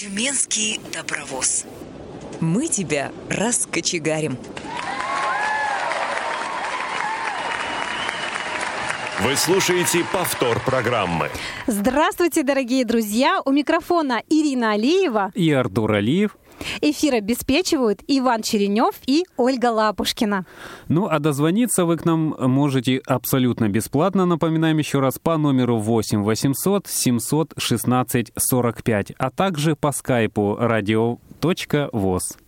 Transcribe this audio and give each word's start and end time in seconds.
Тюменский 0.00 0.80
добровоз. 0.94 1.64
Мы 2.38 2.68
тебя 2.68 3.10
раскочегарим. 3.28 4.38
Вы 9.22 9.34
слушаете 9.34 10.04
повтор 10.12 10.60
программы. 10.60 11.30
Здравствуйте, 11.66 12.44
дорогие 12.44 12.84
друзья! 12.84 13.40
У 13.44 13.50
микрофона 13.50 14.22
Ирина 14.30 14.74
Алиева 14.74 15.32
и 15.34 15.50
Артур 15.50 15.94
Алиев. 15.94 16.36
Эфир 16.80 17.14
обеспечивают 17.14 18.02
Иван 18.06 18.42
Черенев 18.42 18.94
и 19.06 19.24
Ольга 19.36 19.66
Лапушкина. 19.66 20.46
Ну, 20.88 21.06
а 21.06 21.18
дозвониться 21.18 21.84
вы 21.84 21.96
к 21.96 22.04
нам 22.04 22.34
можете 22.38 23.00
абсолютно 23.06 23.68
бесплатно, 23.68 24.26
напоминаем 24.26 24.78
еще 24.78 25.00
раз, 25.00 25.18
по 25.18 25.36
номеру 25.36 25.78
8 25.78 26.22
800 26.22 26.86
716 26.86 28.32
45, 28.36 29.12
а 29.18 29.30
также 29.30 29.76
по 29.76 29.92
скайпу 29.92 30.56
radio.voz. 30.60 32.38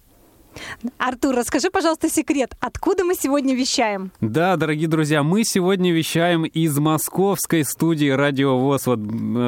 Артур, 0.98 1.36
расскажи, 1.36 1.70
пожалуйста, 1.70 2.08
секрет. 2.08 2.54
Откуда 2.60 3.04
мы 3.04 3.14
сегодня 3.14 3.54
вещаем? 3.54 4.10
Да, 4.20 4.56
дорогие 4.56 4.88
друзья, 4.88 5.22
мы 5.22 5.44
сегодня 5.44 5.92
вещаем 5.92 6.44
из 6.44 6.78
московской 6.78 7.64
студии 7.64 8.08
Радио 8.08 8.58
ВОЗ. 8.58 8.86
Вот 8.86 9.00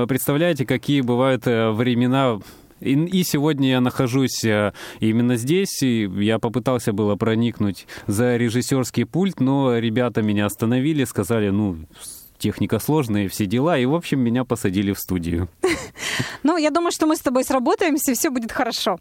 представляете, 0.09 0.65
какие 0.65 1.01
бывают 1.01 1.47
э, 1.47 1.70
времена 1.70 2.39
и, 2.83 3.23
сегодня 3.25 3.71
я 3.71 3.81
нахожусь 3.81 4.45
э, 4.45 4.73
именно 5.01 5.37
здесь, 5.37 5.83
и 5.83 6.11
я 6.21 6.39
попытался 6.39 6.93
было 6.93 7.17
проникнуть 7.17 7.87
за 8.07 8.37
режиссерский 8.37 9.07
пульт, 9.07 9.41
но 9.41 9.79
ребята 9.79 10.23
меня 10.23 10.47
остановили, 10.47 11.05
сказали, 11.05 11.51
ну, 11.51 11.79
техника 12.39 12.79
сложная, 12.79 13.29
все 13.29 13.47
дела, 13.47 13.79
и, 13.79 13.87
в 13.87 13.95
общем, 13.95 14.21
меня 14.21 14.45
посадили 14.45 14.93
в 14.93 14.99
студию. 14.99 15.49
Ну, 16.43 16.57
я 16.57 16.71
думаю, 16.71 16.91
что 16.91 17.07
мы 17.07 17.15
с 17.15 17.21
тобой 17.21 17.45
сработаемся, 17.45 18.11
и 18.11 18.15
все 18.15 18.29
будет 18.31 18.51
хорошо. 18.51 18.99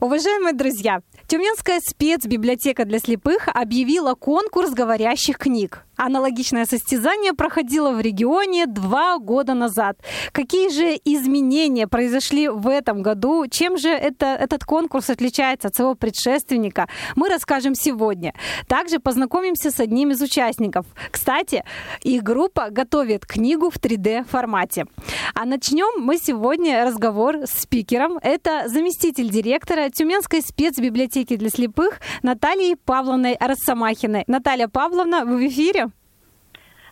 Уважаемые 0.00 0.54
друзья, 0.54 1.00
Тюменская 1.26 1.80
спецбиблиотека 1.80 2.84
для 2.84 2.98
слепых 2.98 3.48
объявила 3.48 4.14
конкурс 4.14 4.70
говорящих 4.70 5.38
книг. 5.38 5.84
Аналогичное 6.02 6.64
состязание 6.64 7.34
проходило 7.34 7.92
в 7.92 8.00
регионе 8.00 8.64
два 8.64 9.18
года 9.18 9.52
назад. 9.52 9.98
Какие 10.32 10.70
же 10.70 10.98
изменения 11.04 11.86
произошли 11.86 12.48
в 12.48 12.68
этом 12.68 13.02
году? 13.02 13.46
Чем 13.46 13.76
же 13.76 13.90
это, 13.90 14.24
этот 14.24 14.64
конкурс 14.64 15.10
отличается 15.10 15.68
от 15.68 15.74
своего 15.74 15.94
предшественника? 15.94 16.88
Мы 17.16 17.28
расскажем 17.28 17.74
сегодня. 17.74 18.32
Также 18.66 18.98
познакомимся 18.98 19.70
с 19.70 19.78
одним 19.78 20.12
из 20.12 20.22
участников. 20.22 20.86
Кстати, 21.10 21.64
их 22.02 22.22
группа 22.22 22.70
готовит 22.70 23.26
книгу 23.26 23.68
в 23.68 23.76
3D 23.76 24.24
формате. 24.24 24.86
А 25.34 25.44
начнем 25.44 26.02
мы 26.02 26.16
сегодня 26.16 26.82
разговор 26.82 27.42
с 27.44 27.60
спикером. 27.60 28.16
Это 28.22 28.70
заместитель 28.70 29.28
директора 29.28 29.90
Тюменской 29.90 30.40
спецбиблиотеки 30.40 31.36
для 31.36 31.50
слепых 31.50 32.00
Натальей 32.22 32.76
Павловной 32.76 33.36
Росомахиной. 33.38 34.24
Наталья 34.28 34.68
Павловна, 34.68 35.26
вы 35.26 35.36
в 35.36 35.46
эфире? 35.46 35.89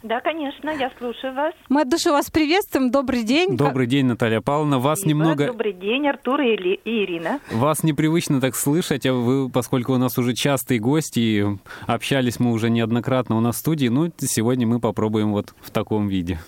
Да, 0.03 0.21
конечно, 0.21 0.71
я 0.71 0.91
слушаю 0.99 1.35
вас. 1.35 1.55
Мы 1.69 1.83
от 1.83 1.89
души 1.89 2.11
вас 2.11 2.31
приветствуем. 2.31 2.91
Добрый 2.91 3.25
день. 3.25 3.57
Добрый 3.57 3.89
день, 3.89 4.07
Наталья 4.07 4.41
Павловна. 4.41 4.79
Вас 4.79 5.01
Спасибо. 5.01 5.19
немного... 5.19 5.47
Добрый 5.49 5.73
день, 5.73 6.07
Артур 6.07 6.41
и, 6.41 6.55
Или... 6.55 6.81
и 6.85 7.05
Ирина. 7.05 7.41
Вас 7.51 7.83
непривычно 7.83 8.41
так 8.41 8.55
слышать, 8.55 9.07
а 9.07 9.13
вы, 9.13 9.51
поскольку 9.51 9.95
у 9.95 9.99
нас 9.99 10.17
уже 10.17 10.35
частые 10.35 10.79
гости, 10.79 11.19
и 11.19 11.45
общались 11.87 12.39
мы 12.39 12.53
уже 12.53 12.71
неоднократно 12.71 13.37
у 13.37 13.41
нас 13.41 13.57
в 13.57 13.59
студии, 13.59 13.89
ну, 13.89 14.13
сегодня 14.19 14.67
мы 14.67 14.79
попробуем 14.79 15.33
вот 15.33 15.55
в 15.61 15.71
таком 15.73 16.07
виде. 16.07 16.39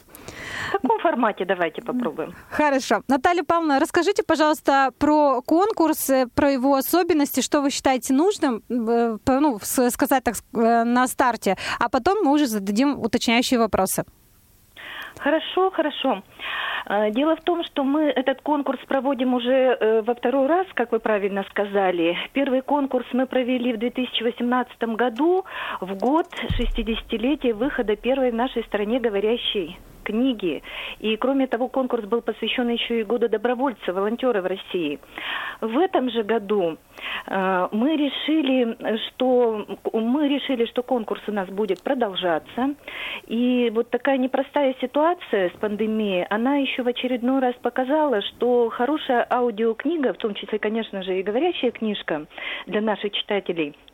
В 0.69 0.73
каком 0.83 1.01
формате 1.01 1.45
давайте 1.45 1.83
попробуем? 1.83 2.35
Хорошо. 2.51 3.03
Наталья 3.09 3.43
Павловна, 3.43 3.81
расскажите, 3.81 4.23
пожалуйста, 4.23 4.93
про 4.99 5.43
конкурс, 5.43 6.11
про 6.35 6.51
его 6.51 6.75
особенности, 6.75 7.41
что 7.41 7.61
вы 7.61 7.71
считаете 7.71 8.15
нужным, 8.15 8.63
э, 8.69 9.19
ну, 9.27 9.59
сказать 9.61 10.25
так 10.25 10.35
э, 10.55 10.85
на 10.85 11.07
старте, 11.07 11.57
а 11.79 11.89
потом 11.89 12.25
мы 12.25 12.33
уже 12.33 12.47
зададим 12.47 12.99
уточняющие 12.99 13.59
вопросы. 13.59 14.05
Хорошо, 15.19 15.71
хорошо. 15.71 16.23
А, 16.93 17.09
дело 17.11 17.37
в 17.37 17.41
том, 17.43 17.63
что 17.63 17.85
мы 17.85 18.07
этот 18.07 18.43
конкурс 18.43 18.81
проводим 18.89 19.35
уже 19.35 19.53
э, 19.53 20.03
во 20.03 20.13
второй 20.13 20.49
раз, 20.49 20.67
как 20.75 20.91
вы 20.91 20.99
правильно 20.99 21.45
сказали. 21.49 22.19
Первый 22.33 22.63
конкурс 22.63 23.07
мы 23.13 23.27
провели 23.27 23.73
в 23.73 23.79
2018 23.79 24.83
году, 24.97 25.45
в 25.81 25.95
год 25.97 26.27
60-летия 26.59 27.55
выхода 27.55 27.95
первой 27.95 28.33
в 28.33 28.35
нашей 28.35 28.65
стране 28.65 28.99
говорящей 28.99 29.79
книги. 30.11 30.63
И 30.99 31.17
кроме 31.17 31.47
того, 31.47 31.69
конкурс 31.69 32.05
был 32.05 32.21
посвящен 32.23 32.69
еще 32.69 33.01
и 33.01 33.05
году 33.05 33.29
добровольца, 33.29 33.93
волонтера 33.93 34.43
в 34.43 34.47
России. 34.47 34.99
В 35.61 35.79
этом 35.79 36.11
же 36.11 36.23
году 36.23 36.79
э, 37.27 37.69
мы 37.73 37.97
решили, 37.97 38.77
что 39.09 39.67
мы 39.93 40.29
решили, 40.29 40.65
что 40.67 40.83
конкурс 40.83 41.23
у 41.29 41.33
нас 41.33 41.49
будет 41.49 41.83
продолжаться. 41.83 42.75
И 43.27 43.71
вот 43.75 43.91
такая 43.91 44.19
непростая 44.19 44.75
ситуация 44.81 45.51
с 45.51 45.53
пандемией, 45.61 46.25
она 46.31 46.57
еще 46.57 46.80
в 46.83 46.89
очередной 46.89 47.41
раз 47.41 47.55
показала, 47.63 48.23
что 48.23 48.69
хорошая 48.71 49.27
аудиокнига, 49.31 50.13
в 50.13 50.19
том 50.19 50.35
числе, 50.35 50.59
конечно 50.59 51.03
же, 51.03 51.19
и 51.19 51.23
говорящая 51.23 51.71
книжка 51.71 52.27
для 52.67 52.81
наших 52.81 53.13
читателей– 53.13 53.77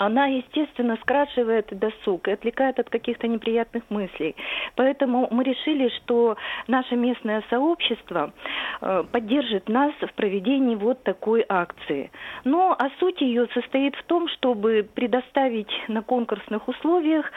она, 0.00 0.28
естественно, 0.28 0.96
скрашивает 1.02 1.66
досуг 1.78 2.26
и 2.26 2.30
отвлекает 2.30 2.78
от 2.78 2.88
каких-то 2.88 3.28
неприятных 3.28 3.82
мыслей. 3.90 4.34
Поэтому 4.74 5.28
мы 5.30 5.44
решили, 5.44 5.90
что 5.98 6.36
наше 6.68 6.96
местное 6.96 7.44
сообщество 7.50 8.32
э, 8.80 9.04
поддержит 9.12 9.68
нас 9.68 9.92
в 10.00 10.14
проведении 10.14 10.74
вот 10.74 11.02
такой 11.02 11.44
акции. 11.46 12.10
Но 12.44 12.74
а 12.78 12.88
суть 12.98 13.20
ее 13.20 13.46
состоит 13.52 13.94
в 13.94 14.02
том, 14.04 14.26
чтобы 14.28 14.88
предоставить 14.94 15.70
на 15.88 16.00
конкурсных 16.00 16.66
условиях 16.66 17.30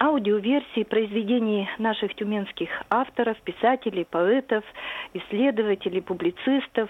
аудиоверсии 0.00 0.84
произведений 0.84 1.68
наших 1.76 2.14
тюменских 2.14 2.70
авторов, 2.88 3.36
писателей, 3.42 4.06
поэтов, 4.10 4.64
исследователей, 5.12 6.00
публицистов 6.00 6.88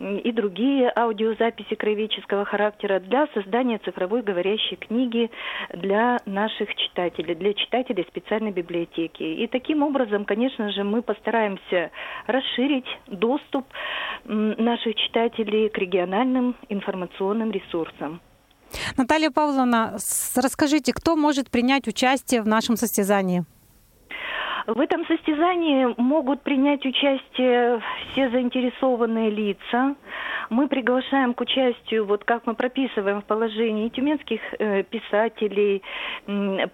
и 0.00 0.32
другие 0.32 0.92
аудиозаписи 0.94 1.76
краеведческого 1.76 2.44
характера 2.44 3.00
для 3.00 3.26
создания 3.28 3.78
цифровой 3.78 4.20
говорящей 4.20 4.65
настоящие 4.66 4.76
книги 4.76 5.30
для 5.74 6.20
наших 6.26 6.74
читателей, 6.74 7.34
для 7.34 7.54
читателей 7.54 8.04
специальной 8.08 8.52
библиотеки. 8.52 9.22
И 9.22 9.46
таким 9.46 9.82
образом, 9.82 10.24
конечно 10.24 10.70
же, 10.72 10.84
мы 10.84 11.02
постараемся 11.02 11.90
расширить 12.26 12.86
доступ 13.06 13.66
наших 14.24 14.94
читателей 14.96 15.68
к 15.68 15.78
региональным 15.78 16.56
информационным 16.68 17.50
ресурсам. 17.50 18.20
Наталья 18.96 19.30
Павловна, 19.30 19.96
расскажите, 20.36 20.92
кто 20.92 21.16
может 21.16 21.50
принять 21.50 21.86
участие 21.86 22.42
в 22.42 22.48
нашем 22.48 22.76
состязании? 22.76 23.44
В 24.66 24.80
этом 24.80 25.06
состязании 25.06 25.94
могут 25.96 26.42
принять 26.42 26.84
участие 26.84 27.80
все 28.10 28.28
заинтересованные 28.30 29.30
лица. 29.30 29.94
Мы 30.50 30.66
приглашаем 30.66 31.34
к 31.34 31.40
участию, 31.40 32.04
вот 32.04 32.24
как 32.24 32.46
мы 32.46 32.54
прописываем 32.54 33.20
в 33.20 33.24
положении, 33.24 33.88
тюменских 33.88 34.40
э, 34.58 34.82
писателей, 34.84 35.82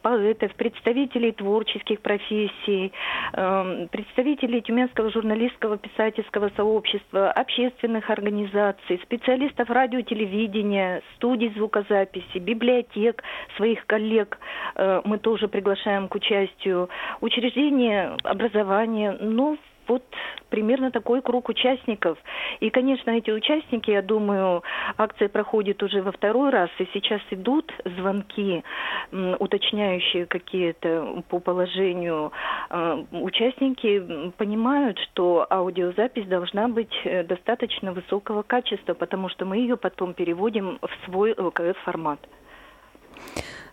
поэтов, 0.03 0.55
представителей 0.55 1.33
творческих 1.33 2.01
профессий, 2.01 2.93
э, 3.33 3.87
представителей 3.91 4.63
Тюменского 4.63 5.11
журналистского 5.11 5.77
писательского 5.77 6.51
сообщества, 6.57 7.31
общественных 7.31 8.09
организаций, 8.11 9.01
специалистов 9.05 9.69
радио, 9.71 10.01
телевидения, 10.03 11.03
студий 11.17 11.53
звукозаписи, 11.57 12.39
библиотек, 12.39 13.23
своих 13.57 13.85
коллег 13.87 14.39
э, 14.77 15.03
мы 15.05 15.19
тоже 15.19 15.49
приглашаем 15.49 16.09
к 16.09 16.15
участию, 16.15 16.89
учреждений 17.21 17.82
образование, 17.83 18.17
образование, 18.25 19.17
ну, 19.21 19.59
вот 19.89 20.05
примерно 20.49 20.91
такой 20.91 21.23
круг 21.23 21.49
участников. 21.49 22.17
И, 22.61 22.71
конечно, 22.71 23.11
эти 23.11 23.31
участники, 23.31 23.91
я 23.91 24.01
думаю, 24.03 24.63
акция 24.97 25.29
проходит 25.29 25.83
уже 25.83 26.03
во 26.03 26.13
второй 26.13 26.51
раз, 26.51 26.71
и 26.79 26.89
сейчас 26.93 27.21
идут 27.31 27.73
звонки, 27.97 28.63
уточняющие 29.11 30.27
какие-то 30.27 31.23
по 31.29 31.41
положению. 31.41 32.33
А, 32.71 33.05
участники 33.11 34.33
понимают, 34.39 34.99
что 34.99 35.47
аудиозапись 35.51 36.27
должна 36.27 36.69
быть 36.69 36.95
э, 37.05 37.25
достаточно 37.25 37.93
высокого 37.93 38.43
качества, 38.43 38.95
потому 38.95 39.29
что 39.29 39.45
мы 39.45 39.57
ее 39.57 39.77
потом 39.77 40.15
переводим 40.15 40.79
в 40.81 41.05
свой 41.07 41.35
ЛКС-формат. 41.37 42.21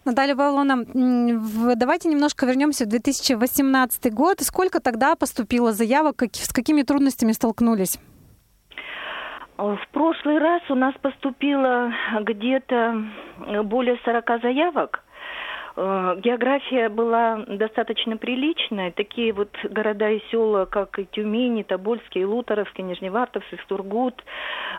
Наталья 0.09 0.35
Павловна, 0.35 0.85
давайте 1.75 2.09
немножко 2.09 2.47
вернемся 2.47 2.85
в 2.85 2.88
2018 2.88 4.11
год. 4.11 4.39
Сколько 4.39 4.79
тогда 4.79 5.15
поступило 5.15 5.71
заявок, 5.71 6.23
с 6.31 6.51
какими 6.51 6.81
трудностями 6.81 7.31
столкнулись? 7.31 8.00
В 9.57 9.79
прошлый 9.91 10.39
раз 10.39 10.63
у 10.69 10.73
нас 10.73 10.95
поступило 11.00 11.91
где-то 12.21 13.06
более 13.65 14.00
40 14.03 14.41
заявок. 14.41 15.03
Э, 15.75 16.16
география 16.19 16.89
была 16.89 17.44
достаточно 17.48 18.18
приличная. 18.18 18.92
Такие 18.92 19.33
вот 19.33 19.50
города 19.63 20.10
и 20.10 20.21
села, 20.31 20.66
как 20.66 21.00
и 21.00 21.06
Тюмень, 21.06 21.60
и 21.60 21.63
Тобольск, 21.63 22.16
и 22.16 22.25
Луторовск, 22.25 22.77
и 22.80 22.83
и 23.54 23.57
Сургут, 23.68 24.24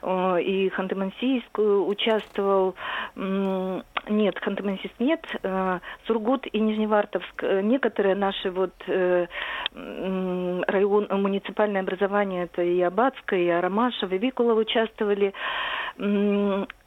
э, 0.02 0.42
и 0.42 0.68
Ханты-Мансийск 0.68 1.58
участвовал. 1.58 2.74
Нет, 3.16 4.36
Ханты-Мансийск 4.42 4.94
нет. 4.98 5.24
Э, 5.42 5.80
Сургут 6.06 6.46
и 6.52 6.60
Нижневартовск. 6.60 7.42
Некоторые 7.62 8.14
наши 8.14 8.50
вот 8.50 8.72
район, 9.72 11.06
муниципальное 11.10 11.82
образование, 11.82 12.44
это 12.44 12.62
и 12.62 12.80
Абадское, 12.80 13.40
и 13.40 13.48
Арамашево, 13.48 14.14
и 14.14 14.18
Викулов 14.18 14.58
участвовали. 14.58 15.32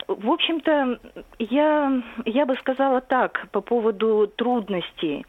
В 0.07 0.29
общем-то, 0.29 0.99
я, 1.39 2.03
я 2.25 2.45
бы 2.45 2.55
сказала 2.57 3.01
так 3.01 3.47
по 3.51 3.61
поводу 3.61 4.27
трудностей. 4.35 5.25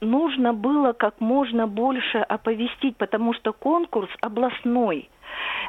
Нужно 0.00 0.52
было 0.52 0.92
как 0.92 1.20
можно 1.20 1.66
больше 1.66 2.18
оповестить, 2.18 2.96
потому 2.96 3.32
что 3.32 3.52
конкурс 3.52 4.10
областной. 4.20 5.08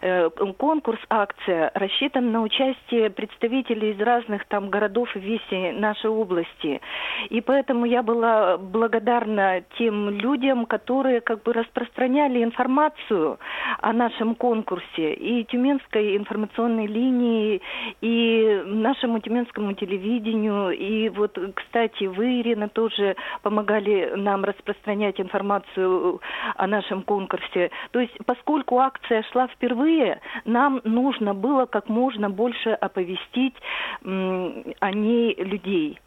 Э, 0.01 0.29
конкурс, 0.57 0.99
акция 1.09 1.71
рассчитан 1.73 2.31
на 2.31 2.41
участие 2.41 3.09
представителей 3.09 3.91
из 3.91 3.99
разных 3.99 4.45
там 4.45 4.69
городов 4.69 5.15
и 5.15 5.19
веси 5.19 5.71
нашей 5.71 6.09
области. 6.09 6.81
И 7.29 7.41
поэтому 7.41 7.85
я 7.85 8.03
была 8.03 8.57
благодарна 8.57 9.63
тем 9.77 10.09
людям, 10.09 10.65
которые 10.65 11.21
как 11.21 11.43
бы 11.43 11.53
распространяли 11.53 12.43
информацию 12.43 13.39
о 13.81 13.93
нашем 13.93 14.35
конкурсе 14.35 15.13
и 15.13 15.43
Тюменской 15.45 16.17
информационной 16.17 16.87
линии, 16.87 17.61
и 18.01 18.61
нашему 18.65 19.19
тюменскому 19.19 19.73
телевидению. 19.73 20.71
И 20.71 21.09
вот, 21.09 21.37
кстати, 21.55 22.05
вы, 22.05 22.41
Ирина, 22.41 22.69
тоже 22.69 23.15
помогали 23.41 24.13
нам 24.15 24.43
распространять 24.43 25.19
информацию 25.19 26.21
о 26.55 26.67
нашем 26.67 27.01
конкурсе. 27.01 27.71
То 27.91 27.99
есть, 27.99 28.13
поскольку 28.25 28.79
акция 28.79 29.23
шла 29.31 29.47
впервые, 29.55 30.21
нам 30.45 30.81
нужно 30.83 31.33
было 31.33 31.65
как 31.65 31.89
можно 31.89 32.29
больше 32.29 32.69
оповестить 32.71 33.55
о 34.03 34.91
ней 34.91 35.35
людей. 35.35 35.99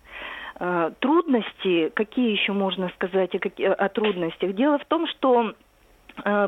Э, 0.61 0.91
трудности, 0.99 1.91
какие 1.95 2.33
еще 2.33 2.53
можно 2.53 2.91
сказать 2.95 3.31
о, 3.35 3.89
трудностях? 3.89 4.55
Дело 4.55 4.79
в 4.79 4.85
том, 4.87 5.07
что 5.07 5.53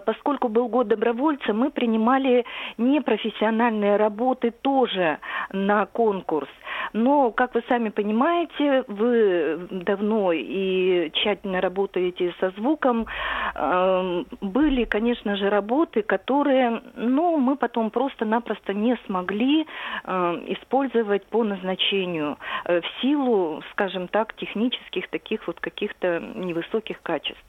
поскольку 0.05 0.49
был 0.49 0.69
год 0.69 0.89
добровольца, 0.89 1.53
мы 1.53 1.71
принимали 1.71 2.45
непрофессиональные 2.79 3.97
работы 3.97 4.51
тоже 4.51 5.19
на 5.53 5.87
конкурс. 5.87 6.49
Но, 6.93 7.31
как 7.31 7.55
вы 7.55 7.63
сами 7.69 7.91
понимаете, 7.91 8.85
вы 8.89 9.69
давно 9.71 10.33
и 10.33 11.11
тщательно 11.13 11.61
работаете 11.61 12.35
со 12.41 12.51
звуком. 12.51 13.07
Эм, 13.55 14.27
были, 14.41 14.85
конечно 14.85 15.37
же, 15.37 15.51
работы, 15.51 16.03
которые, 16.03 16.83
ну, 16.97 17.37
мы 17.37 17.57
потом 17.57 17.91
просто-напросто 17.91 18.75
не 18.75 18.97
смогли 19.07 19.67
эм, 20.05 20.45
использовать 20.53 21.25
по 21.27 21.45
назначению 21.45 22.39
э, 22.65 22.81
в 22.81 23.01
силу, 23.01 23.63
скажем 23.73 24.09
так, 24.09 24.35
технических 24.35 25.09
таких 25.09 25.47
вот 25.47 25.61
каких-то 25.61 26.21
невысоких 26.35 27.01
качеств. 27.03 27.45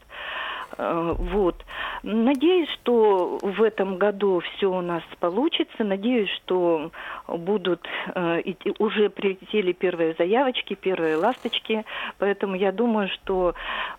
Э, 0.77 1.15
вот. 1.17 1.63
Надеюсь, 2.03 2.69
что 2.81 3.39
в 3.41 3.61
этом 3.61 3.97
году 3.97 4.41
все 4.41 4.71
у 4.71 4.81
нас 4.81 5.03
получится. 5.19 5.83
Надеюсь, 5.83 6.29
что 6.43 6.91
будут 7.27 7.81
э, 8.15 8.41
уже 8.79 9.09
прилетели 9.09 9.71
первые 9.71 10.15
заявочки, 10.17 10.73
первые 10.73 11.17
ласточки. 11.17 11.85
Поэтому 12.17 12.55
я 12.55 12.71
думаю, 12.71 13.09
что 13.09 13.53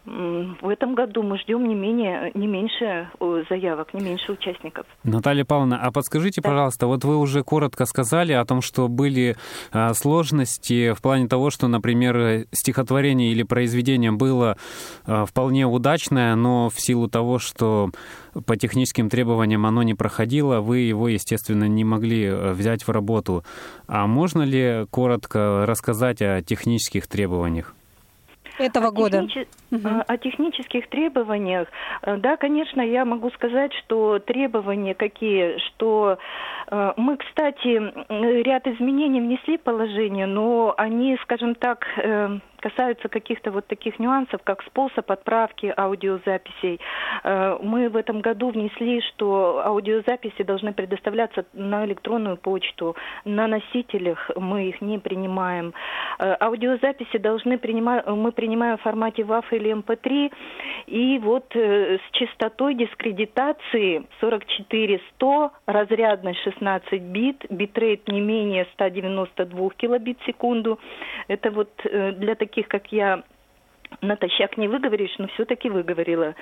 в 0.04 0.68
этом 0.68 0.94
году 0.94 1.22
мы 1.22 1.38
ждем 1.38 1.66
не 1.66 1.74
менее, 1.74 2.32
не 2.34 2.46
меньше 2.46 3.08
заявок, 3.48 3.94
не 3.94 4.00
меньше 4.00 4.32
участников. 4.32 4.86
Наталья 5.04 5.44
Павловна, 5.44 5.78
а 5.80 5.92
подскажите, 5.92 6.40
да. 6.40 6.48
пожалуйста, 6.48 6.86
вот 6.86 7.04
вы 7.04 7.16
уже 7.16 7.42
коротко 7.42 7.86
сказали 7.86 8.32
о 8.32 8.44
том, 8.44 8.62
что 8.62 8.88
были 8.88 9.36
э, 9.72 9.94
сложности 9.94 10.92
в 10.92 11.02
плане 11.02 11.28
того, 11.28 11.50
что, 11.50 11.68
например, 11.68 12.46
стихотворение 12.52 13.30
или 13.30 13.42
произведение 13.42 14.12
было 14.12 14.56
вполне 15.04 15.66
удачное, 15.66 16.34
но 16.34 16.61
в 16.70 16.80
силу 16.80 17.08
того, 17.08 17.38
что 17.38 17.90
по 18.46 18.56
техническим 18.56 19.08
требованиям 19.08 19.66
оно 19.66 19.82
не 19.82 19.94
проходило, 19.94 20.60
вы 20.60 20.78
его, 20.78 21.08
естественно, 21.08 21.68
не 21.68 21.84
могли 21.84 22.24
э, 22.24 22.52
взять 22.52 22.86
в 22.86 22.90
работу. 22.90 23.44
А 23.86 24.06
можно 24.06 24.42
ли 24.42 24.86
коротко 24.90 25.64
рассказать 25.66 26.22
о 26.22 26.42
технических 26.42 27.06
требованиях? 27.06 27.74
этого 28.58 28.88
о 28.88 28.90
года. 28.90 29.26
Техниче... 29.26 29.46
Угу. 29.70 29.88
О 30.06 30.16
технических 30.18 30.88
требованиях, 30.88 31.68
э, 32.02 32.16
да, 32.16 32.36
конечно, 32.36 32.80
я 32.80 33.04
могу 33.04 33.30
сказать, 33.30 33.72
что 33.74 34.18
требования 34.18 34.94
какие, 34.94 35.58
что 35.58 36.18
э, 36.68 36.92
мы, 36.96 37.16
кстати, 37.16 38.42
ряд 38.42 38.66
изменений 38.66 39.20
внесли 39.20 39.58
в 39.58 39.62
положение, 39.62 40.26
но 40.26 40.74
они, 40.76 41.18
скажем 41.22 41.54
так, 41.54 41.86
касаются 42.62 43.08
каких-то 43.08 43.50
вот 43.50 43.66
таких 43.66 43.98
нюансов, 43.98 44.40
как 44.44 44.62
способ 44.62 45.10
отправки 45.10 45.72
аудиозаписей. 45.76 46.80
Э, 47.24 47.58
мы 47.60 47.88
в 47.88 47.96
этом 47.96 48.20
году 48.20 48.50
внесли, 48.50 49.00
что 49.02 49.62
аудиозаписи 49.64 50.42
должны 50.44 50.72
предоставляться 50.72 51.44
на 51.52 51.84
электронную 51.84 52.36
почту, 52.36 52.96
на 53.24 53.48
носителях 53.48 54.30
мы 54.36 54.68
их 54.68 54.80
не 54.80 54.98
принимаем. 54.98 55.74
Э, 56.18 56.36
аудиозаписи 56.40 57.18
должны 57.18 57.58
принимать, 57.58 58.06
мы 58.06 58.30
принимаем 58.32 58.78
в 58.78 58.82
формате 58.82 59.22
WAV 59.22 59.44
или 59.50 59.72
MP3, 59.74 60.06
эм 60.06 60.30
и 60.86 61.18
вот 61.18 61.46
э, 61.56 61.98
с 61.98 62.10
частотой 62.12 62.74
дискретизации 62.74 64.04
44-100, 64.20 65.50
разрядность 65.66 66.40
16 66.42 67.02
бит, 67.02 67.44
битрейт 67.50 68.08
не 68.08 68.20
менее 68.20 68.66
192 68.74 69.70
килобит 69.76 70.18
в 70.20 70.26
секунду. 70.26 70.78
Это 71.28 71.50
вот 71.50 71.70
для 71.82 72.34
таких 72.34 72.51
таких, 72.52 72.68
как 72.68 72.92
я, 72.92 73.22
натощак 74.02 74.58
не 74.58 74.68
выговоришь, 74.68 75.14
но 75.18 75.28
все-таки 75.28 75.70
выговорила. 75.70 76.34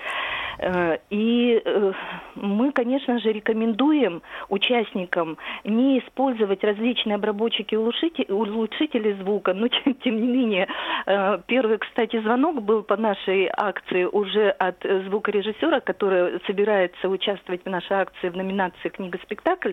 Э, 0.59 0.99
и 1.11 1.61
э, 1.65 1.93
мы, 2.35 2.73
конечно 2.73 3.19
же, 3.21 3.33
рекомендуем 3.33 4.23
участникам 4.49 5.39
не 5.65 6.01
использовать 6.01 6.65
различные 6.65 7.17
обработчики 7.17 7.75
улучшители, 7.75 9.13
звука, 9.21 9.55
но 9.55 9.69
тем, 9.69 10.21
не 10.21 10.27
менее, 10.27 10.69
э, 11.07 11.39
первый, 11.47 11.79
кстати, 11.79 12.21
звонок 12.21 12.63
был 12.63 12.83
по 12.83 12.97
нашей 12.97 13.51
акции 13.57 14.05
уже 14.05 14.51
от 14.51 14.83
звукорежиссера, 15.07 15.81
который 15.81 16.41
собирается 16.47 17.09
участвовать 17.09 17.65
в 17.65 17.69
нашей 17.69 17.99
акции 17.99 18.29
в 18.29 18.37
номинации 18.37 18.89
«Книга-спектакль». 18.89 19.73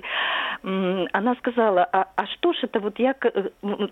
Она 0.64 1.36
сказала, 1.36 1.88
а, 1.92 2.08
а 2.16 2.26
что 2.28 2.54
ж 2.54 2.58
это 2.64 2.80
вот 2.80 3.00
я... 3.00 3.16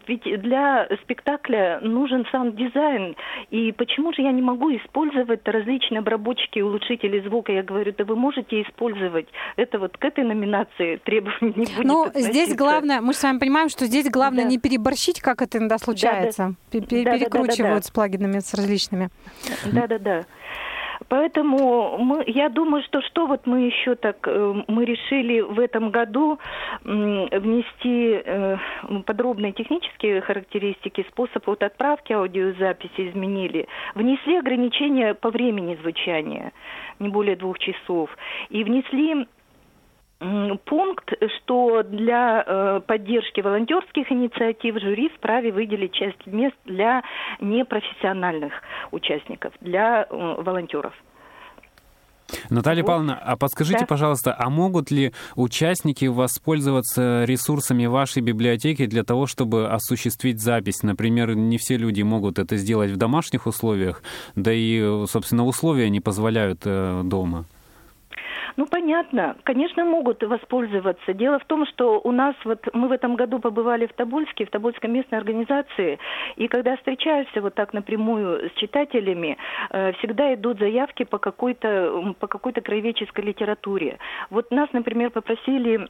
Ведь 0.08 0.42
для 0.42 0.88
спектакля 1.04 1.80
нужен 1.82 2.26
саунд-дизайн, 2.32 3.16
и 3.52 3.72
почему 3.86 4.14
же 4.14 4.22
я 4.22 4.32
не 4.32 4.42
могу 4.42 4.76
использовать 4.76 5.42
различные 5.46 6.00
обработчики 6.00 6.60
и 6.60 6.62
улучшители 6.62 7.22
звука? 7.22 7.52
Я 7.52 7.64
говорю, 7.64 7.94
да 7.96 8.04
вы 8.04 8.16
можете 8.16 8.64
использовать. 8.64 9.28
Это 9.58 9.78
вот 9.80 9.98
к 9.98 10.04
этой 10.04 10.24
номинации 10.24 10.98
требований 10.98 11.54
не 11.56 11.66
будет 11.66 11.86
Ну, 11.86 12.12
здесь 12.16 12.56
главное, 12.56 13.02
мы 13.02 13.14
с 13.14 13.22
вами 13.22 13.38
понимаем, 13.38 13.70
что 13.70 13.86
здесь 13.86 14.10
главное 14.10 14.44
да. 14.44 14.50
не 14.50 14.58
переборщить, 14.58 15.22
как 15.22 15.42
это 15.42 15.60
иногда 15.60 15.78
случается. 15.78 16.56
Да, 16.72 16.80
да. 16.80 16.88
Перекручивают 16.88 17.46
да, 17.46 17.58
да, 17.58 17.64
да, 17.64 17.76
да. 17.76 17.82
с 17.82 17.92
плагинами, 17.92 18.40
с 18.40 18.54
различными. 18.54 19.10
Да-да-да. 19.72 20.26
Поэтому 21.10 21.98
мы, 21.98 22.24
я 22.28 22.50
думаю, 22.50 22.84
что 22.84 23.02
что 23.02 23.28
вот 23.28 23.46
мы 23.46 23.62
еще 23.62 23.96
так, 23.96 24.28
э, 24.28 24.64
мы 24.68 24.86
решили 24.86 25.42
в 25.42 25.60
этом 25.60 25.90
году 25.90 26.40
внести 26.84 28.22
э, 28.24 28.58
подробные 29.06 29.52
технические 29.52 30.22
характеристики, 30.22 31.06
способ 31.10 31.46
вот 31.48 31.64
отправки 31.64 32.14
аудиозаписи 32.14 33.10
изменили, 33.10 33.68
внесли 33.94 34.38
ограничения 34.38 35.14
по 35.14 35.30
времени 35.30 35.78
звучания, 35.82 36.52
не 37.00 37.10
более 37.10 37.36
двух 37.36 37.60
часов, 37.60 38.10
и 38.50 38.64
внесли 38.64 39.28
пункт, 40.20 41.12
что 41.38 41.84
для 41.84 42.44
э, 42.46 42.82
поддержки 42.86 43.42
волонтерских 43.42 44.12
инициатив 44.12 44.80
жюри 44.80 45.10
вправе 45.10 45.52
выделить 45.52 45.94
часть 45.94 46.26
мест 46.26 46.56
для 46.66 47.04
непрофессиональных 47.42 48.54
участников, 48.92 49.54
для 49.62 50.08
э, 50.10 50.36
волонтеров. 50.42 50.94
Наталья 52.50 52.82
вот. 52.82 52.88
Павловна, 52.88 53.20
а 53.20 53.38
подскажите, 53.38 53.82
да. 53.82 53.86
пожалуйста, 53.86 54.36
а 54.38 54.50
могут 54.50 54.90
ли 54.90 55.14
участники 55.36 56.06
воспользоваться 56.06 57.24
ресурсами 57.26 57.86
вашей 57.86 58.22
библиотеки 58.22 58.86
для 58.88 59.04
того, 59.04 59.28
чтобы 59.28 59.70
осуществить 59.70 60.42
запись? 60.42 60.82
Например, 60.82 61.36
не 61.36 61.58
все 61.58 61.78
люди 61.78 62.02
могут 62.02 62.40
это 62.40 62.58
сделать 62.58 62.92
в 62.92 62.98
домашних 62.98 63.46
условиях, 63.46 64.02
да 64.36 64.52
и, 64.54 65.06
собственно, 65.08 65.46
условия 65.46 65.90
не 65.90 66.00
позволяют 66.00 66.62
э, 66.66 67.02
дома. 67.04 67.46
Ну, 68.58 68.68
понятно. 68.68 69.36
Конечно, 69.44 69.84
могут 69.84 70.24
воспользоваться. 70.24 71.14
Дело 71.14 71.40
в 71.40 71.46
том, 71.46 71.66
что 71.66 72.00
у 72.02 72.12
нас, 72.12 72.36
вот 72.46 72.66
мы 72.74 72.88
в 72.88 72.92
этом 72.92 73.16
году 73.16 73.40
побывали 73.40 73.86
в 73.86 73.94
Тобольске, 73.94 74.46
в 74.46 74.50
Тобольской 74.50 74.90
местной 74.90 75.18
организации, 75.18 76.00
и 76.38 76.48
когда 76.48 76.78
встречаешься 76.78 77.42
вот 77.42 77.54
так 77.56 77.74
напрямую 77.74 78.50
с 78.50 78.54
читателями, 78.54 79.38
э, 79.72 79.92
всегда 79.94 80.34
идут 80.34 80.60
заявки 80.60 81.04
по 81.04 81.18
какой-то, 81.18 82.16
по 82.20 82.28
какой-то 82.28 82.62
краеведческой 82.62 83.26
литературе. 83.26 83.98
Вот 84.30 84.52
нас, 84.52 84.70
например, 84.72 85.10
попросили 85.10 85.88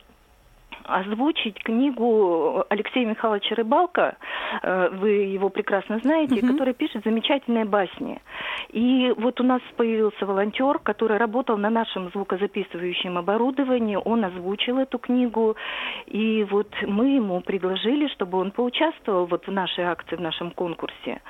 озвучить 0.87 1.61
книгу 1.63 2.63
Алексея 2.69 3.05
Михайловича 3.05 3.55
Рыбалка, 3.55 4.17
э, 4.61 4.89
вы 4.93 5.09
его 5.09 5.49
прекрасно 5.49 5.99
знаете, 5.99 6.35
угу. 6.35 6.47
который 6.51 6.73
пишет 6.73 7.03
замечательные 7.03 7.65
басни. 7.65 8.21
И 8.69 9.13
вот 9.17 9.39
у 9.41 9.43
нас 9.43 9.61
появился 9.77 10.25
волонтер, 10.25 10.79
который 10.79 11.17
работал 11.17 11.57
на 11.57 11.69
нашем 11.69 12.09
звукозаписывающем 12.11 13.17
оборудовании, 13.17 13.97
он 14.03 14.25
озвучил 14.25 14.77
эту 14.79 14.99
книгу, 14.99 15.55
и 16.07 16.45
вот 16.49 16.69
мы 16.81 17.15
ему 17.15 17.41
предложили, 17.41 18.07
чтобы 18.07 18.37
он 18.37 18.51
поучаствовал 18.51 19.25
вот 19.25 19.47
в 19.47 19.51
нашей 19.51 19.85
акции, 19.85 20.15
в 20.15 20.21
нашем 20.21 20.51
конкурсе. 20.51 21.21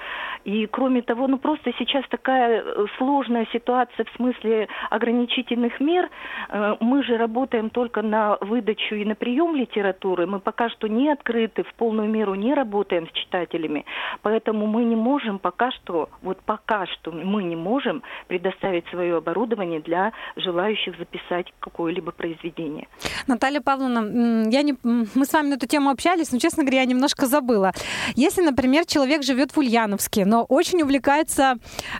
И 0.43 0.67
кроме 0.67 1.01
того, 1.01 1.27
ну 1.27 1.37
просто 1.37 1.71
сейчас 1.77 2.03
такая 2.09 2.61
э, 2.61 2.85
сложная 2.97 3.47
ситуация 3.51 4.05
в 4.05 4.15
смысле 4.15 4.67
ограничительных 4.89 5.79
мер. 5.79 6.09
Э, 6.49 6.75
мы 6.79 7.03
же 7.03 7.17
работаем 7.17 7.69
только 7.69 8.01
на 8.01 8.37
выдачу 8.41 8.95
и 8.95 9.05
на 9.05 9.15
прием 9.15 9.44
даем 9.45 9.55
литературы, 9.55 10.25
мы 10.25 10.39
пока 10.39 10.69
что 10.69 10.87
не 10.87 11.11
открыты, 11.11 11.63
в 11.63 11.73
полную 11.75 12.09
меру 12.09 12.35
не 12.35 12.53
работаем 12.53 13.07
с 13.07 13.11
читателями, 13.11 13.85
поэтому 14.21 14.67
мы 14.67 14.83
не 14.83 14.95
можем 14.95 15.39
пока 15.39 15.71
что, 15.71 16.09
вот 16.21 16.39
пока 16.45 16.85
что 16.87 17.11
мы 17.11 17.43
не 17.43 17.55
можем 17.55 18.03
предоставить 18.27 18.85
свое 18.87 19.17
оборудование 19.17 19.79
для 19.79 20.11
желающих 20.35 20.97
записать 20.97 21.53
какое-либо 21.59 22.11
произведение. 22.11 22.87
Наталья 23.27 23.61
Павловна, 23.61 24.49
я 24.49 24.61
не, 24.61 24.75
мы 24.83 25.25
с 25.25 25.33
вами 25.33 25.49
на 25.49 25.53
эту 25.55 25.67
тему 25.67 25.89
общались, 25.89 26.31
но, 26.31 26.39
честно 26.39 26.63
говоря, 26.63 26.81
я 26.81 26.85
немножко 26.85 27.25
забыла. 27.25 27.71
Если, 28.15 28.41
например, 28.41 28.85
человек 28.85 29.23
живет 29.23 29.51
в 29.51 29.57
Ульяновске, 29.57 30.25
но 30.25 30.43
очень 30.43 30.81
увлекается 30.81 31.55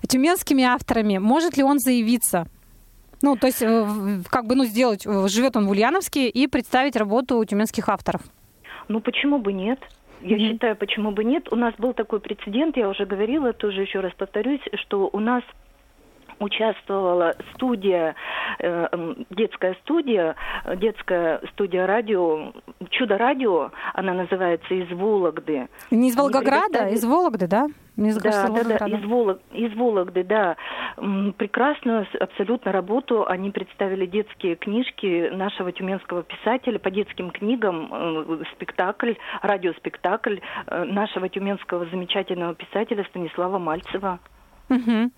тюменскими 0.08 0.64
авторами, 0.64 1.18
может 1.18 1.58
ли 1.58 1.64
он 1.64 1.80
заявиться? 1.80 2.48
Ну, 3.22 3.36
то 3.36 3.48
есть, 3.48 3.62
э, 3.62 4.22
как 4.30 4.46
бы, 4.46 4.56
ну, 4.56 4.66
сделать, 4.66 5.06
э, 5.06 5.28
живет 5.28 5.56
он 5.56 5.68
в 5.68 5.70
Ульяновске 5.70 6.30
и 6.30 6.48
представить 6.48 6.96
работу 6.96 7.44
тюменских 7.46 7.90
авторов. 7.90 8.22
Ну, 8.88 9.00
почему 9.00 9.40
бы 9.40 9.54
нет? 9.54 9.80
Я 10.22 10.38
mm-hmm. 10.38 10.52
считаю, 10.52 10.76
почему 10.76 11.12
бы 11.12 11.24
нет. 11.24 11.52
У 11.52 11.56
нас 11.56 11.74
был 11.78 11.94
такой 11.94 12.20
прецедент, 12.20 12.78
я 12.78 12.90
уже 12.90 13.06
говорила, 13.06 13.54
тоже 13.54 13.82
еще 13.82 14.00
раз 14.00 14.14
повторюсь, 14.18 14.62
что 14.74 15.10
у 15.12 15.20
нас 15.20 15.44
участвовала 16.40 17.36
студия, 17.54 18.16
э, 18.60 19.16
детская 19.30 19.76
студия, 19.82 20.36
детская 20.78 21.42
студия 21.54 21.86
радио, 21.86 22.54
чудо-радио, 22.90 23.72
она 23.94 24.14
называется 24.14 24.74
из 24.74 24.90
Вологды. 24.92 25.68
Не 25.92 26.10
из 26.10 26.16
Волгограда, 26.16 26.88
из 26.90 27.04
Вологды, 27.04 27.48
да? 27.48 27.68
Мне 27.96 28.14
да, 28.14 28.48
да, 28.50 28.64
да, 28.64 28.88
из, 28.88 29.06
Волог, 29.06 29.40
из 29.54 29.74
Вологды, 29.74 30.24
да. 30.26 30.58
Прекрасную 30.98 32.06
абсолютно 32.20 32.74
работу. 32.74 33.26
Они 33.26 33.52
представили 33.52 34.06
детские 34.06 34.56
книжки 34.56 35.30
нашего 35.34 35.72
тюменского 35.72 36.24
писателя 36.24 36.78
по 36.78 36.92
детским 36.92 37.32
книгам, 37.32 37.90
э, 37.92 38.44
спектакль, 38.54 39.14
радиоспектакль 39.42 40.40
э, 40.68 40.84
нашего 40.84 41.30
тюменского 41.30 41.86
замечательного 41.86 42.54
писателя 42.54 43.06
Станислава 43.06 43.60
Мальцева. 43.60 44.20
Угу. 44.70 45.12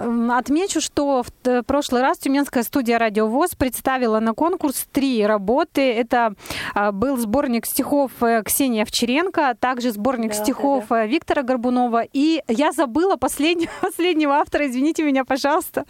Отмечу, 0.00 0.80
что 0.80 1.22
в 1.22 1.62
прошлый 1.64 2.00
раз 2.00 2.18
Тюменская 2.18 2.62
студия 2.62 2.98
«Радио 2.98 3.26
ВОЗ» 3.26 3.50
представила 3.54 4.18
на 4.18 4.32
конкурс 4.32 4.86
три 4.90 5.26
работы. 5.26 5.92
Это 5.92 6.34
а, 6.74 6.92
был 6.92 7.18
сборник 7.18 7.66
стихов 7.66 8.10
э, 8.22 8.42
Ксении 8.42 8.82
Овчаренко, 8.82 9.56
также 9.60 9.90
сборник 9.92 10.30
да, 10.30 10.36
стихов 10.36 10.86
да, 10.88 10.96
да. 10.96 11.04
Э, 11.04 11.08
Виктора 11.08 11.42
Горбунова. 11.42 12.04
И 12.12 12.42
я 12.48 12.72
забыла 12.72 13.16
последнего, 13.16 13.70
последнего 13.82 14.36
автора, 14.36 14.66
извините 14.66 15.02
меня, 15.02 15.24
пожалуйста. 15.24 15.84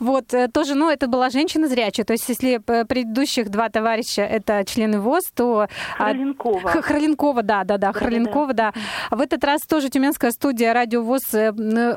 Вот, 0.00 0.34
э, 0.34 0.48
тоже, 0.48 0.74
ну, 0.74 0.90
это 0.90 1.06
была 1.06 1.30
женщина 1.30 1.68
зрячая. 1.68 2.04
То 2.04 2.14
есть, 2.14 2.28
если 2.28 2.58
предыдущих 2.58 3.48
два 3.48 3.68
товарища 3.68 4.22
это 4.22 4.64
члены 4.64 5.00
ВОЗ, 5.00 5.30
то... 5.34 5.68
А, 5.98 6.04
Храленкова. 6.04 6.70
Храленкова, 6.82 7.42
да, 7.42 7.64
да, 7.64 7.78
да, 7.78 7.92
Храленкова, 7.92 8.54
да. 8.54 8.72
В 9.10 9.20
этот 9.20 9.44
раз 9.44 9.60
тоже 9.62 9.88
Тюменская 9.88 10.32
студия 10.32 10.72
«Радио 10.72 11.02
ВОЗ» 11.02 11.22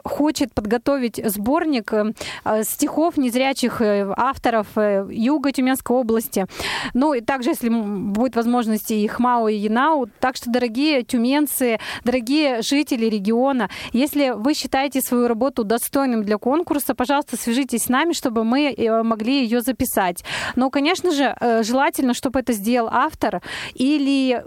хочет 0.04 0.54
подготовить 0.54 1.20
сборник 1.26 1.55
сборник 1.56 1.94
э, 1.94 2.64
стихов 2.64 3.16
незрячих 3.18 3.82
э, 3.82 4.14
авторов 4.18 4.68
э, 4.76 5.08
Юга 5.10 5.54
Тюменской 5.54 5.96
области. 5.96 6.48
Ну 6.94 7.14
и 7.14 7.22
также, 7.22 7.52
если 7.52 7.70
будет 7.70 8.36
возможность, 8.36 8.92
и 8.92 9.08
Хмау, 9.08 9.48
и 9.48 9.56
Янау. 9.56 10.08
Так 10.20 10.36
что, 10.36 10.52
дорогие 10.52 11.04
тюменцы, 11.04 11.80
дорогие 12.04 12.62
жители 12.62 13.06
региона, 13.06 13.70
если 13.94 14.34
вы 14.36 14.54
считаете 14.54 15.00
свою 15.00 15.28
работу 15.28 15.64
достойным 15.64 16.24
для 16.24 16.38
конкурса, 16.38 16.94
пожалуйста, 16.94 17.38
свяжитесь 17.38 17.84
с 17.84 17.90
нами, 17.90 18.12
чтобы 18.12 18.44
мы 18.44 18.76
могли 19.04 19.44
ее 19.44 19.62
записать. 19.62 20.26
Но, 20.56 20.70
конечно 20.70 21.12
же, 21.12 21.36
желательно, 21.64 22.14
чтобы 22.14 22.40
это 22.40 22.52
сделал 22.54 22.90
автор, 22.92 23.42
или 23.76 24.44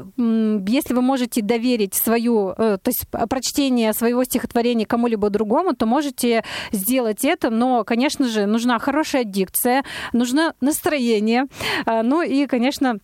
если 0.70 0.94
вы 0.94 1.00
можете 1.00 1.40
доверить 1.40 1.94
свою, 1.94 2.54
то 2.54 2.80
есть 2.84 3.06
прочтение 3.08 3.92
своего 3.92 4.24
стихотворения 4.24 4.84
кому-либо 4.84 5.30
другому, 5.30 5.74
то 5.74 5.86
можете 5.86 6.44
сделать 6.72 6.87
сделать 6.88 7.22
это, 7.22 7.50
но, 7.50 7.84
конечно 7.84 8.26
же, 8.26 8.46
нужна 8.46 8.78
хорошая 8.78 9.24
дикция, 9.24 9.84
нужно 10.14 10.54
настроение, 10.62 11.44
а, 11.84 12.02
ну 12.02 12.22
и, 12.22 12.46
конечно, 12.46 12.98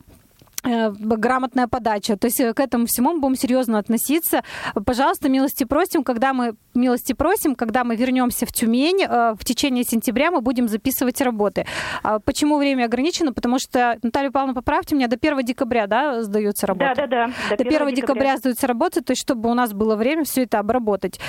грамотная 0.64 1.68
подача. 1.68 2.16
То 2.16 2.26
есть 2.26 2.40
э, 2.40 2.54
к 2.54 2.60
этому 2.60 2.86
всему 2.86 3.12
мы 3.12 3.20
будем 3.20 3.36
серьезно 3.36 3.78
относиться. 3.78 4.42
Пожалуйста, 4.86 5.28
милости 5.28 5.64
просим, 5.64 6.02
когда 6.02 6.32
мы 6.32 6.54
милости 6.74 7.12
просим, 7.12 7.54
когда 7.54 7.84
мы 7.84 7.96
вернемся 7.96 8.46
в 8.46 8.52
Тюмень 8.52 9.02
э, 9.02 9.34
в 9.38 9.44
течение 9.44 9.84
сентября, 9.84 10.30
мы 10.30 10.40
будем 10.40 10.68
записывать 10.68 11.20
работы. 11.20 11.66
А 12.02 12.18
почему 12.18 12.58
время 12.58 12.84
ограничено? 12.84 13.32
Потому 13.32 13.58
что, 13.58 13.98
Наталья 14.02 14.30
Павловна, 14.30 14.54
поправьте 14.54 14.94
меня, 14.94 15.08
до 15.08 15.16
1 15.16 15.44
декабря, 15.44 15.86
да, 15.86 16.22
сдаются 16.22 16.66
работы? 16.66 16.94
Да, 16.96 17.06
да, 17.06 17.26
да. 17.26 17.56
До, 17.56 17.56
до 17.56 17.64
1 17.64 17.70
декабря. 17.70 17.92
декабря 17.92 18.36
сдаются 18.38 18.66
работы, 18.66 19.02
то 19.02 19.12
есть 19.12 19.22
чтобы 19.22 19.50
у 19.50 19.54
нас 19.54 19.72
было 19.72 19.96
время 19.96 20.24
все 20.24 20.42
это 20.42 20.58
обработать. 20.58 21.20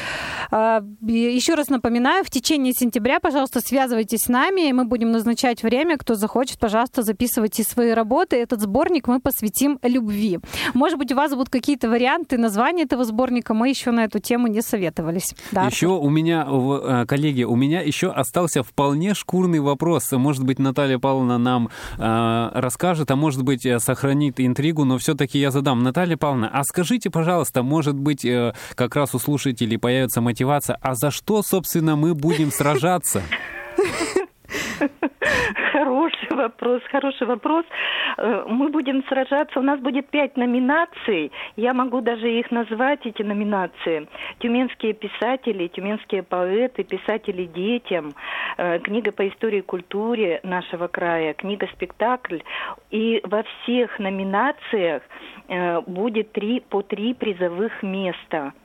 А, 0.52 0.84
еще 1.02 1.56
раз 1.56 1.70
напоминаю, 1.70 2.24
в 2.24 2.30
течение 2.30 2.74
сентября, 2.74 3.20
пожалуйста, 3.20 3.62
связывайтесь 3.62 4.24
с 4.26 4.28
нами, 4.28 4.70
и 4.70 4.74
мы 4.74 4.86
будем 4.86 5.12
назначать 5.12 5.64
время. 5.64 5.98
Кто 5.98 6.16
захочет, 6.16 6.60
пожалуйста, 6.60 7.04
записывайте 7.04 7.64
свои 7.64 7.92
работы. 7.92 8.38
Этот 8.38 8.62
сборник 8.62 9.08
мы 9.08 9.20
посвятим 9.26 9.80
любви. 9.82 10.40
Может 10.76 11.00
быть, 11.00 11.12
у 11.12 11.16
вас 11.16 11.32
будут 11.32 11.50
какие-то 11.50 11.90
варианты 11.90 12.38
названия 12.38 12.84
этого 12.84 13.04
сборника. 13.04 13.56
Мы 13.56 13.70
еще 13.70 13.90
на 13.90 14.04
эту 14.04 14.20
тему 14.20 14.46
не 14.46 14.62
советовались. 14.62 15.34
Да. 15.52 15.66
Еще 15.66 15.88
у 15.88 16.10
меня, 16.10 16.46
э, 16.48 17.06
коллеги, 17.08 17.44
у 17.44 17.56
меня 17.56 17.82
еще 17.82 18.12
остался 18.12 18.62
вполне 18.62 19.16
шкурный 19.16 19.60
вопрос. 19.60 20.12
Может 20.12 20.44
быть, 20.44 20.60
Наталья 20.60 21.00
Павловна 21.00 21.40
нам 21.40 21.70
э, 21.98 22.52
расскажет, 22.54 23.10
а 23.10 23.16
может 23.16 23.42
быть, 23.42 23.66
э, 23.66 23.80
сохранит 23.80 24.40
интригу, 24.40 24.86
но 24.86 25.00
все-таки 25.00 25.40
я 25.40 25.50
задам. 25.50 25.80
Наталья 25.82 26.18
Павловна, 26.18 26.52
а 26.54 26.64
скажите, 26.64 27.10
пожалуйста, 27.10 27.64
может 27.64 27.96
быть, 27.96 28.24
э, 28.26 28.54
как 28.76 28.96
раз 28.96 29.16
у 29.16 29.20
слушателей 29.20 29.80
появится 29.80 30.22
мотивация, 30.22 30.78
а 30.82 30.94
за 30.94 31.10
что, 31.10 31.42
собственно, 31.42 31.96
мы 31.96 32.14
будем 32.14 32.52
сражаться? 32.52 33.24
Хороший 36.16 36.38
вопрос, 36.38 36.82
хороший 36.92 37.28
вопрос. 37.28 37.66
Э, 38.18 38.46
мы 38.48 38.70
будем 38.70 39.04
сражаться, 39.08 39.60
у 39.60 39.64
нас 39.64 39.80
будет 39.80 40.10
пять 40.10 40.38
номинаций, 40.38 41.32
я 41.56 41.74
могу 41.74 42.02
даже 42.02 42.32
их 42.32 42.52
назвать, 42.52 43.06
эти 43.06 43.22
номинации. 43.22 44.08
Тюменские 44.40 44.94
писатели, 44.94 45.68
тюменские 45.68 46.24
поэты, 46.24 46.84
писатели 46.84 47.46
детям, 47.46 48.14
э, 48.58 48.80
книга 48.80 49.12
по 49.12 49.28
истории 49.28 49.60
и 49.60 49.62
культуре 49.62 50.40
нашего 50.44 50.88
края, 50.88 51.34
книга-спектакль. 51.34 52.40
И 52.92 53.22
во 53.24 53.44
всех 53.44 54.00
номинациях 54.00 55.04
э, 55.48 55.82
будет 55.82 56.32
три, 56.32 56.60
по 56.60 56.82
три 56.82 57.14
призовых 57.14 57.84
места– 57.84 58.54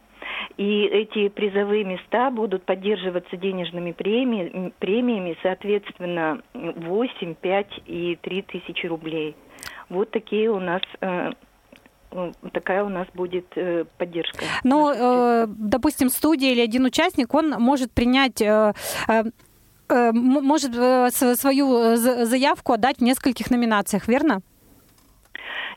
и 0.57 0.85
эти 0.85 1.29
призовые 1.29 1.85
места 1.85 2.31
будут 2.31 2.65
поддерживаться 2.65 3.37
денежными 3.37 3.93
премиями, 3.93 4.73
премиями 4.79 5.37
соответственно, 5.43 6.41
8, 6.55 7.35
5 7.35 7.67
и 7.87 8.19
3 8.21 8.43
тысячи 8.43 8.87
рублей. 8.87 9.37
Вот 9.89 10.11
такие 10.11 10.51
у 10.51 10.61
нас 10.61 10.83
э, 11.01 11.33
такая 12.53 12.85
у 12.85 12.89
нас 12.89 13.07
будет 13.15 13.47
э, 13.57 13.85
поддержка. 13.99 14.45
Ну, 14.65 14.91
э, 14.91 15.47
допустим, 15.49 16.09
студия 16.09 16.53
или 16.53 16.61
один 16.61 16.85
участник, 16.85 17.35
он 17.35 17.51
может 17.51 17.93
принять 17.93 18.41
э 18.41 18.73
может 20.13 20.73
свою 20.73 21.97
заявку 21.97 22.75
отдать 22.75 22.99
в 22.99 23.01
нескольких 23.01 23.51
номинациях, 23.51 24.07
верно? 24.07 24.41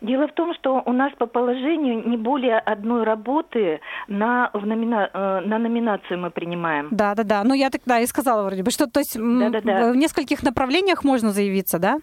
Дело 0.03 0.27
в 0.27 0.33
том, 0.33 0.53
что 0.53 0.83
у 0.85 0.91
нас 0.91 1.13
по 1.17 1.25
положению 1.27 2.07
не 2.07 2.17
более 2.17 2.59
одной 2.59 3.03
работы 3.05 3.79
на, 4.09 4.49
в 4.53 4.65
номина, 4.65 5.09
э, 5.13 5.39
на 5.45 5.57
номинацию 5.57 6.19
мы 6.19 6.29
принимаем. 6.29 6.89
Да, 6.91 7.15
да, 7.15 7.23
да. 7.23 7.43
Ну, 7.45 7.53
я 7.53 7.69
тогда 7.69 7.99
и 8.01 8.05
сказала 8.05 8.43
вроде 8.43 8.63
бы, 8.63 8.71
что 8.71 8.85
то 8.85 8.99
есть 8.99 9.17
Да, 9.17 9.49
да, 9.49 9.61
да. 9.61 9.91
в 9.93 9.95
нескольких 9.95 10.43
направлениях 10.43 11.05
можно 11.05 11.29
заявиться, 11.29 11.79
да? 11.79 11.99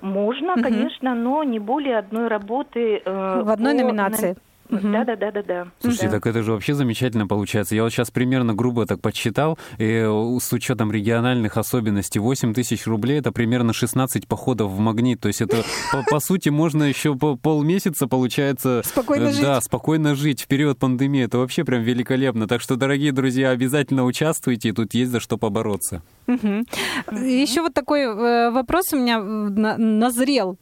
Можно, 0.00 0.54
Мгм. 0.54 0.62
конечно, 0.64 1.14
но 1.14 1.44
не 1.44 1.60
более 1.60 1.98
одной 1.98 2.26
работы. 2.26 3.00
э, 3.04 3.42
В 3.44 3.48
одной 3.50 3.74
номинации. 3.74 4.30
на-. 4.30 4.36
Да, 4.70 5.04
да, 5.04 5.16
да, 5.16 5.30
да, 5.30 5.42
да. 5.42 5.66
Слушайте, 5.80 6.06
да. 6.06 6.12
так 6.12 6.26
это 6.26 6.42
же 6.42 6.52
вообще 6.52 6.74
замечательно 6.74 7.26
получается. 7.26 7.74
Я 7.76 7.82
вот 7.82 7.90
сейчас 7.92 8.10
примерно 8.10 8.54
грубо 8.54 8.86
так 8.86 9.00
подсчитал, 9.00 9.58
и 9.78 9.84
э, 9.84 10.38
с 10.40 10.52
учетом 10.52 10.90
региональных 10.90 11.56
особенностей 11.56 12.18
8 12.18 12.54
тысяч 12.54 12.86
рублей 12.86 13.18
это 13.18 13.30
примерно 13.30 13.72
16 13.72 14.26
походов 14.26 14.70
в 14.72 14.78
магнит. 14.78 15.20
То 15.20 15.28
есть 15.28 15.42
это, 15.42 15.62
по, 15.92 16.02
по 16.10 16.20
сути, 16.20 16.48
можно 16.48 16.84
еще 16.84 17.14
по- 17.14 17.36
полмесяца, 17.36 18.06
получается... 18.08 18.82
Спокойно 18.84 19.28
э, 19.28 19.32
жить. 19.32 19.42
Да, 19.42 19.60
спокойно 19.60 20.14
жить 20.14 20.42
в 20.42 20.46
период 20.46 20.78
пандемии. 20.78 21.24
Это 21.24 21.38
вообще 21.38 21.64
прям 21.64 21.82
великолепно. 21.82 22.48
Так 22.48 22.60
что, 22.60 22.76
дорогие 22.76 23.12
друзья, 23.12 23.50
обязательно 23.50 24.04
участвуйте, 24.04 24.72
тут 24.72 24.94
есть 24.94 25.10
за 25.12 25.20
что 25.20 25.36
побороться. 25.36 26.02
Мгм. 26.26 26.66
Еще 27.12 27.60
вот 27.60 27.74
такой 27.74 28.00
э, 28.02 28.50
вопрос 28.50 28.92
у 28.92 28.96
меня 28.96 29.18
э, 29.18 29.22
на- 29.22 29.76
назрел. 29.76 30.56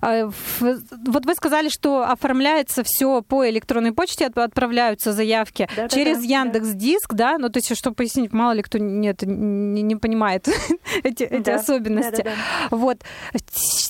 Э, 0.00 0.26
в- 0.28 0.78
Вот 1.06 1.26
вы 1.26 1.34
сказали, 1.34 1.68
что 1.68 2.02
оформляется 2.10 2.82
все 2.84 3.20
по 3.22 3.41
электронной 3.50 3.92
почте, 3.92 4.26
от- 4.26 4.38
отправляются 4.38 5.12
заявки 5.12 5.66
Да-да-да, 5.70 5.88
через 5.94 6.18
да. 6.18 6.24
Яндекс 6.24 6.68
Диск, 6.70 7.14
да? 7.14 7.38
Ну, 7.38 7.48
то 7.48 7.58
есть, 7.58 7.76
чтобы 7.76 7.96
пояснить, 7.96 8.32
мало 8.32 8.52
ли 8.52 8.62
кто 8.62 8.78
нет, 8.78 9.22
не, 9.22 9.82
не 9.82 9.96
понимает 9.96 10.48
эти, 11.02 11.24
эти 11.24 11.42
Да, 11.44 11.54
особенности. 11.56 12.22
да-да-да. 12.22 12.76
Вот. 12.76 12.98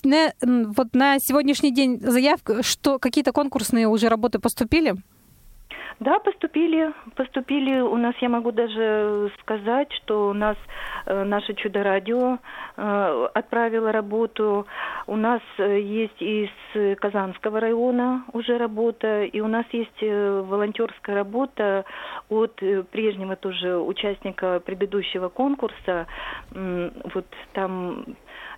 На, 0.05 0.33
вот 0.43 0.95
на 0.95 1.19
сегодняшний 1.21 1.73
день 1.73 2.01
заявка, 2.01 2.63
что 2.63 2.99
какие-то 2.99 3.33
конкурсные 3.33 3.87
уже 3.89 4.09
работы 4.09 4.39
поступили? 4.39 4.95
Да, 6.01 6.19
поступили, 6.19 6.93
поступили. 7.17 7.81
У 7.81 7.97
нас, 7.97 8.15
я 8.21 8.29
могу 8.29 8.53
даже 8.53 9.31
сказать, 9.41 9.93
что 9.93 10.29
у 10.29 10.33
нас 10.33 10.57
э, 11.07 11.25
наше 11.25 11.55
чудо-радио 11.55 12.39
э, 12.77 13.29
отправило 13.35 13.93
работу. 13.93 14.67
У 15.07 15.17
нас 15.17 15.41
э, 15.59 15.81
есть 15.81 16.21
из 16.21 16.51
э, 16.75 16.95
Казанского 16.97 17.61
района 17.61 18.25
уже 18.33 18.59
работа, 18.59 19.25
и 19.25 19.41
у 19.41 19.49
нас 19.49 19.65
есть 19.73 20.03
э, 20.03 20.41
волонтерская 20.49 21.15
работа 21.17 21.85
от 22.29 22.63
э, 22.63 22.83
прежнего 22.85 23.37
тоже 23.37 23.79
участника 23.79 24.61
предыдущего 24.61 25.29
конкурса. 25.29 26.07
М, 26.55 26.93
Вот 27.15 27.27
там 27.53 28.05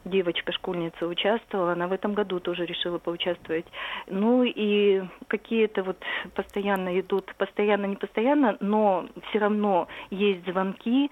девочка, 0.05 0.53
школьница 0.53 1.07
участвовала, 1.07 1.73
она 1.73 1.89
в 1.89 1.93
этом 1.93 2.15
году 2.15 2.41
тоже 2.41 2.67
решила 2.67 2.99
поучаствовать. 2.99 3.67
Ну 4.07 4.43
и 4.45 5.03
какие-то 5.29 5.83
вот 5.83 5.97
постоянно 6.35 6.99
идут, 7.01 7.35
постоянно, 7.37 7.87
не 7.87 7.97
постоянно, 7.97 8.57
но 8.61 9.07
все 9.29 9.39
равно 9.39 9.89
есть 10.11 10.45
звонки, 10.47 11.11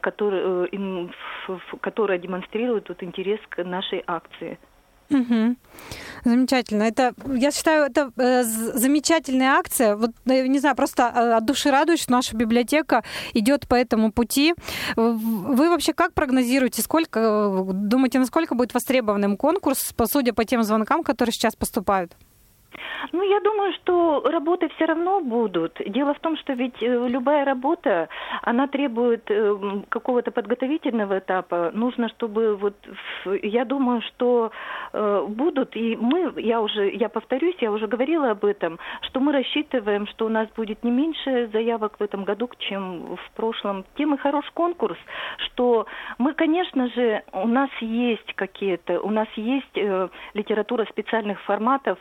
которые, 0.00 0.68
э, 0.72 1.58
которые 1.80 2.18
демонстрируют 2.18 2.88
вот 2.88 3.02
интерес 3.02 3.40
к 3.48 3.62
нашей 3.64 4.02
акции. 4.06 4.58
Мгм. 5.10 5.56
Замечательно. 6.24 6.82
Это, 6.82 7.14
я 7.34 7.52
считаю, 7.52 7.84
это 7.84 8.10
э, 8.16 8.42
замечательная 8.42 9.52
акция. 9.52 9.94
Вот, 9.96 10.10
э, 10.24 10.46
не 10.46 10.58
знаю, 10.58 10.74
просто 10.74 11.04
э, 11.04 11.32
от 11.34 11.44
души 11.44 11.70
радуюсь, 11.70 12.02
что 12.02 12.12
наша 12.12 12.36
библиотека 12.36 13.04
идет 13.32 13.68
по 13.68 13.76
этому 13.76 14.10
пути. 14.10 14.54
Вы 14.96 15.70
вообще 15.70 15.92
как 15.92 16.14
прогнозируете, 16.14 16.82
сколько, 16.82 17.20
э, 17.20 17.72
думаете, 17.72 18.18
насколько 18.18 18.56
будет 18.56 18.74
востребованным 18.74 19.36
конкурс, 19.36 19.94
судя 20.10 20.32
по 20.32 20.44
тем 20.44 20.64
звонкам, 20.64 21.04
которые 21.04 21.32
сейчас 21.32 21.54
поступают? 21.54 22.16
Ну, 23.12 23.22
я 23.22 23.40
думаю, 23.40 23.72
что 23.74 24.22
работы 24.24 24.68
все 24.76 24.86
равно 24.86 25.20
будут. 25.20 25.80
Дело 25.86 26.14
в 26.14 26.20
том, 26.20 26.36
что 26.36 26.52
ведь 26.52 26.82
э, 26.82 27.08
любая 27.08 27.44
работа, 27.44 28.08
она 28.42 28.66
требует 28.66 29.30
э, 29.30 29.34
м, 29.34 29.84
какого-то 29.88 30.30
подготовительного 30.30 31.18
этапа. 31.18 31.70
Нужно, 31.72 32.08
чтобы 32.10 32.56
вот, 32.56 32.74
я 33.42 33.64
думаю, 33.64 34.02
что 34.02 34.50
э, 34.92 35.26
будут, 35.28 35.76
и 35.76 35.96
мы, 35.96 36.32
я 36.36 36.60
уже, 36.60 36.90
я 36.90 37.08
повторюсь, 37.08 37.56
я 37.60 37.70
уже 37.70 37.86
говорила 37.86 38.30
об 38.30 38.44
этом, 38.44 38.78
что 39.02 39.20
мы 39.20 39.32
рассчитываем, 39.32 40.06
что 40.08 40.26
у 40.26 40.28
нас 40.28 40.48
будет 40.56 40.82
не 40.84 40.90
меньше 40.90 41.48
заявок 41.52 41.98
в 41.98 42.02
этом 42.02 42.24
году, 42.24 42.48
чем 42.58 43.16
в 43.16 43.30
прошлом. 43.36 43.84
Тем 43.96 44.14
и 44.14 44.18
хорош 44.18 44.44
конкурс, 44.54 44.98
что 45.38 45.86
мы, 46.18 46.34
конечно 46.34 46.88
же, 46.88 47.22
у 47.32 47.46
нас 47.46 47.70
есть 47.80 48.34
какие-то, 48.34 49.00
у 49.00 49.10
нас 49.10 49.28
есть 49.36 49.76
э, 49.76 50.08
литература 50.34 50.84
специальных 50.86 51.40
форматов 51.42 51.98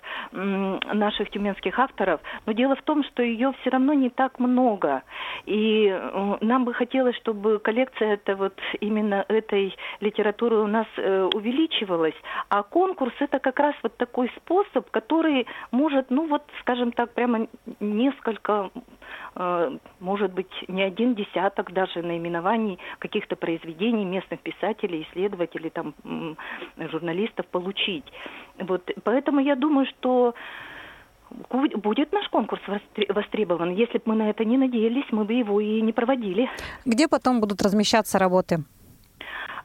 наших 0.94 1.30
тюменских 1.30 1.80
авторов, 1.80 2.20
но 2.46 2.54
дело 2.54 2.76
в 2.76 2.82
том, 2.82 3.04
что 3.04 3.24
ее 3.24 3.54
все 3.62 3.70
равно 3.70 3.94
не 3.94 4.10
так 4.10 4.40
много. 4.40 5.04
И 5.46 5.88
э, 5.88 6.38
нам 6.42 6.66
бы 6.66 6.74
хотелось, 6.74 7.16
чтобы 7.18 7.60
коллекция 7.60 8.14
это 8.14 8.36
вот 8.36 8.54
именно 8.80 9.26
этой 9.28 9.76
литературы 10.00 10.58
у 10.58 10.68
нас 10.68 10.88
э, 10.98 11.30
увеличивалась, 11.34 12.16
а 12.50 12.64
конкурс 12.64 13.14
это 13.20 13.40
как 13.40 13.60
раз 13.60 13.76
вот 13.84 13.98
такой 13.98 14.32
способ, 14.38 14.90
который 14.92 15.48
может, 15.72 16.10
ну 16.10 16.28
вот, 16.28 16.44
скажем 16.62 16.92
так, 16.92 17.14
прямо 17.14 17.48
несколько 17.80 18.72
может 20.00 20.34
быть, 20.34 20.52
не 20.68 20.84
один 20.84 21.16
десяток 21.16 21.74
даже 21.74 22.02
наименований 22.02 22.80
каких-то 23.00 23.36
произведений 23.36 24.06
местных 24.06 24.40
писателей, 24.40 25.06
исследователей, 25.10 25.70
там, 25.70 25.94
журналистов 26.78 27.46
получить. 27.48 28.06
Вот, 28.60 28.90
поэтому 29.04 29.42
я 29.42 29.56
думаю, 29.56 29.86
что 29.88 30.34
будет 31.50 32.14
наш 32.14 32.30
конкурс 32.30 32.62
востре- 32.68 33.12
востребован. 33.12 33.74
Если 33.74 33.98
бы 33.98 34.04
мы 34.06 34.16
на 34.16 34.30
это 34.30 34.46
не 34.46 34.58
надеялись, 34.58 35.06
мы 35.12 35.26
бы 35.26 35.34
его 35.34 35.60
и 35.60 35.82
не 35.82 35.92
проводили. 35.92 36.50
Где 36.86 37.08
потом 37.08 37.42
будут 37.42 37.62
размещаться 37.62 38.20
работы? 38.20 38.64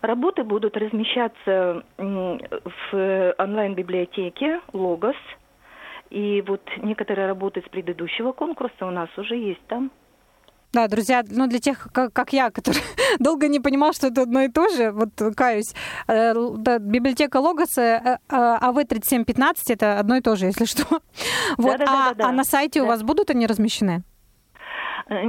Работы 0.00 0.44
будут 0.44 0.76
размещаться 0.76 1.84
в 1.98 3.34
онлайн-библиотеке 3.38 4.60
«Логос». 4.72 5.16
И 6.10 6.42
вот 6.46 6.60
некоторые 6.82 7.28
работы 7.28 7.62
с 7.64 7.68
предыдущего 7.70 8.32
конкурса 8.32 8.86
у 8.86 8.90
нас 8.90 9.08
уже 9.16 9.36
есть 9.36 9.64
там. 9.68 9.90
Да, 10.72 10.86
друзья, 10.86 11.24
ну 11.28 11.48
для 11.48 11.58
тех, 11.58 11.88
как, 11.92 12.12
как 12.12 12.32
я, 12.32 12.50
который 12.50 12.82
долго 13.18 13.48
не 13.48 13.58
понимал, 13.58 13.92
что 13.92 14.06
это 14.06 14.22
одно 14.22 14.42
и 14.42 14.48
то 14.48 14.68
же, 14.68 14.92
вот 14.92 15.10
каюсь, 15.36 15.74
э, 16.06 16.32
да, 16.58 16.78
библиотека 16.78 17.38
Логоса, 17.38 17.80
э, 17.82 18.18
э, 18.28 18.36
АВ-3715 18.60 19.54
это 19.68 19.98
одно 19.98 20.16
и 20.16 20.20
то 20.20 20.36
же, 20.36 20.46
если 20.46 20.66
что. 20.66 20.84
Вот, 21.56 21.74
а, 21.74 21.78
Да-да-да-да-да. 21.78 22.28
а 22.28 22.32
на 22.32 22.44
сайте 22.44 22.80
у 22.80 22.84
Да. 22.84 22.90
вас 22.90 23.02
будут 23.02 23.30
они 23.30 23.46
размещены? 23.46 24.04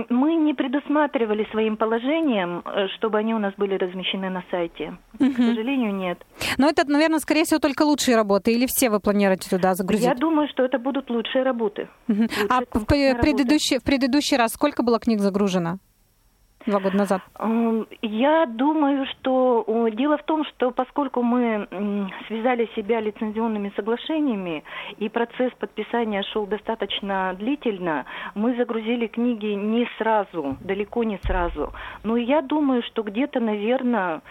Мы 0.09 0.35
не 0.35 0.53
предусматривали 0.53 1.47
своим 1.51 1.75
положением, 1.75 2.61
э, 2.63 2.87
чтобы 2.97 3.17
они 3.17 3.33
у 3.33 3.39
нас 3.39 3.53
были 3.57 3.73
размещены 3.75 4.29
на 4.29 4.43
сайте. 4.51 4.95
К 5.17 5.35
сожалению, 5.35 5.95
нет. 5.95 6.23
Но 6.59 6.69
это, 6.69 6.87
наверное, 6.87 7.17
скорее 7.17 7.45
всего, 7.45 7.59
только 7.59 7.81
лучшие 7.81 8.15
работы, 8.15 8.53
или 8.53 8.67
все 8.67 8.91
вы 8.91 8.99
планируете 8.99 9.49
туда 9.49 9.73
загрузить? 9.73 10.05
Я 10.05 10.13
думаю, 10.13 10.47
что 10.49 10.63
это 10.63 10.77
будут 10.77 11.09
лучшие 11.09 11.43
работы. 11.43 11.87
Мгм. 12.07 12.27
лучшие 12.29 12.47
А 12.49 12.61
в 12.61 12.85
предыдущий, 12.85 13.79
в 13.79 13.83
предыдущий 13.83 14.37
раз 14.37 14.53
сколько 14.53 14.83
было 14.83 14.99
книг 14.99 15.19
загружено? 15.19 15.79
Два 16.67 16.79
года 16.79 16.97
назад. 16.97 17.21
Я 18.01 18.45
думаю, 18.45 19.05
что 19.07 19.89
дело 19.93 20.17
в 20.17 20.23
том, 20.23 20.45
что 20.45 20.71
поскольку 20.71 21.23
мы 21.23 21.67
связали 22.27 22.69
себя 22.75 22.99
лицензионными 22.99 23.71
соглашениями, 23.75 24.63
и 24.97 25.09
процесс 25.09 25.51
подписания 25.53 26.21
шел 26.23 26.45
достаточно 26.45 27.33
длительно, 27.37 28.05
мы 28.35 28.55
загрузили 28.55 29.07
книги 29.07 29.47
не 29.47 29.87
сразу, 29.97 30.57
далеко 30.61 31.03
не 31.03 31.19
сразу. 31.25 31.73
Но 32.03 32.15
я 32.15 32.41
думаю, 32.41 32.83
что 32.83 33.01
где-то, 33.03 33.39
наверное, 33.39 34.21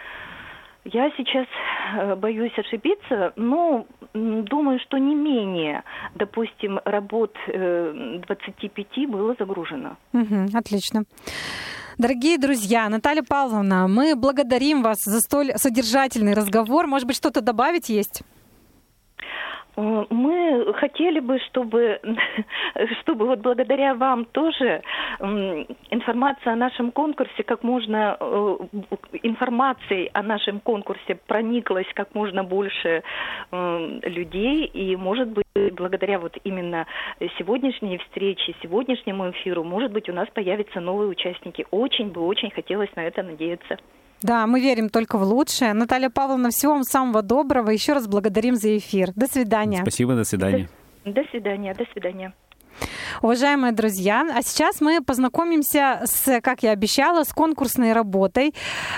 я 0.85 1.11
сейчас 1.17 1.47
э, 1.95 2.15
боюсь 2.15 2.57
ошибиться, 2.57 3.33
но 3.35 3.85
думаю, 4.13 4.79
что 4.79 4.97
не 4.97 5.15
менее, 5.15 5.83
допустим, 6.15 6.79
работ 6.85 7.35
э, 7.47 8.19
25 8.27 9.09
было 9.09 9.35
загружено. 9.37 9.97
Мгм, 10.11 10.49
отлично. 10.53 11.03
Дорогие 11.97 12.37
друзья, 12.37 12.89
Наталья 12.89 13.21
Павловна, 13.21 13.87
мы 13.87 14.15
благодарим 14.15 14.81
вас 14.81 14.97
за 15.03 15.19
столь 15.19 15.51
содержательный 15.55 16.33
разговор. 16.33 16.87
Может 16.87 17.07
быть, 17.07 17.17
что-то 17.17 17.41
добавить 17.41 17.89
есть? 17.89 18.23
Э, 19.75 20.05
Мы 20.09 20.73
хотели 20.75 21.19
бы, 21.19 21.39
чтобы, 21.39 21.99
чтобы 23.01 23.25
вот 23.27 23.39
благодаря 23.39 23.93
вам 23.95 24.25
тоже 24.25 24.81
информация 25.89 26.53
о 26.53 26.55
нашем 26.55 26.91
конкурсе, 26.91 27.43
как 27.43 27.63
можно 27.63 28.17
э, 28.19 28.57
информацией 29.23 30.09
о 30.13 30.23
нашем 30.23 30.59
конкурсе 30.59 31.15
прониклась 31.27 31.87
как 31.93 32.13
можно 32.15 32.43
больше 32.43 33.03
э, 33.51 33.99
людей, 34.03 34.65
и 34.65 34.95
может 34.95 35.29
быть 35.29 35.45
благодаря 35.73 36.19
вот 36.19 36.37
именно 36.43 36.85
сегодняшней 37.37 37.97
встрече, 37.97 38.55
сегодняшнему 38.61 39.31
эфиру, 39.31 39.63
может 39.63 39.91
быть 39.91 40.09
у 40.09 40.13
нас 40.13 40.27
появятся 40.33 40.79
новые 40.79 41.09
участники. 41.09 41.65
Очень 41.71 42.11
бы 42.11 42.25
очень 42.25 42.51
хотелось 42.51 42.93
на 42.95 43.05
это 43.05 43.23
надеяться. 43.23 43.77
Да, 44.21 44.45
мы 44.45 44.61
верим 44.61 44.89
только 44.89 45.17
в 45.17 45.23
лучшее. 45.23 45.73
Наталья 45.73 46.09
Павловна, 46.09 46.49
всего 46.51 46.73
вам 46.73 46.83
самого 46.83 47.21
доброго. 47.21 47.69
Еще 47.71 47.93
раз 47.93 48.07
благодарим 48.07 48.55
за 48.55 48.77
эфир. 48.77 49.11
До 49.15 49.27
свидания. 49.27 49.81
Спасибо, 49.81 50.15
до 50.15 50.23
свидания. 50.23 50.69
До, 51.05 51.11
до 51.11 51.23
свидания, 51.31 51.73
до 51.73 51.85
свидания. 51.91 52.33
Уважаемые 53.21 53.73
друзья, 53.73 54.27
а 54.33 54.41
сейчас 54.41 54.81
мы 54.81 55.01
познакомимся 55.01 56.01
с, 56.05 56.41
как 56.41 56.63
я 56.63 56.71
обещала, 56.71 57.23
с 57.23 57.33
конкурсной 57.33 57.93
работой. 57.93 58.53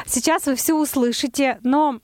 Сейчас 0.06 0.46
вы 0.46 0.56
все 0.56 0.74
услышите, 0.74 1.60
но 1.64 2.00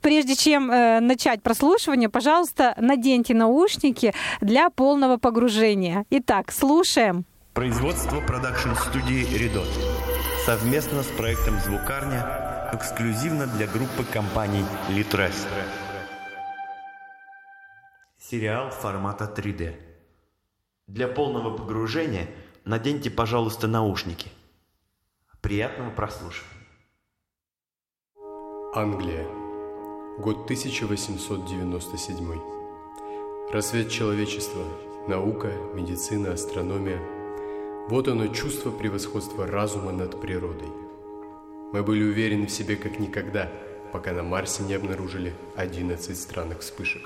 Прежде 0.00 0.34
чем 0.34 0.70
э, 0.70 1.00
начать 1.00 1.42
прослушивание, 1.42 2.08
пожалуйста, 2.08 2.74
наденьте 2.78 3.34
наушники 3.34 4.14
для 4.40 4.70
полного 4.70 5.18
погружения. 5.18 6.06
Итак, 6.10 6.50
слушаем. 6.50 7.24
Производство 7.52 8.20
продакшн-студии 8.20 9.38
«Редот». 9.38 9.68
Совместно 10.46 11.02
с 11.02 11.08
проектом 11.08 11.58
«Звукарня» 11.58 12.70
эксклюзивно 12.72 13.48
для 13.48 13.66
группы 13.66 14.04
компаний 14.04 14.64
«Литрес». 14.88 15.44
Сериал 18.16 18.70
формата 18.70 19.24
3D. 19.24 19.74
Для 20.86 21.08
полного 21.08 21.56
погружения 21.56 22.28
наденьте, 22.64 23.10
пожалуйста, 23.10 23.66
наушники. 23.66 24.30
Приятного 25.40 25.90
прослушивания. 25.90 26.68
Англия. 28.72 29.26
Год 30.20 30.44
1897. 30.44 32.40
Рассвет 33.52 33.90
человечества. 33.90 34.62
Наука, 35.08 35.50
медицина, 35.74 36.34
астрономия. 36.34 37.15
Вот 37.88 38.08
оно 38.08 38.26
чувство 38.26 38.72
превосходства 38.72 39.46
разума 39.46 39.92
над 39.92 40.20
природой. 40.20 40.70
Мы 41.72 41.84
были 41.84 42.02
уверены 42.02 42.48
в 42.48 42.50
себе 42.50 42.74
как 42.74 42.98
никогда, 42.98 43.48
пока 43.92 44.12
на 44.12 44.24
Марсе 44.24 44.64
не 44.64 44.74
обнаружили 44.74 45.32
11 45.54 46.18
странных 46.18 46.60
вспышек. 46.60 47.02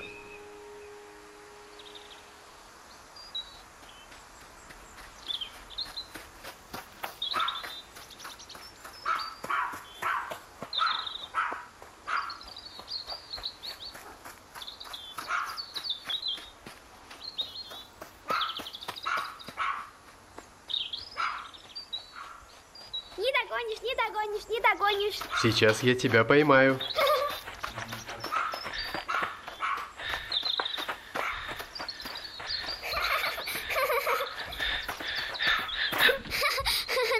Не 23.81 23.95
догонишь, 23.95 24.47
не 24.47 24.59
догонишь. 24.91 25.15
Сейчас 25.41 25.83
я 25.83 25.95
тебя 25.95 26.23
поймаю. 26.23 26.79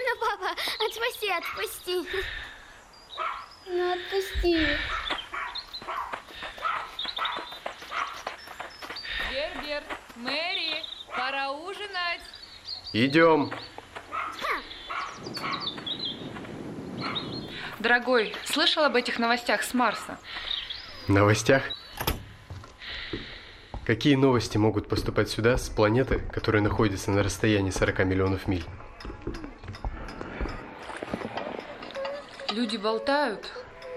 Ну, 0.04 0.16
папа, 0.20 0.52
отпусти, 0.84 1.30
отпусти. 1.30 2.24
Ну, 3.66 3.92
отпусти. 3.92 4.66
Герберт, 9.30 9.84
Мэри, 10.16 10.84
пора 11.14 11.50
ужинать. 11.52 12.20
Идем. 12.92 13.52
Дорогой, 17.82 18.32
слышал 18.44 18.84
об 18.84 18.94
этих 18.94 19.18
новостях 19.18 19.64
с 19.64 19.74
Марса? 19.74 20.16
Новостях? 21.08 21.64
Какие 23.84 24.14
новости 24.14 24.56
могут 24.56 24.86
поступать 24.86 25.28
сюда 25.28 25.58
с 25.58 25.68
планеты, 25.68 26.20
которая 26.32 26.62
находится 26.62 27.10
на 27.10 27.24
расстоянии 27.24 27.72
40 27.72 28.04
миллионов 28.04 28.46
миль? 28.46 28.64
Люди 32.52 32.76
болтают, 32.76 33.50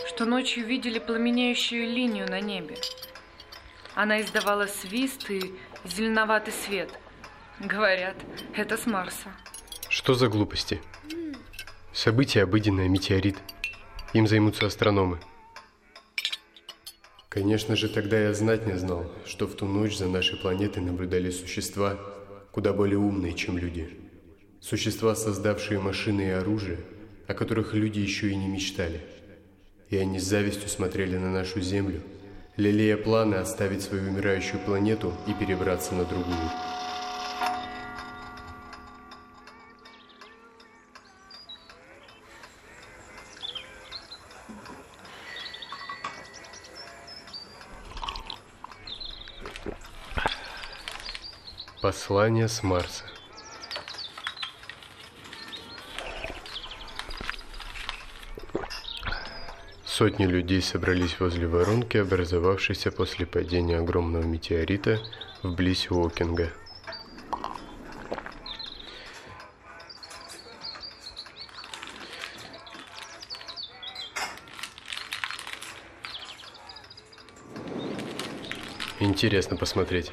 что 0.08 0.26
ночью 0.26 0.66
видели 0.66 0.98
пламенеющую 0.98 1.86
линию 1.86 2.28
на 2.28 2.42
небе. 2.42 2.78
Она 3.94 4.20
издавала 4.20 4.66
свист 4.66 5.30
и 5.30 5.54
зеленоватый 5.84 6.54
свет. 6.54 6.90
Говорят, 7.60 8.16
это 8.56 8.78
с 8.78 8.88
Марса. 8.88 9.30
Что 9.90 10.16
за 10.16 10.28
глупости? 10.28 10.82
Событие 11.94 12.46
обыденное, 12.46 12.90
метеорит. 12.90 13.38
Им 14.16 14.28
займутся 14.28 14.66
астрономы. 14.68 15.20
Конечно 17.28 17.76
же, 17.76 17.90
тогда 17.90 18.18
я 18.18 18.34
знать 18.34 18.66
не 18.66 18.78
знал, 18.78 19.12
что 19.26 19.46
в 19.46 19.56
ту 19.56 19.66
ночь 19.66 19.98
за 19.98 20.08
нашей 20.08 20.38
планетой 20.38 20.82
наблюдали 20.82 21.30
существа 21.32 22.00
куда 22.54 22.72
более 22.72 22.98
умные, 22.98 23.34
чем 23.34 23.58
люди. 23.58 23.90
Существа, 24.62 25.16
создавшие 25.16 25.82
машины 25.82 26.22
и 26.22 26.30
оружие, 26.30 26.80
о 27.28 27.34
которых 27.34 27.74
люди 27.74 28.00
еще 28.00 28.30
и 28.32 28.38
не 28.38 28.48
мечтали. 28.48 29.02
И 29.90 29.98
они 29.98 30.18
с 30.18 30.24
завистью 30.24 30.70
смотрели 30.70 31.18
на 31.18 31.30
нашу 31.30 31.60
Землю, 31.60 32.02
лелея 32.56 32.96
планы 32.96 33.36
оставить 33.36 33.82
свою 33.82 34.08
умирающую 34.08 34.62
планету 34.62 35.14
и 35.28 35.34
перебраться 35.34 35.94
на 35.94 36.06
другую. 36.06 36.50
Послание 51.86 52.48
с 52.48 52.64
Марса. 52.64 53.04
Сотни 59.86 60.26
людей 60.26 60.64
собрались 60.64 61.20
возле 61.20 61.48
воронки, 61.48 61.98
образовавшейся 61.98 62.92
после 62.92 63.28
падения 63.28 63.78
огромного 63.78 64.24
метеорита 64.24 65.00
вблизь 65.44 65.92
Уокинга. 65.92 66.52
Интересно 79.00 79.56
посмотреть. 79.56 80.12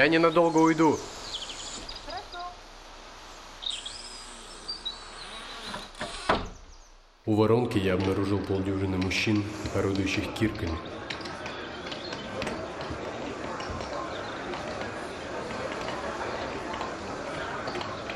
Я 0.00 0.08
ненадолго 0.08 0.56
уйду. 0.56 0.98
У 7.26 7.34
воронки 7.34 7.76
я 7.76 7.92
обнаружил 7.94 8.38
полдюжины 8.38 8.96
мужчин, 8.96 9.44
орудующих 9.74 10.32
кирками. 10.32 10.78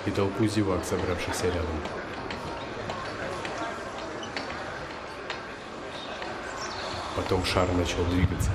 И 0.07 0.11
толпу 0.11 0.47
зевак, 0.47 0.87
собравшихся 0.87 1.49
рядом. 1.49 1.81
Потом 7.15 7.45
шар 7.45 7.71
начал 7.73 8.03
двигаться. 8.07 8.51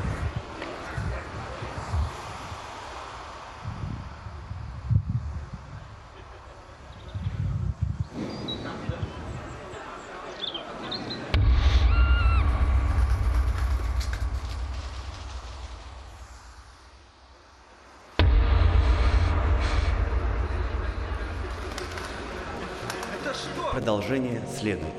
Продолжение 24.10 24.41
следует. 24.60 24.93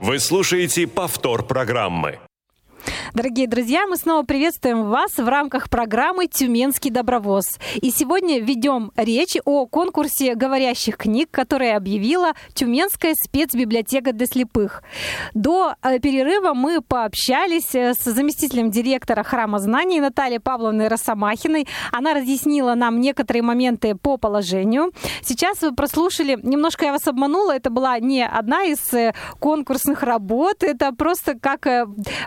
Вы 0.00 0.18
слушаете 0.18 0.88
повтор 0.88 1.46
программы. 1.46 2.18
Дорогие 3.16 3.46
друзья, 3.46 3.86
мы 3.86 3.96
снова 3.96 4.24
приветствуем 4.24 4.90
вас 4.90 5.16
в 5.16 5.26
рамках 5.26 5.70
программы 5.70 6.26
«Тюменский 6.26 6.90
добровоз». 6.90 7.46
И 7.76 7.90
сегодня 7.90 8.40
ведем 8.40 8.92
речь 8.94 9.38
о 9.46 9.64
конкурсе 9.64 10.34
говорящих 10.34 10.98
книг, 10.98 11.30
который 11.30 11.72
объявила 11.72 12.32
Тюменская 12.52 13.14
спецбиблиотека 13.14 14.12
для 14.12 14.26
слепых. 14.26 14.82
До 15.32 15.76
э, 15.82 15.98
перерыва 15.98 16.52
мы 16.52 16.82
пообщались 16.82 17.74
э, 17.74 17.94
с 17.94 18.04
заместителем 18.04 18.70
директора 18.70 19.22
Храма 19.22 19.60
знаний 19.60 19.98
Натальей 19.98 20.38
Павловной 20.38 20.88
Росомахиной. 20.88 21.66
Она 21.92 22.12
разъяснила 22.12 22.74
нам 22.74 23.00
некоторые 23.00 23.42
моменты 23.42 23.94
по 23.94 24.18
положению. 24.18 24.92
Сейчас 25.22 25.62
вы 25.62 25.74
прослушали, 25.74 26.38
немножко 26.42 26.84
я 26.84 26.92
вас 26.92 27.08
обманула, 27.08 27.56
это 27.56 27.70
была 27.70 27.98
не 27.98 28.26
одна 28.26 28.64
из 28.64 28.92
э, 28.92 29.14
конкурсных 29.38 30.02
работ, 30.02 30.62
это 30.62 30.92
просто 30.92 31.32
как 31.38 31.66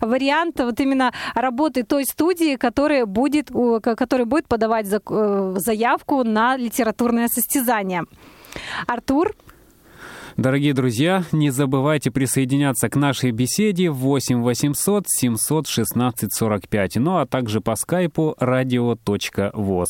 вариант 0.02 0.60
вот 0.60 0.79
именно 0.80 1.12
работы 1.36 1.84
той 1.84 2.06
студии, 2.06 2.56
которая 2.56 3.06
будет, 3.06 3.50
которая 3.82 4.26
будет 4.26 4.48
подавать 4.48 4.88
э, 4.88 5.56
заявку 5.58 6.24
на 6.24 6.58
литературное 6.58 7.28
состязание. 7.28 8.04
Артур, 8.88 9.36
Дорогие 10.38 10.74
друзья, 10.74 11.26
не 11.34 11.50
забывайте 11.50 12.12
присоединяться 12.12 12.88
к 12.88 12.96
нашей 12.96 13.32
беседе 13.32 13.90
8 13.90 14.42
800 14.42 15.04
716 15.06 16.34
45, 16.34 16.96
ну 16.96 17.18
а 17.18 17.26
также 17.26 17.60
по 17.60 17.76
скайпу 17.76 18.38
radio.voz. 18.40 19.86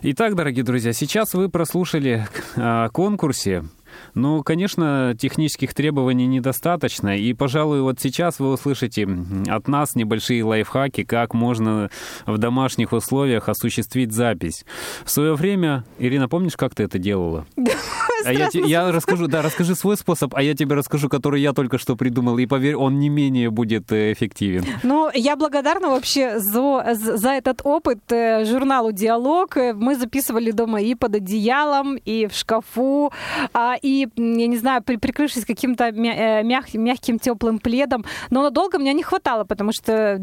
Итак, 0.00 0.34
дорогие 0.34 0.64
друзья, 0.64 0.94
сейчас 0.94 1.34
вы 1.34 1.50
прослушали 1.50 2.26
о 2.56 2.88
конкурсе 2.88 3.64
ну, 4.14 4.42
конечно, 4.42 5.14
технических 5.18 5.74
требований 5.74 6.26
недостаточно, 6.26 7.16
и, 7.16 7.32
пожалуй, 7.32 7.80
вот 7.80 8.00
сейчас 8.00 8.38
вы 8.38 8.52
услышите 8.52 9.08
от 9.48 9.68
нас 9.68 9.94
небольшие 9.94 10.44
лайфхаки, 10.44 11.04
как 11.04 11.34
можно 11.34 11.90
в 12.26 12.38
домашних 12.38 12.92
условиях 12.92 13.48
осуществить 13.48 14.12
запись. 14.12 14.64
В 15.04 15.10
свое 15.10 15.34
время, 15.34 15.84
Ирина, 15.98 16.28
помнишь, 16.28 16.56
как 16.56 16.74
ты 16.74 16.84
это 16.84 16.98
делала? 16.98 17.46
А 18.26 18.32
я, 18.32 18.48
я 18.52 18.92
расскажу, 18.92 19.26
да, 19.28 19.42
расскажи 19.42 19.74
свой 19.74 19.96
способ, 19.96 20.34
а 20.34 20.42
я 20.42 20.54
тебе 20.54 20.74
расскажу, 20.74 21.08
который 21.08 21.40
я 21.40 21.52
только 21.52 21.78
что 21.78 21.96
придумал, 21.96 22.38
и 22.38 22.46
поверь, 22.46 22.76
он 22.76 22.98
не 22.98 23.08
менее 23.08 23.50
будет 23.50 23.92
э, 23.92 24.12
эффективен. 24.12 24.64
Ну, 24.82 25.10
я 25.14 25.36
благодарна 25.36 25.88
вообще 25.88 26.38
за, 26.38 26.94
за 26.94 27.30
этот 27.30 27.60
опыт 27.64 28.00
э, 28.10 28.44
журналу 28.44 28.92
«Диалог». 28.92 29.56
Мы 29.56 29.96
записывали 29.96 30.50
дома 30.50 30.80
и 30.80 30.94
под 30.94 31.16
одеялом, 31.16 31.96
и 31.96 32.26
в 32.26 32.34
шкафу, 32.34 33.12
а, 33.52 33.76
и, 33.80 34.08
я 34.16 34.46
не 34.46 34.56
знаю, 34.56 34.82
при, 34.82 34.96
прикрывшись 34.96 35.44
каким-то 35.44 35.84
э, 35.84 36.42
мяг, 36.42 36.74
мягким 36.74 37.18
теплым 37.18 37.58
пледом. 37.58 38.04
Но 38.30 38.42
надолго 38.42 38.78
меня 38.78 38.92
не 38.92 39.02
хватало, 39.02 39.44
потому 39.44 39.72
что 39.72 40.16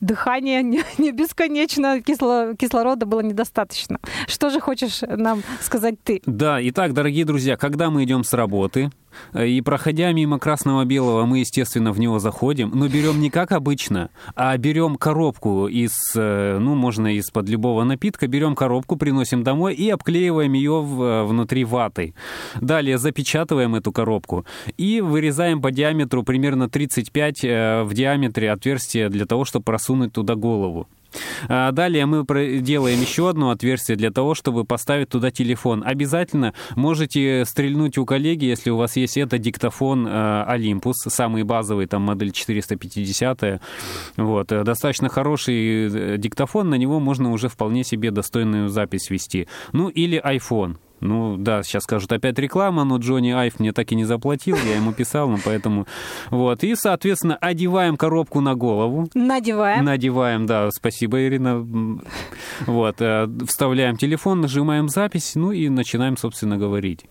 дыхание 0.00 0.62
не, 0.62 0.82
не 0.98 1.12
бесконечно, 1.12 2.00
кисло, 2.00 2.54
кислорода 2.56 3.06
было 3.06 3.20
недостаточно. 3.20 3.98
Что 4.26 4.50
же 4.50 4.60
хочешь 4.60 5.00
нам 5.02 5.42
сказать 5.60 5.96
ты? 6.02 6.22
Да, 6.26 6.58
итак, 6.60 6.92
дорогие 6.92 7.24
друзья, 7.24 7.49
когда 7.56 7.90
мы 7.90 8.04
идем 8.04 8.24
с 8.24 8.32
работы, 8.32 8.90
Э, 9.32 9.46
и 9.46 9.60
проходя 9.60 10.12
мимо 10.12 10.38
красного-белого, 10.38 11.26
мы, 11.26 11.40
естественно, 11.40 11.92
в 11.92 12.00
него 12.00 12.18
заходим, 12.18 12.70
но 12.74 12.88
берем 12.88 13.20
не 13.20 13.30
как 13.30 13.52
обычно, 13.52 14.10
а 14.34 14.56
берем 14.56 14.96
коробку 14.96 15.68
из, 15.68 15.92
э, 16.16 16.58
ну, 16.58 16.74
можно 16.74 17.14
из-под 17.16 17.48
любого 17.48 17.84
напитка, 17.84 18.26
берем 18.26 18.54
коробку, 18.54 18.96
приносим 18.96 19.42
домой 19.42 19.74
и 19.74 19.88
обклеиваем 19.90 20.52
ее 20.52 20.84
э, 20.84 21.24
внутри 21.24 21.64
ватой. 21.64 22.14
Далее 22.60 22.98
запечатываем 22.98 23.74
эту 23.74 23.92
коробку 23.92 24.44
и 24.76 25.00
вырезаем 25.00 25.60
по 25.60 25.70
диаметру 25.70 26.22
примерно 26.22 26.68
35 26.68 27.42
в 27.42 27.90
диаметре 27.92 28.50
отверстие 28.50 29.08
для 29.08 29.26
того, 29.26 29.44
чтобы 29.44 29.64
просунуть 29.64 30.12
туда 30.12 30.34
голову. 30.34 30.86
А 31.48 31.72
далее 31.72 32.06
мы 32.06 32.24
делаем 32.60 33.00
еще 33.00 33.28
одно 33.28 33.50
отверстие 33.50 33.96
для 33.96 34.10
того, 34.10 34.34
чтобы 34.34 34.64
поставить 34.64 35.08
туда 35.08 35.30
телефон. 35.30 35.82
Обязательно 35.84 36.54
можете 36.76 37.44
стрельнуть 37.44 37.98
у 37.98 38.04
коллеги, 38.04 38.44
если 38.44 38.70
у 38.70 38.76
вас 38.76 38.96
есть 38.96 39.16
это 39.16 39.38
диктофон 39.38 40.06
э, 40.06 40.10
Olympus, 40.10 40.92
самый 41.08 41.42
базовый, 41.42 41.86
там 41.86 42.02
модель 42.02 42.32
450. 42.32 43.60
Вот. 44.16 44.52
Э, 44.52 44.64
достаточно 44.64 45.08
хороший 45.08 45.88
э, 45.88 46.18
диктофон, 46.18 46.70
на 46.70 46.76
него 46.76 47.00
можно 47.00 47.32
уже 47.32 47.48
вполне 47.48 47.84
себе 47.84 48.10
достойную 48.10 48.68
запись 48.68 49.10
вести. 49.10 49.48
Ну 49.72 49.88
или 49.88 50.20
iPhone. 50.20 50.76
Ну 51.00 51.36
да, 51.38 51.62
сейчас 51.62 51.84
скажут 51.84 52.12
опять 52.12 52.38
реклама, 52.38 52.84
но 52.84 52.98
Джонни 52.98 53.30
Айв 53.30 53.58
мне 53.58 53.72
так 53.72 53.90
и 53.92 53.94
не 53.94 54.04
заплатил, 54.04 54.56
я 54.66 54.76
ему 54.76 54.92
писал, 54.92 55.28
ну 55.28 55.38
поэтому... 55.44 55.86
Вот, 56.30 56.62
и, 56.62 56.74
соответственно, 56.74 57.36
одеваем 57.36 57.96
коробку 57.96 58.40
на 58.40 58.54
голову. 58.54 59.08
Надеваем. 59.14 59.84
Надеваем, 59.84 60.46
да, 60.46 60.70
спасибо, 60.70 61.22
Ирина. 61.22 61.66
Вот, 62.66 62.96
э, 63.00 63.28
вставляем 63.46 63.96
телефон, 63.96 64.40
нажимаем 64.40 64.88
запись, 64.88 65.32
ну 65.34 65.52
и 65.52 65.68
начинаем, 65.68 66.16
собственно, 66.16 66.58
говорить. 66.58 67.06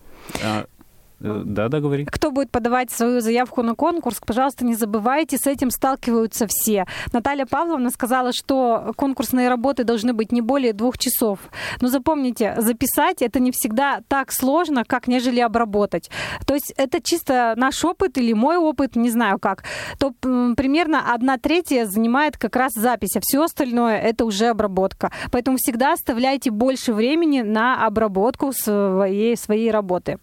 Э, 1.20 1.42
да, 1.44 1.68
да, 1.68 1.80
говори. 1.80 2.04
Кто 2.06 2.30
будет 2.30 2.50
подавать 2.50 2.90
свою 2.90 3.20
заявку 3.20 3.62
на 3.62 3.74
конкурс, 3.74 4.20
пожалуйста, 4.24 4.64
не 4.64 4.74
забывайте, 4.74 5.36
с 5.36 5.46
этим 5.46 5.70
сталкиваются 5.70 6.46
все. 6.48 6.86
Наталья 7.12 7.46
Павловна 7.46 7.90
сказала, 7.90 8.32
что 8.32 8.92
конкурсные 8.96 9.48
работы 9.48 9.84
должны 9.84 10.12
быть 10.12 10.32
не 10.32 10.40
более 10.40 10.72
двух 10.72 10.98
часов. 10.98 11.38
Но 11.80 11.88
запомните, 11.88 12.54
записать 12.58 13.22
это 13.22 13.40
не 13.40 13.52
всегда 13.52 14.00
так 14.08 14.32
сложно, 14.32 14.84
как 14.84 15.08
нежели 15.08 15.40
обработать. 15.40 16.10
То 16.46 16.54
есть 16.54 16.72
это 16.76 17.02
чисто 17.02 17.54
наш 17.56 17.84
опыт 17.84 18.16
или 18.16 18.32
мой 18.32 18.56
опыт, 18.56 18.96
не 18.96 19.10
знаю 19.10 19.38
как. 19.38 19.64
То 19.98 20.12
примерно 20.20 21.12
одна 21.12 21.36
третья 21.36 21.86
занимает 21.86 22.38
как 22.38 22.56
раз 22.56 22.72
запись, 22.74 23.16
а 23.16 23.20
все 23.22 23.42
остальное 23.42 23.98
это 23.98 24.24
уже 24.24 24.46
обработка. 24.46 25.12
Поэтому 25.30 25.58
всегда 25.58 25.92
оставляйте 25.92 26.50
больше 26.50 26.92
времени 26.92 27.42
на 27.42 27.86
обработку 27.86 28.52
своей, 28.52 29.36
своей 29.36 29.70
работы 29.70 30.18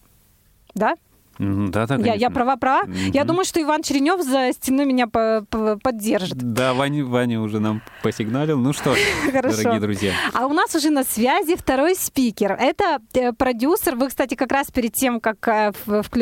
да? 0.77 0.95
Да, 1.39 1.85
да, 1.85 1.97
я, 1.97 2.15
я 2.15 2.29
права, 2.29 2.55
права. 2.55 2.85
Mm-hmm. 2.85 3.11
Я 3.13 3.23
думаю, 3.23 3.45
что 3.45 3.61
Иван 3.61 3.83
Черенев 3.83 4.21
за 4.23 4.51
стеной 4.53 4.85
меня 4.85 5.07
по- 5.07 5.45
по- 5.49 5.77
поддержит. 5.77 6.35
Да, 6.35 6.73
Ваня, 6.73 7.05
Ваня 7.05 7.39
уже 7.41 7.59
нам 7.59 7.81
посигналил. 8.01 8.57
Ну 8.57 8.73
что, 8.73 8.95
дорогие 9.31 9.79
друзья. 9.79 10.13
А 10.33 10.47
у 10.47 10.53
нас 10.53 10.73
уже 10.73 10.89
на 10.89 11.03
связи 11.03 11.55
второй 11.55 11.95
спикер. 11.95 12.53
Это 12.59 13.01
э, 13.13 13.33
продюсер. 13.33 13.95
Вы, 13.95 14.07
кстати, 14.07 14.33
как 14.33 14.51
раз 14.51 14.71
перед 14.71 14.93
тем, 14.93 15.19
как 15.19 15.47
э, 15.47 15.71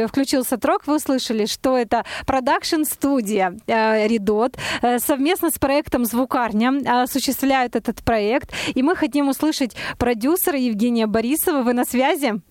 включился 0.07 0.57
трок, 0.57 0.85
вы 0.85 0.97
услышали, 0.97 1.45
что 1.45 1.77
это 1.77 2.03
продакшн-студия 2.27 3.57
Редот 3.67 4.57
э, 4.81 4.99
совместно 4.99 5.49
с 5.49 5.57
проектом 5.57 6.03
Звукарня 6.05 7.03
осуществляют 7.03 7.77
этот 7.77 8.03
проект. 8.03 8.51
И 8.73 8.83
мы 8.83 8.95
хотим 8.97 9.29
услышать 9.29 9.77
продюсера 9.97 10.59
Евгения 10.59 11.07
Борисова. 11.07 11.61
Вы 11.61 11.73
на 11.73 11.85
связи? 11.85 12.41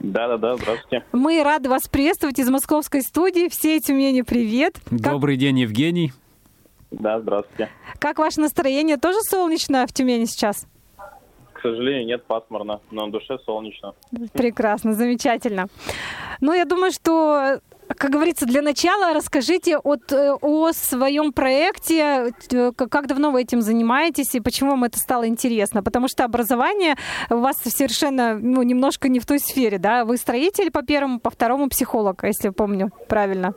Да-да-да, 0.00 0.56
здравствуйте. 0.56 1.04
Мы 1.12 1.42
рады 1.42 1.68
вас 1.68 1.88
приветствовать 1.88 2.38
из 2.38 2.48
московской 2.48 3.02
студии. 3.02 3.48
Все 3.48 3.80
Тюмени, 3.80 4.22
привет. 4.22 4.76
Добрый 4.90 5.34
как... 5.34 5.40
день, 5.40 5.58
Евгений. 5.60 6.12
Да, 6.90 7.20
здравствуйте. 7.20 7.68
Как 7.98 8.18
ваше 8.18 8.40
настроение? 8.40 8.96
Тоже 8.96 9.18
солнечно 9.22 9.86
в 9.86 9.92
Тюмени 9.92 10.24
сейчас? 10.26 10.66
К 11.52 11.60
сожалению, 11.60 12.06
нет, 12.06 12.24
пасмурно, 12.24 12.80
но 12.92 13.06
на 13.06 13.12
душе 13.12 13.36
солнечно. 13.44 13.94
Прекрасно, 14.32 14.94
замечательно. 14.94 15.66
Ну, 16.40 16.52
я 16.52 16.64
думаю, 16.64 16.92
что 16.92 17.60
как 17.96 18.10
говорится, 18.10 18.46
для 18.46 18.62
начала 18.62 19.14
расскажите 19.14 19.78
от, 19.78 20.12
э, 20.12 20.32
о 20.40 20.72
своем 20.72 21.32
проекте, 21.32 22.32
э, 22.52 22.72
как 22.72 23.06
давно 23.06 23.30
вы 23.30 23.42
этим 23.42 23.60
занимаетесь 23.60 24.34
и 24.34 24.40
почему 24.40 24.70
вам 24.70 24.84
это 24.84 24.98
стало 24.98 25.26
интересно. 25.26 25.82
Потому 25.82 26.08
что 26.08 26.24
образование 26.24 26.96
у 27.30 27.36
вас 27.36 27.56
совершенно, 27.62 28.38
ну, 28.38 28.62
немножко 28.62 29.08
не 29.08 29.20
в 29.20 29.26
той 29.26 29.38
сфере, 29.38 29.78
да? 29.78 30.04
Вы 30.04 30.16
строитель 30.16 30.70
по 30.70 30.82
первому, 30.82 31.20
по 31.20 31.30
второму 31.30 31.68
психолог, 31.68 32.24
если 32.24 32.50
помню 32.50 32.90
правильно. 33.08 33.54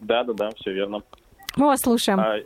Да, 0.00 0.24
да, 0.24 0.32
да, 0.32 0.50
все 0.56 0.72
верно. 0.72 1.02
Мы 1.56 1.66
вас 1.66 1.80
слушаем. 1.80 2.20
А, 2.20 2.36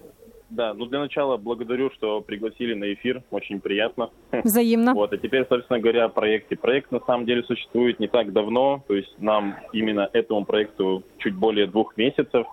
да, 0.51 0.75
ну 0.75 0.87
для 0.87 1.01
начала 1.01 1.37
благодарю, 1.37 1.91
что 1.91 2.21
пригласили 2.21 2.75
на 2.75 2.93
эфир, 2.93 3.23
очень 3.31 3.61
приятно. 3.61 4.11
Взаимно. 4.45 4.95
Вот, 4.95 5.13
а 5.13 5.19
теперь, 5.19 5.47
собственно 5.49 5.79
говоря, 5.81 6.05
о 6.05 6.09
проекте. 6.09 6.57
Проект 6.57 6.91
на 6.91 7.01
самом 7.01 7.27
деле 7.27 7.43
существует 7.43 8.01
не 8.01 8.09
так 8.09 8.33
давно, 8.33 8.83
то 8.89 8.95
есть 8.95 9.15
нам 9.19 9.57
именно 9.73 10.09
этому 10.13 10.45
проекту 10.45 11.03
чуть 11.19 11.35
более 11.35 11.67
двух 11.67 11.97
месяцев. 11.97 12.47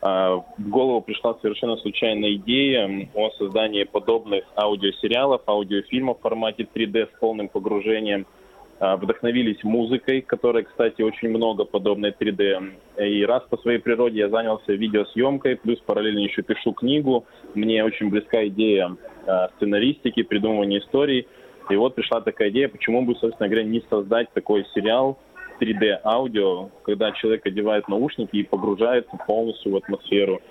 А, 0.00 0.36
в 0.36 0.68
голову 0.68 1.00
пришла 1.00 1.34
совершенно 1.42 1.76
случайная 1.76 2.34
идея 2.34 3.08
о 3.14 3.30
создании 3.32 3.84
подобных 3.84 4.44
аудиосериалов, 4.56 5.42
аудиофильмов 5.46 6.18
в 6.18 6.22
формате 6.22 6.66
3D 6.74 7.06
с 7.06 7.18
полным 7.20 7.48
погружением– 7.48 8.26
вдохновились 8.82 9.62
музыкой, 9.62 10.22
которой, 10.22 10.64
кстати, 10.64 11.02
очень 11.02 11.28
много 11.28 11.64
подобной 11.64 12.10
3D. 12.10 12.72
И 12.98 13.24
раз 13.24 13.44
по 13.48 13.56
своей 13.58 13.78
природе 13.78 14.18
я 14.18 14.28
занялся 14.28 14.72
видеосъемкой, 14.72 15.56
плюс 15.56 15.78
параллельно 15.78 16.18
еще 16.18 16.42
пишу 16.42 16.72
книгу. 16.72 17.24
Мне 17.54 17.84
очень 17.84 18.10
близка 18.10 18.44
идея 18.48 18.96
а, 19.24 19.50
сценаристики, 19.56 20.24
придумывания 20.24 20.80
историй. 20.80 21.28
И 21.70 21.76
вот 21.76 21.94
пришла 21.94 22.20
такая 22.22 22.50
идея, 22.50 22.68
почему 22.68 23.02
бы, 23.02 23.14
собственно 23.14 23.48
говоря, 23.48 23.64
не 23.64 23.84
создать 23.88 24.32
такой 24.32 24.66
сериал 24.74 25.16
3D 25.60 26.00
аудио, 26.02 26.70
когда 26.82 27.12
человек 27.12 27.46
одевает 27.46 27.86
наушники 27.86 28.34
и 28.34 28.42
погружается 28.42 29.16
полностью 29.28 29.72
в 29.72 29.76
атмосферу 29.76 30.42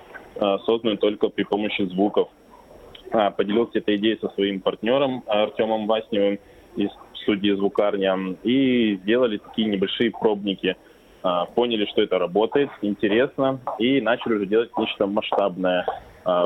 созданную 0.66 0.98
только 0.98 1.28
при 1.28 1.44
помощи 1.44 1.82
звуков. 1.82 2.30
Поделился 3.36 3.80
этой 3.80 3.98
идеей 3.98 4.18
со 4.22 4.30
своим 4.30 4.62
партнером 4.62 5.22
Артемом 5.28 5.86
Васневым 5.86 6.40
из 6.78 6.90
студии 7.22 7.52
«Звукарня» 7.52 8.18
и 8.44 8.96
сделали 9.04 9.38
такие 9.38 9.68
небольшие 9.68 10.12
пробники. 10.12 10.76
Поняли, 11.56 11.86
что 11.86 12.02
это 12.02 12.18
работает, 12.18 12.70
интересно, 12.82 13.60
и 13.80 14.02
начали 14.02 14.36
уже 14.36 14.46
делать 14.46 14.72
нечто 14.78 15.08
масштабное. 15.08 15.86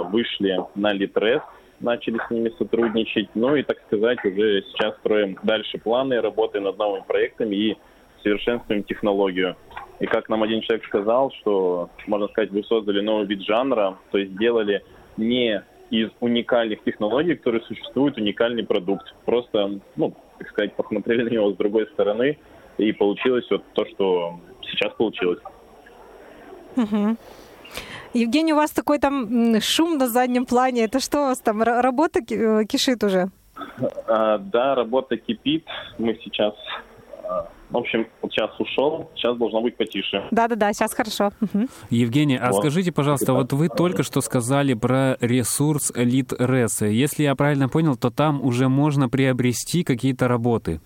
Вышли 0.10 0.60
на 0.76 0.94
Литрес, 0.94 1.42
начали 1.80 2.18
с 2.28 2.32
ними 2.32 2.50
сотрудничать. 2.58 3.30
Ну 3.36 3.56
и, 3.56 3.64
так 3.64 3.78
сказать, 3.88 4.20
уже 4.24 4.64
сейчас 4.64 4.96
строим 4.98 5.38
дальше 5.44 5.78
планы, 5.78 6.22
работаем 6.22 6.66
над 6.66 6.78
новыми 6.78 7.04
проектами 7.08 7.56
и 7.56 7.78
совершенствуем 8.24 8.84
технологию. 8.84 9.56
И 10.00 10.06
как 10.08 10.30
нам 10.30 10.44
один 10.44 10.62
человек 10.62 10.86
сказал, 10.86 11.32
что, 11.40 11.90
можно 12.08 12.28
сказать, 12.30 12.52
вы 12.52 12.64
создали 12.64 13.02
новый 13.02 13.26
вид 13.28 13.42
жанра, 13.44 13.98
то 14.12 14.18
есть 14.18 14.32
сделали 14.34 14.84
не 15.16 15.62
из 15.90 16.10
уникальных 16.20 16.84
технологий, 16.84 17.36
которые 17.36 17.62
существуют, 17.62 18.18
уникальный 18.18 18.66
продукт. 18.66 19.14
Просто, 19.26 19.80
ну, 19.96 20.14
так 20.38 20.50
сказать, 20.50 20.76
посмотрели 20.76 21.24
на 21.24 21.30
него 21.30 21.52
с 21.52 21.58
другой 21.58 21.88
стороны, 21.88 22.38
и 22.78 22.92
получилось 22.92 23.46
вот 23.50 23.64
то, 23.74 23.86
что 23.86 24.40
сейчас 24.62 24.94
получилось. 24.94 25.40
Угу. 26.76 27.18
Евгений, 28.14 28.54
у 28.54 28.56
вас 28.56 28.72
такой 28.72 29.00
там 29.00 29.60
шум 29.62 29.98
на 29.98 30.08
заднем 30.08 30.46
плане. 30.46 30.86
Это 30.86 31.00
что 31.00 31.20
у 31.20 31.26
вас 31.26 31.40
там, 31.40 31.62
работа 31.62 32.20
э, 32.20 32.66
кишит 32.66 33.04
уже? 33.04 33.30
А, 34.08 34.38
да, 34.38 34.76
работа 34.76 35.18
кипит. 35.18 35.66
Мы 35.98 36.18
сейчас 36.24 36.54
а, 37.24 37.50
в 37.70 37.78
общем, 37.78 38.08
вот 38.22 38.32
сейчас 38.32 38.52
ушел, 38.60 39.10
сейчас 39.16 39.38
должно 39.38 39.62
быть 39.62 39.76
потише. 39.76 40.24
Да-да-да, 40.32 40.72
сейчас 40.74 40.94
хорошо. 40.94 41.32
Евгений, 41.90 42.38
а 42.38 42.52
вот. 42.52 42.60
скажите, 42.60 42.92
пожалуйста, 42.92 43.34
вот 43.34 43.54
вы 43.54 43.70
только 43.70 44.04
что 44.04 44.22
сказали 44.22 44.74
про 44.74 45.18
ресурс 45.20 45.92
Литрес. 45.96 46.82
Если 46.82 47.24
я 47.24 47.36
правильно 47.36 47.68
понял, 47.68 47.96
то 47.96 48.12
там 48.12 48.44
уже 48.44 48.70
можно 48.70 49.10
приобрести 49.10 49.84
какие-то 49.84 50.28
работы. 50.28 50.80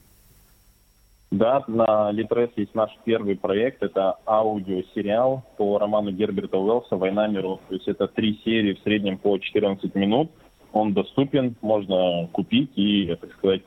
Да, 1.31 1.63
на 1.67 2.11
Литрес 2.11 2.49
есть 2.55 2.73
наш 2.73 2.89
первый 3.05 3.35
проект. 3.35 3.83
Это 3.83 4.15
аудиосериал 4.25 5.43
по 5.57 5.77
роману 5.77 6.11
Герберта 6.11 6.57
Уэллса 6.57 6.95
«Война 6.95 7.27
миров». 7.27 7.59
То 7.67 7.75
есть 7.75 7.87
это 7.87 8.07
три 8.07 8.39
серии 8.43 8.73
в 8.73 8.79
среднем 8.79 9.19
по 9.19 9.37
14 9.37 9.93
минут. 9.93 10.31
Он 10.71 10.93
доступен, 10.93 11.55
можно 11.61 12.27
купить 12.31 12.71
и, 12.75 13.15
так 13.21 13.31
сказать, 13.33 13.61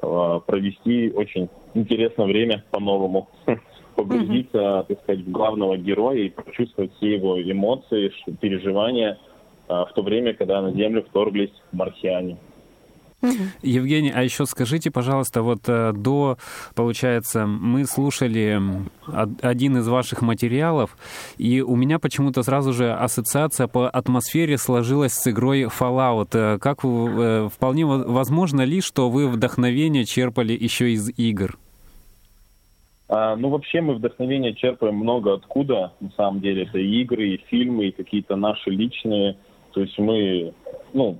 провести 0.00 1.12
очень 1.14 1.48
интересное 1.74 2.26
время 2.26 2.64
по-новому. 2.70 3.28
Погрузиться, 3.96 4.84
так 4.86 5.00
сказать, 5.02 5.24
в 5.24 5.30
главного 5.30 5.76
героя 5.76 6.18
и 6.18 6.28
почувствовать 6.28 6.92
все 6.96 7.14
его 7.14 7.40
эмоции, 7.42 8.12
переживания 8.40 9.18
э, 9.68 9.72
в 9.72 9.90
то 9.92 10.02
время, 10.02 10.34
когда 10.34 10.62
на 10.62 10.70
Землю 10.70 11.02
вторглись 11.02 11.52
марсиане. 11.72 12.36
Евгений, 13.62 14.12
а 14.14 14.22
еще 14.22 14.46
скажите, 14.46 14.92
пожалуйста, 14.92 15.42
вот 15.42 15.68
э, 15.68 15.92
до, 15.92 16.38
получается, 16.76 17.46
мы 17.46 17.84
слушали 17.84 18.60
один 19.42 19.78
из 19.78 19.88
ваших 19.88 20.22
материалов, 20.22 20.96
и 21.36 21.60
у 21.60 21.74
меня 21.74 21.98
почему-то 21.98 22.44
сразу 22.44 22.72
же 22.72 22.92
ассоциация 22.92 23.66
по 23.66 23.88
атмосфере 23.88 24.56
сложилась 24.56 25.14
с 25.14 25.26
игрой 25.26 25.64
Fallout. 25.64 26.28
Э, 26.34 26.58
как 26.58 26.84
э, 26.84 27.48
вполне 27.52 27.86
возможно 27.86 28.62
ли, 28.62 28.80
что 28.80 29.10
вы 29.10 29.26
вдохновение 29.26 30.04
черпали 30.04 30.52
еще 30.52 30.92
из 30.92 31.10
игр? 31.18 31.58
А, 33.08 33.34
ну, 33.36 33.48
вообще 33.48 33.80
мы 33.80 33.94
вдохновение 33.94 34.54
черпаем 34.54 34.94
много 34.94 35.34
откуда. 35.34 35.92
На 36.00 36.10
самом 36.16 36.40
деле 36.40 36.64
это 36.64 36.78
и 36.78 37.00
игры, 37.02 37.30
и 37.30 37.44
фильмы, 37.48 37.88
и 37.88 37.90
какие-то 37.92 38.36
наши 38.36 38.70
личные. 38.70 39.36
То 39.72 39.80
есть 39.80 39.98
мы, 39.98 40.52
ну, 40.92 41.16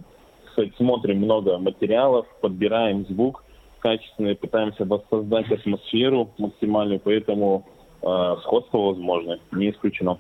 сказать, 0.59 0.77
смотрим 0.77 1.19
много 1.19 1.59
материалов, 1.59 2.27
подбираем 2.41 3.07
звук 3.07 3.45
качественный, 3.81 4.35
пытаемся 4.35 4.85
воссоздать 4.85 5.51
атмосферу 5.53 6.31
максимальную, 6.37 6.99
поэтому 6.99 7.65
э, 8.03 8.37
сходство 8.43 8.79
возможно, 8.79 9.39
не 9.53 9.71
исключено. 9.71 10.19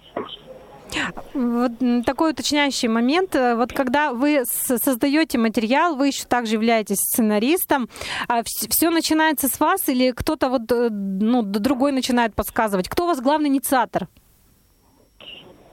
Вот 1.35 1.73
такой 2.07 2.31
уточняющий 2.31 2.89
момент. 2.89 3.35
Вот 3.35 3.73
когда 3.73 4.13
вы 4.13 4.45
создаете 4.45 5.37
материал, 5.37 5.97
вы 5.97 6.07
еще 6.07 6.25
также 6.25 6.55
являетесь 6.55 6.99
сценаристом, 6.99 7.89
а 8.29 8.43
все 8.45 8.91
начинается 8.91 9.49
с 9.49 9.61
вас 9.61 9.89
или 9.89 10.13
кто-то 10.13 10.49
вот, 10.49 10.71
э, 10.71 10.89
ну, 10.91 11.43
другой 11.43 11.91
начинает 11.91 12.35
подсказывать? 12.37 12.89
Кто 12.89 13.05
у 13.05 13.07
вас 13.09 13.21
главный 13.21 13.49
инициатор? 13.49 14.07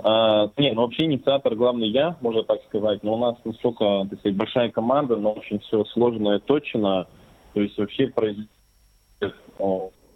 А, 0.08 0.52
не, 0.58 0.72
ну 0.72 0.84
вообще 0.84 1.06
инициатор 1.06 1.56
главный 1.56 1.88
я, 1.88 2.16
можно 2.22 2.44
так 2.44 2.62
сказать. 2.66 3.02
Но 3.02 3.16
у 3.16 3.18
нас 3.18 3.38
настолько, 3.44 4.06
так 4.08 4.20
сказать, 4.20 4.38
большая 4.38 4.70
команда, 4.70 5.16
но 5.16 5.32
очень 5.32 5.58
все 5.62 5.84
сложно 5.86 6.36
и 6.36 6.40
точно. 6.40 7.08
То 7.56 7.62
есть 7.62 7.76
вообще 7.80 8.08
произойдет 8.10 8.48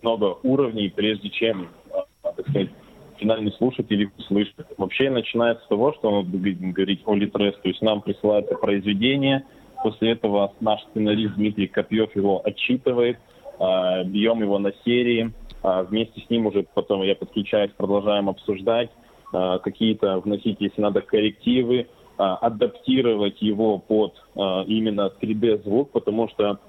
много 0.03 0.37
уровней, 0.43 0.89
прежде 0.89 1.29
чем, 1.31 1.69
а, 1.91 2.31
так 2.33 2.47
сказать, 2.47 2.69
финальный 3.17 3.51
слушатель 3.53 4.11
услышит. 4.15 4.53
Вообще 4.77 5.09
начинается 5.09 5.65
с 5.65 5.67
того, 5.67 5.91
что 5.93 6.11
он 6.11 6.25
будет 6.25 6.59
говорить 6.59 7.01
о 7.07 7.15
Литрес, 7.15 7.55
то 7.55 7.67
есть 7.67 7.81
нам 7.81 8.01
присылается 8.01 8.53
произведение, 8.53 9.43
после 9.81 10.11
этого 10.11 10.53
наш 10.59 10.83
сценарист 10.91 11.33
Дмитрий 11.33 11.67
Копьев 11.67 12.15
его 12.15 12.43
отчитывает, 12.45 13.17
а, 13.57 14.03
бьем 14.03 14.39
его 14.43 14.59
на 14.59 14.71
серии, 14.85 15.33
вместе 15.63 16.21
с 16.21 16.29
ним 16.29 16.45
уже 16.45 16.63
потом 16.75 17.01
я 17.01 17.15
подключаюсь, 17.15 17.71
продолжаем 17.75 18.29
обсуждать, 18.29 18.91
а, 18.91 18.99
какие-то 19.31 20.19
вносить, 20.19 20.57
если 20.59 20.81
надо, 20.81 21.01
коррективы, 21.01 21.87
а, 22.19 22.35
адаптировать 22.35 23.41
его 23.41 23.77
под 23.77 24.13
а, 24.35 24.63
именно 24.67 25.09
3D-звук, 25.21 25.91
потому 25.91 26.27
что 26.27 26.59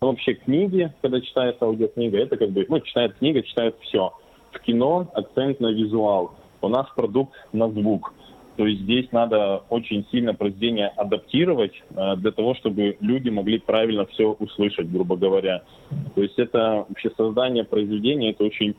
вообще 0.00 0.34
книги, 0.34 0.92
когда 1.02 1.20
читается 1.20 1.64
аудиокнига, 1.64 2.18
это 2.18 2.36
как 2.36 2.50
бы, 2.50 2.64
ну, 2.68 2.78
читает 2.78 3.14
книга, 3.14 3.42
читает 3.42 3.74
все. 3.80 4.12
В 4.52 4.60
кино 4.60 5.10
акцент 5.14 5.58
на 5.58 5.72
визуал. 5.72 6.34
У 6.60 6.68
нас 6.68 6.86
продукт 6.94 7.32
на 7.52 7.68
звук. 7.70 8.14
То 8.56 8.68
есть 8.68 8.82
здесь 8.82 9.10
надо 9.10 9.62
очень 9.70 10.06
сильно 10.12 10.32
произведение 10.32 10.86
адаптировать 10.88 11.82
для 11.90 12.30
того, 12.30 12.54
чтобы 12.54 12.96
люди 13.00 13.30
могли 13.30 13.58
правильно 13.58 14.06
все 14.06 14.30
услышать, 14.38 14.88
грубо 14.92 15.16
говоря. 15.16 15.64
То 16.14 16.22
есть 16.22 16.38
это 16.38 16.86
вообще 16.88 17.10
создание 17.16 17.64
произведения, 17.64 18.30
это 18.30 18.44
очень 18.44 18.76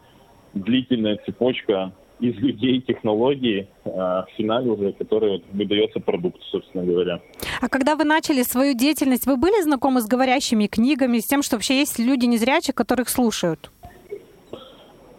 длительная 0.53 1.19
цепочка 1.25 1.91
из 2.19 2.35
людей 2.35 2.81
технологии 2.81 3.67
а, 3.83 4.25
в 4.25 4.29
финале 4.37 4.71
уже, 4.71 4.93
который 4.93 5.43
выдается 5.51 5.99
продукт, 5.99 6.41
собственно 6.51 6.83
говоря. 6.83 7.19
А 7.61 7.69
когда 7.69 7.95
вы 7.95 8.03
начали 8.03 8.43
свою 8.43 8.73
деятельность, 8.73 9.27
вы 9.27 9.37
были 9.37 9.61
знакомы 9.61 10.01
с 10.01 10.07
говорящими 10.07 10.67
книгами, 10.67 11.19
с 11.19 11.25
тем, 11.25 11.43
что 11.43 11.55
вообще 11.55 11.79
есть 11.79 11.99
люди 11.99 12.25
незрячие, 12.25 12.73
которых 12.73 13.09
слушают? 13.09 13.71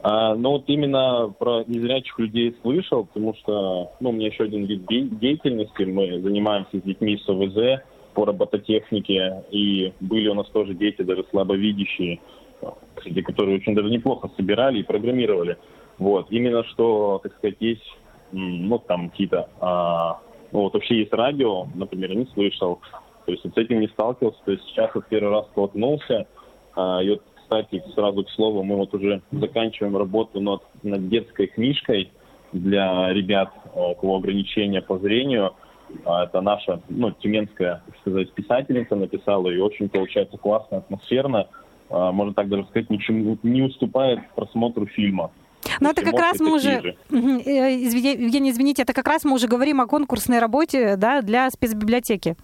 А, 0.02 0.35
ну 0.37 0.50
вот 0.52 0.64
именно 0.68 1.35
про 1.37 1.64
незрячих 1.66 2.18
людей 2.18 2.54
слышал, 2.62 3.06
потому 3.06 3.35
что 3.35 3.90
ну, 4.00 4.11
у 4.11 4.12
меня 4.12 4.28
еще 4.28 4.44
один 4.44 4.64
вид 4.64 4.87
деятельности. 4.87 5.82
Мы 5.82 6.20
занимаемся 6.20 6.78
с 6.78 6.82
детьми 6.82 7.18
с 7.18 7.28
ОВЗ 7.28 7.82
по 8.14 8.24
робототехнике, 8.24 9.42
и 9.50 9.92
были 10.00 10.28
у 10.28 10.35
нас 10.35 10.48
тоже 10.50 10.74
дети 10.74 11.02
даже 11.02 11.24
слабовидящие, 11.30 12.20
кстати, 12.94 13.20
которые 13.20 13.56
очень 13.56 13.74
даже 13.74 13.90
неплохо 13.90 14.30
собирали 14.37 14.78
и 14.78 14.85
программировали. 14.85 15.59
Вот, 15.98 16.26
именно 16.30 16.64
что, 16.64 17.20
так 17.22 17.35
сказать, 17.37 17.56
есть, 17.61 17.96
ну, 18.32 18.78
там 18.78 19.11
какие-то, 19.11 19.48
а, 19.61 20.20
ну, 20.52 20.61
вот 20.61 20.74
вообще 20.74 20.98
есть 21.00 21.12
радио, 21.12 21.66
например, 21.74 22.14
не 22.14 22.26
слышал, 22.26 22.80
то 23.24 23.32
есть 23.32 23.44
вот 23.44 23.54
с 23.54 23.56
этим 23.56 23.80
не 23.80 23.88
сталкивался, 23.88 24.38
то 24.44 24.52
есть 24.52 24.64
сейчас 24.64 24.94
вот 24.94 25.06
первый 25.09 25.32
раз 25.32 25.46
столкнулся, 25.52 26.26
а, 26.74 27.02
и 27.02 27.11
вот, 27.11 27.22
кстати, 27.35 27.82
сразу 27.94 28.24
к 28.24 28.30
слову, 28.30 28.62
мы 28.62 28.76
вот 28.76 28.92
уже 28.94 29.22
заканчиваем 29.30 29.96
работу 29.96 30.40
над, 30.40 30.62
над 30.82 31.09
детской 31.09 31.46
книжкой 31.46 32.11
для 32.52 33.12
ребят, 33.12 33.50
у 33.74 33.94
кого 33.94 34.16
ограничения 34.16 34.82
по 34.82 34.98
зрению, 34.98 35.54
а, 36.04 36.24
это 36.24 36.40
наша, 36.40 36.80
ну, 36.88 37.11
тюменская, 37.12 37.82
так 37.87 37.98
сказать, 38.00 38.32
писательница 38.32 38.96
написала, 38.96 39.48
и 39.48 39.59
очень 39.59 39.88
получается 39.88 40.37
классно, 40.37 40.78
атмосферно, 40.78 41.48
а, 41.88 42.12
можно 42.12 42.35
так 42.35 42.48
даже 42.48 42.64
сказать, 42.64 42.90
ничем 42.90 43.38
не 43.42 43.62
уступает 43.62 44.20
просмотру 44.35 44.87
фильма. 44.87 45.30
Но 45.80 45.90
это 45.90 46.02
как 46.02 46.18
раз 46.18 46.40
мы 46.40 46.54
уже, 46.54 46.70
э, 46.70 47.14
Евгений, 47.14 48.50
извините, 48.50 48.82
это 48.82 48.92
как 48.92 49.06
раз 49.06 49.24
мы 49.24 49.34
уже 49.34 49.48
говорим 49.48 49.80
о 49.80 49.86
конкурсной 49.86 50.38
работе 50.38 50.96
да, 50.96 51.22
для 51.22 51.50
спецбиблиотеки. 51.50 52.36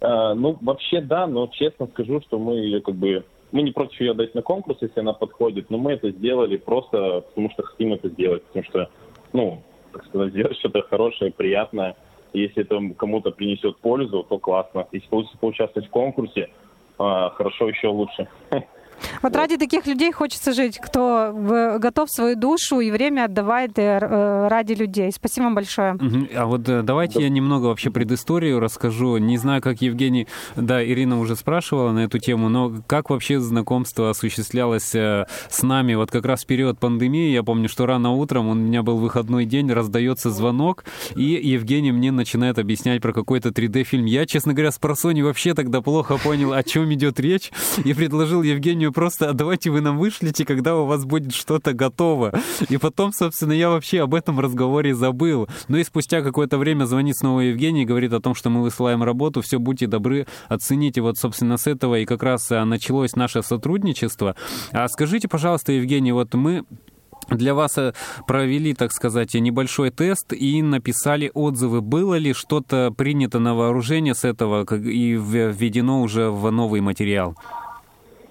А, 0.00 0.34
ну, 0.34 0.56
вообще 0.60 1.00
да, 1.00 1.26
но 1.26 1.46
честно 1.48 1.86
скажу, 1.86 2.20
что 2.20 2.38
мы 2.38 2.56
ее 2.56 2.80
как 2.80 2.94
бы 2.94 3.24
мы 3.52 3.62
не 3.62 3.70
против 3.70 4.00
ее 4.00 4.14
дать 4.14 4.34
на 4.34 4.42
конкурс, 4.42 4.78
если 4.80 5.00
она 5.00 5.12
подходит, 5.12 5.70
но 5.70 5.78
мы 5.78 5.92
это 5.92 6.10
сделали 6.10 6.56
просто 6.56 7.22
потому, 7.28 7.50
что 7.50 7.62
хотим 7.62 7.92
это 7.92 8.08
сделать, 8.08 8.42
потому 8.44 8.64
что, 8.64 8.90
ну, 9.32 9.62
так 9.92 10.04
сказать, 10.06 10.32
сделать 10.32 10.58
что-то 10.58 10.82
хорошее, 10.82 11.32
приятное. 11.32 11.96
Если 12.32 12.62
это 12.62 12.78
кому-то 12.96 13.30
принесет 13.30 13.78
пользу, 13.78 14.26
то 14.28 14.38
классно. 14.38 14.86
Если 14.92 15.08
получится 15.08 15.38
поучаствовать 15.38 15.88
в 15.88 15.92
конкурсе, 15.92 16.50
а, 16.98 17.30
хорошо, 17.30 17.68
еще 17.68 17.88
лучше. 17.88 18.28
Вот 19.22 19.34
ради 19.36 19.56
таких 19.56 19.86
людей 19.86 20.12
хочется 20.12 20.52
жить, 20.52 20.78
кто 20.78 21.32
готов 21.78 22.10
свою 22.10 22.36
душу 22.36 22.80
и 22.80 22.90
время 22.90 23.24
отдавать 23.24 23.72
э, 23.76 24.48
ради 24.48 24.72
людей. 24.74 25.10
Спасибо 25.12 25.44
вам 25.44 25.54
большое. 25.54 25.96
А 26.34 26.46
вот 26.46 26.68
э, 26.68 26.82
давайте 26.82 27.22
я 27.22 27.28
немного 27.28 27.66
вообще 27.66 27.90
предысторию 27.90 28.60
расскажу. 28.60 29.16
Не 29.18 29.38
знаю, 29.38 29.62
как 29.62 29.82
Евгений, 29.82 30.26
да, 30.54 30.84
Ирина 30.84 31.18
уже 31.20 31.36
спрашивала 31.36 31.92
на 31.92 32.00
эту 32.00 32.18
тему, 32.18 32.48
но 32.48 32.72
как 32.86 33.10
вообще 33.10 33.40
знакомство 33.40 34.10
осуществлялось 34.10 34.94
э, 34.94 35.26
с 35.48 35.62
нами 35.62 35.94
вот 35.94 36.10
как 36.10 36.24
раз 36.24 36.44
в 36.44 36.46
период 36.46 36.78
пандемии? 36.78 37.30
Я 37.30 37.42
помню, 37.42 37.68
что 37.68 37.86
рано 37.86 38.12
утром, 38.12 38.48
у 38.48 38.54
меня 38.54 38.82
был 38.82 38.98
выходной 38.98 39.44
день, 39.44 39.70
раздается 39.70 40.30
звонок, 40.30 40.84
и 41.14 41.22
Евгений 41.22 41.92
мне 41.92 42.12
начинает 42.12 42.58
объяснять 42.58 43.02
про 43.02 43.12
какой-то 43.12 43.50
3D-фильм. 43.50 44.04
Я, 44.04 44.26
честно 44.26 44.52
говоря, 44.52 44.70
с 44.70 44.78
просони 44.78 45.22
вообще 45.22 45.54
тогда 45.54 45.80
плохо 45.80 46.18
понял, 46.18 46.52
о 46.52 46.62
чем 46.62 46.92
идет 46.92 47.20
речь, 47.20 47.50
и 47.84 47.94
предложил 47.94 48.42
Евгению 48.42 48.85
просто, 48.92 49.30
а 49.30 49.32
давайте 49.32 49.70
вы 49.70 49.80
нам 49.80 49.98
вышлите, 49.98 50.44
когда 50.44 50.76
у 50.76 50.86
вас 50.86 51.04
будет 51.04 51.34
что-то 51.34 51.72
готово. 51.72 52.32
И 52.68 52.76
потом, 52.76 53.12
собственно, 53.12 53.52
я 53.52 53.70
вообще 53.70 54.02
об 54.02 54.14
этом 54.14 54.40
разговоре 54.40 54.94
забыл. 54.94 55.48
Ну 55.68 55.78
и 55.78 55.84
спустя 55.84 56.22
какое-то 56.22 56.58
время 56.58 56.84
звонит 56.84 57.16
снова 57.16 57.40
Евгений 57.40 57.82
и 57.82 57.86
говорит 57.86 58.12
о 58.12 58.20
том, 58.20 58.34
что 58.34 58.50
мы 58.50 58.62
высылаем 58.62 59.02
работу, 59.02 59.42
все, 59.42 59.58
будьте 59.58 59.86
добры, 59.86 60.26
оцените. 60.48 61.00
Вот, 61.00 61.16
собственно, 61.18 61.56
с 61.56 61.66
этого 61.66 61.98
и 61.98 62.04
как 62.04 62.22
раз 62.22 62.50
а, 62.50 62.64
началось 62.64 63.16
наше 63.16 63.42
сотрудничество. 63.42 64.36
А 64.72 64.88
скажите, 64.88 65.28
пожалуйста, 65.28 65.72
Евгений, 65.72 66.12
вот 66.12 66.34
мы 66.34 66.64
для 67.30 67.54
вас 67.54 67.76
э, 67.78 67.92
провели, 68.26 68.74
так 68.74 68.92
сказать, 68.92 69.34
небольшой 69.34 69.90
тест 69.90 70.32
и 70.32 70.62
написали 70.62 71.30
отзывы. 71.34 71.80
Было 71.80 72.16
ли 72.16 72.32
что-то 72.32 72.92
принято 72.96 73.38
на 73.38 73.54
вооружение 73.54 74.14
с 74.14 74.24
этого 74.24 74.64
и 74.76 75.12
введено 75.12 76.02
уже 76.02 76.30
в 76.30 76.50
новый 76.50 76.80
материал? 76.80 77.36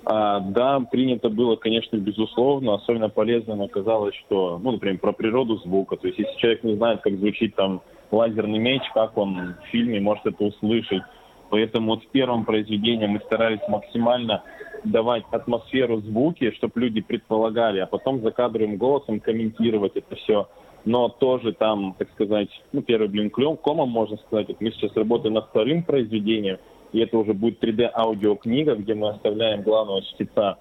А, 0.05 0.39
да, 0.39 0.79
принято 0.79 1.29
было, 1.29 1.55
конечно, 1.55 1.97
безусловно. 1.97 2.75
Особенно 2.75 3.09
полезным 3.09 3.61
оказалось, 3.63 4.15
что, 4.15 4.59
ну, 4.61 4.71
например, 4.71 4.99
про 4.99 5.11
природу 5.11 5.57
звука. 5.57 5.97
То 5.97 6.07
есть, 6.07 6.19
если 6.19 6.37
человек 6.37 6.63
не 6.63 6.75
знает, 6.75 7.01
как 7.01 7.17
звучит 7.17 7.55
там 7.55 7.81
лазерный 8.11 8.59
меч, 8.59 8.83
как 8.93 9.17
он 9.17 9.55
в 9.61 9.67
фильме 9.71 9.99
может 9.99 10.25
это 10.25 10.43
услышать. 10.43 11.01
Поэтому 11.49 11.91
вот 11.91 12.03
в 12.03 12.07
первом 12.07 12.45
произведении 12.45 13.07
мы 13.07 13.19
старались 13.19 13.67
максимально 13.67 14.43
давать 14.83 15.23
атмосферу 15.31 16.01
звуки, 16.01 16.51
чтобы 16.51 16.81
люди 16.81 17.01
предполагали, 17.01 17.79
а 17.79 17.87
потом 17.87 18.21
за 18.21 18.31
кадровым 18.31 18.77
голосом 18.77 19.19
комментировать 19.19 19.95
это 19.95 20.15
все. 20.15 20.47
Но 20.85 21.09
тоже 21.09 21.53
там, 21.53 21.95
так 21.97 22.09
сказать, 22.11 22.49
ну, 22.71 22.83
первый 22.83 23.07
блин 23.07 23.31
комом, 23.31 23.89
можно 23.89 24.17
сказать. 24.17 24.49
Вот 24.49 24.61
мы 24.61 24.71
сейчас 24.71 24.95
работаем 24.95 25.33
над 25.33 25.47
вторым 25.49 25.83
произведением, 25.83 26.59
и 26.91 26.99
это 26.99 27.17
уже 27.17 27.33
будет 27.33 27.63
3D-аудиокнига, 27.63 28.75
где 28.75 28.93
мы 28.95 29.09
оставляем 29.09 29.61
главного 29.61 30.01
чтеца, 30.01 30.57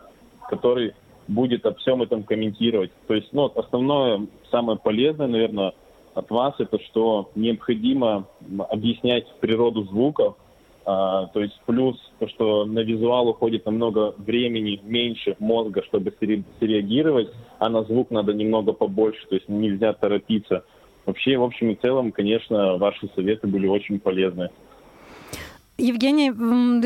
который 0.48 0.94
будет 1.28 1.64
о 1.66 1.74
всем 1.74 2.02
этом 2.02 2.22
комментировать. 2.22 2.90
То 3.06 3.14
есть, 3.14 3.28
ну, 3.32 3.50
основное, 3.54 4.26
самое 4.50 4.78
полезное, 4.78 5.26
наверное, 5.26 5.72
от 6.14 6.30
вас, 6.30 6.54
это 6.58 6.78
что 6.80 7.30
необходимо 7.34 8.26
объяснять 8.68 9.26
природу 9.40 9.84
звуков, 9.84 10.36
а, 10.86 11.26
то 11.28 11.40
есть 11.40 11.58
плюс 11.66 11.96
то, 12.18 12.28
что 12.28 12.64
на 12.66 12.80
визуал 12.80 13.28
уходит 13.28 13.64
намного 13.64 14.14
времени 14.18 14.80
меньше 14.82 15.34
мозга, 15.38 15.82
чтобы 15.82 16.12
среагировать, 16.60 17.30
а 17.58 17.68
на 17.70 17.84
звук 17.84 18.10
надо 18.10 18.34
немного 18.34 18.72
побольше, 18.72 19.26
то 19.28 19.34
есть 19.34 19.48
нельзя 19.48 19.94
торопиться. 19.94 20.64
Вообще, 21.06 21.36
в 21.36 21.42
общем 21.42 21.70
и 21.70 21.74
целом, 21.74 22.12
конечно, 22.12 22.76
ваши 22.76 23.08
советы 23.14 23.46
были 23.46 23.66
очень 23.66 23.98
полезны. 23.98 24.50
Евгений, 25.78 26.32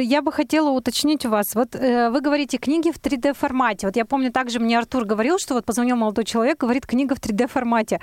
я 0.02 0.22
бы 0.22 0.32
хотела 0.32 0.70
уточнить 0.70 1.26
у 1.26 1.28
вас. 1.28 1.54
Вот 1.54 1.74
э, 1.74 2.08
вы 2.08 2.22
говорите 2.22 2.56
книги 2.56 2.90
в 2.90 2.96
3D 2.96 3.34
формате. 3.34 3.86
Вот 3.86 3.96
я 3.96 4.06
помню, 4.06 4.32
также 4.32 4.60
мне 4.60 4.78
Артур 4.78 5.04
говорил, 5.04 5.38
что 5.38 5.54
вот 5.54 5.66
позвонил 5.66 5.96
молодой 5.96 6.24
человек, 6.24 6.58
говорит 6.58 6.86
книга 6.86 7.14
в 7.14 7.20
3D 7.20 7.48
формате. 7.48 8.00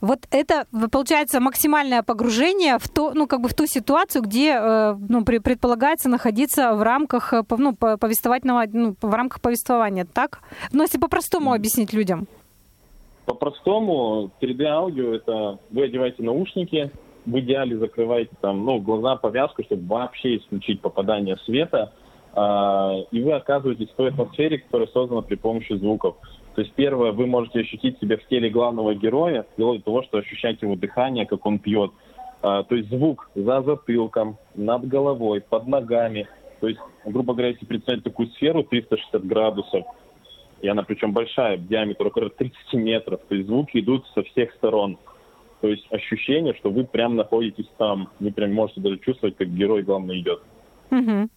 Вот 0.00 0.20
это 0.30 0.66
получается 0.92 1.40
максимальное 1.40 2.02
погружение 2.02 2.78
в 2.78 2.88
то, 2.88 3.12
ну 3.12 3.26
как 3.26 3.40
бы 3.40 3.48
в 3.48 3.54
ту 3.54 3.66
ситуацию, 3.66 4.22
где 4.22 4.52
э, 4.52 4.94
ну, 5.08 5.24
предполагается 5.24 6.08
находиться 6.08 6.74
в 6.74 6.82
рамках 6.82 7.32
э, 7.32 7.42
ну, 7.58 7.74
повествовательного, 7.74 8.66
ну, 8.72 8.94
в 9.02 9.12
рамках 9.12 9.40
повествования, 9.40 10.04
так? 10.04 10.42
Ну 10.72 10.82
если 10.82 10.98
по-простому 10.98 11.52
объяснить 11.52 11.92
людям. 11.92 12.28
По-простому 13.26 14.30
3D 14.40 14.64
аудио 14.64 15.12
это 15.12 15.58
вы 15.70 15.84
одеваете 15.84 16.22
наушники, 16.22 16.92
в 17.26 17.38
идеале 17.40 17.76
закрываете 17.76 18.32
там, 18.40 18.64
ну, 18.64 18.78
глаза 18.80 19.16
повязку, 19.16 19.62
чтобы 19.64 19.86
вообще 19.86 20.36
исключить 20.36 20.80
попадание 20.80 21.36
света, 21.44 21.92
э, 22.34 23.04
и 23.10 23.22
вы 23.22 23.32
оказываетесь 23.32 23.90
в 23.90 23.94
той 23.94 24.08
атмосфере, 24.08 24.58
которая 24.58 24.88
создана 24.88 25.22
при 25.22 25.36
помощи 25.36 25.74
звуков. 25.74 26.16
То 26.54 26.62
есть 26.62 26.74
первое, 26.74 27.12
вы 27.12 27.26
можете 27.26 27.60
ощутить 27.60 27.98
себя 28.00 28.16
в 28.16 28.26
теле 28.26 28.50
главного 28.50 28.94
героя, 28.94 29.44
вплоть 29.52 29.84
того, 29.84 30.02
что 30.02 30.18
ощущаете 30.18 30.66
его 30.66 30.76
дыхание, 30.76 31.26
как 31.26 31.44
он 31.46 31.58
пьет. 31.58 31.92
Э, 32.42 32.64
то 32.68 32.74
есть 32.74 32.88
звук 32.88 33.30
за 33.34 33.62
затылком, 33.62 34.38
над 34.54 34.86
головой, 34.86 35.40
под 35.40 35.66
ногами. 35.66 36.28
То 36.60 36.68
есть, 36.68 36.80
грубо 37.04 37.32
говоря, 37.32 37.50
если 37.50 37.64
представить 37.64 38.04
такую 38.04 38.28
сферу 38.30 38.64
360 38.64 39.24
градусов, 39.24 39.84
и 40.60 40.68
она 40.68 40.82
причем 40.82 41.12
большая, 41.12 41.56
в 41.56 41.66
диаметре 41.66 42.06
около 42.06 42.28
30 42.30 42.74
метров, 42.74 43.20
то 43.28 43.34
есть 43.34 43.48
звуки 43.48 43.78
идут 43.78 44.06
со 44.14 44.22
всех 44.22 44.52
сторон. 44.54 44.98
То 45.60 45.68
есть 45.68 45.86
ощущение, 45.90 46.54
что 46.54 46.70
вы 46.70 46.84
прям 46.84 47.16
находитесь 47.16 47.68
там. 47.76 48.08
Вы 48.18 48.32
прям 48.32 48.52
можете 48.52 48.80
даже 48.80 48.98
чувствовать, 48.98 49.36
как 49.36 49.48
герой 49.48 49.82
главный 49.82 50.20
идет. 50.20 50.40
Угу. 50.90 51.28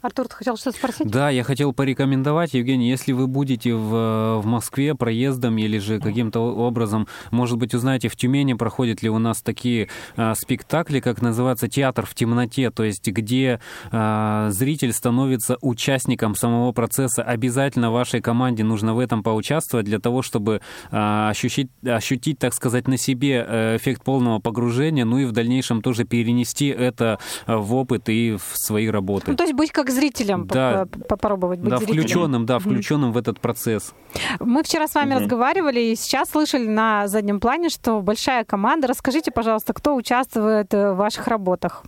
Артур, 0.00 0.28
ты 0.28 0.36
хотел 0.36 0.56
что-то 0.56 0.78
спросить? 0.78 1.10
Да, 1.10 1.28
я 1.28 1.42
хотел 1.42 1.72
порекомендовать, 1.72 2.54
Евгений, 2.54 2.88
если 2.88 3.12
вы 3.12 3.26
будете 3.26 3.74
в, 3.74 4.40
в 4.40 4.46
Москве 4.46 4.94
проездом 4.94 5.58
или 5.58 5.78
же 5.78 5.98
каким-то 6.00 6.40
образом, 6.40 7.08
может 7.30 7.58
быть, 7.58 7.74
узнаете, 7.74 8.08
в 8.08 8.16
Тюмени 8.16 8.54
проходят 8.54 9.02
ли 9.02 9.10
у 9.10 9.18
нас 9.18 9.42
такие 9.42 9.88
а, 10.16 10.34
спектакли, 10.34 11.00
как 11.00 11.20
называется 11.20 11.68
«Театр 11.68 12.06
в 12.06 12.14
темноте», 12.14 12.70
то 12.70 12.84
есть 12.84 13.06
где 13.06 13.60
а, 13.90 14.50
зритель 14.50 14.92
становится 14.92 15.58
участником 15.60 16.36
самого 16.36 16.72
процесса. 16.72 17.22
Обязательно 17.22 17.90
вашей 17.90 18.20
команде 18.20 18.64
нужно 18.64 18.94
в 18.94 19.00
этом 19.00 19.22
поучаствовать 19.22 19.84
для 19.84 19.98
того, 19.98 20.22
чтобы 20.22 20.60
а, 20.90 21.28
ощутить, 21.28 21.70
ощутить, 21.84 22.38
так 22.38 22.54
сказать, 22.54 22.86
на 22.86 22.96
себе 22.96 23.44
э, 23.46 23.76
эффект 23.76 24.04
полного 24.04 24.38
погружения, 24.38 25.04
ну 25.04 25.18
и 25.18 25.24
в 25.24 25.32
дальнейшем 25.32 25.82
тоже 25.82 26.04
перенести 26.04 26.68
это 26.68 27.18
в 27.46 27.74
опыт 27.74 28.08
и 28.08 28.36
в 28.36 28.56
свои 28.56 28.77
работы. 28.86 29.30
Ну, 29.30 29.36
то 29.36 29.44
есть 29.44 29.54
быть 29.54 29.72
как 29.72 29.90
зрителем, 29.90 30.46
да, 30.46 30.86
попробовать 31.08 31.60
быть 31.60 31.70
да, 31.70 31.78
зрителем. 31.78 32.02
включенным, 32.02 32.46
да, 32.46 32.58
включенным 32.58 33.10
mm 33.10 33.12
в 33.12 33.16
этот 33.16 33.40
процесс. 33.40 33.94
Мы 34.38 34.62
вчера 34.62 34.86
с 34.86 34.94
вами 34.94 35.14
mm 35.14 35.18
разговаривали 35.18 35.80
и 35.80 35.96
сейчас 35.96 36.30
слышали 36.30 36.66
на 36.66 37.08
заднем 37.08 37.40
плане, 37.40 37.68
что 37.68 38.00
большая 38.00 38.44
команда. 38.44 38.86
Расскажите, 38.86 39.30
пожалуйста, 39.30 39.72
кто 39.72 39.94
участвует 39.96 40.72
в 40.72 40.94
ваших 40.94 41.26
работах? 41.26 41.82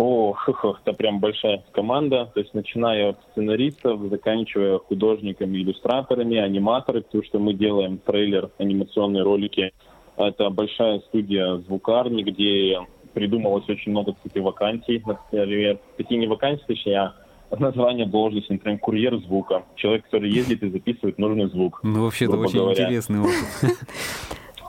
О, 0.00 0.34
это 0.82 0.96
прям 0.96 1.20
большая 1.20 1.62
команда. 1.72 2.30
То 2.32 2.40
есть 2.40 2.54
начиная 2.54 3.10
от 3.10 3.18
сценаристов, 3.32 4.00
заканчивая 4.08 4.78
художниками, 4.78 5.58
иллюстраторами, 5.58 6.38
аниматорами, 6.38 7.02
потому 7.02 7.24
что 7.24 7.38
мы 7.38 7.52
делаем 7.52 7.98
трейлер, 7.98 8.50
анимационные 8.58 9.22
ролики. 9.22 9.72
Это 10.16 10.48
большая 10.48 11.00
студия 11.00 11.56
звукарни, 11.66 12.22
где 12.22 12.80
придумалось 13.12 13.68
очень 13.68 13.92
много, 13.92 14.14
кстати, 14.14 14.38
вакансий. 14.38 15.02
Например, 15.04 15.78
такие 15.96 16.18
не 16.18 16.26
вакансии, 16.26 16.64
точнее, 16.66 16.98
а 16.98 17.14
название 17.58 18.06
должности, 18.06 18.52
например, 18.52 18.78
курьер 18.78 19.18
звука. 19.18 19.64
Человек, 19.74 20.04
который 20.04 20.30
ездит 20.30 20.62
и 20.62 20.70
записывает 20.70 21.18
нужный 21.18 21.48
звук. 21.48 21.80
Ну, 21.82 22.04
вообще, 22.04 22.26
это 22.26 22.36
очень 22.36 22.58
говоря. 22.58 22.84
интересный 22.84 23.20
опыт. 23.20 23.34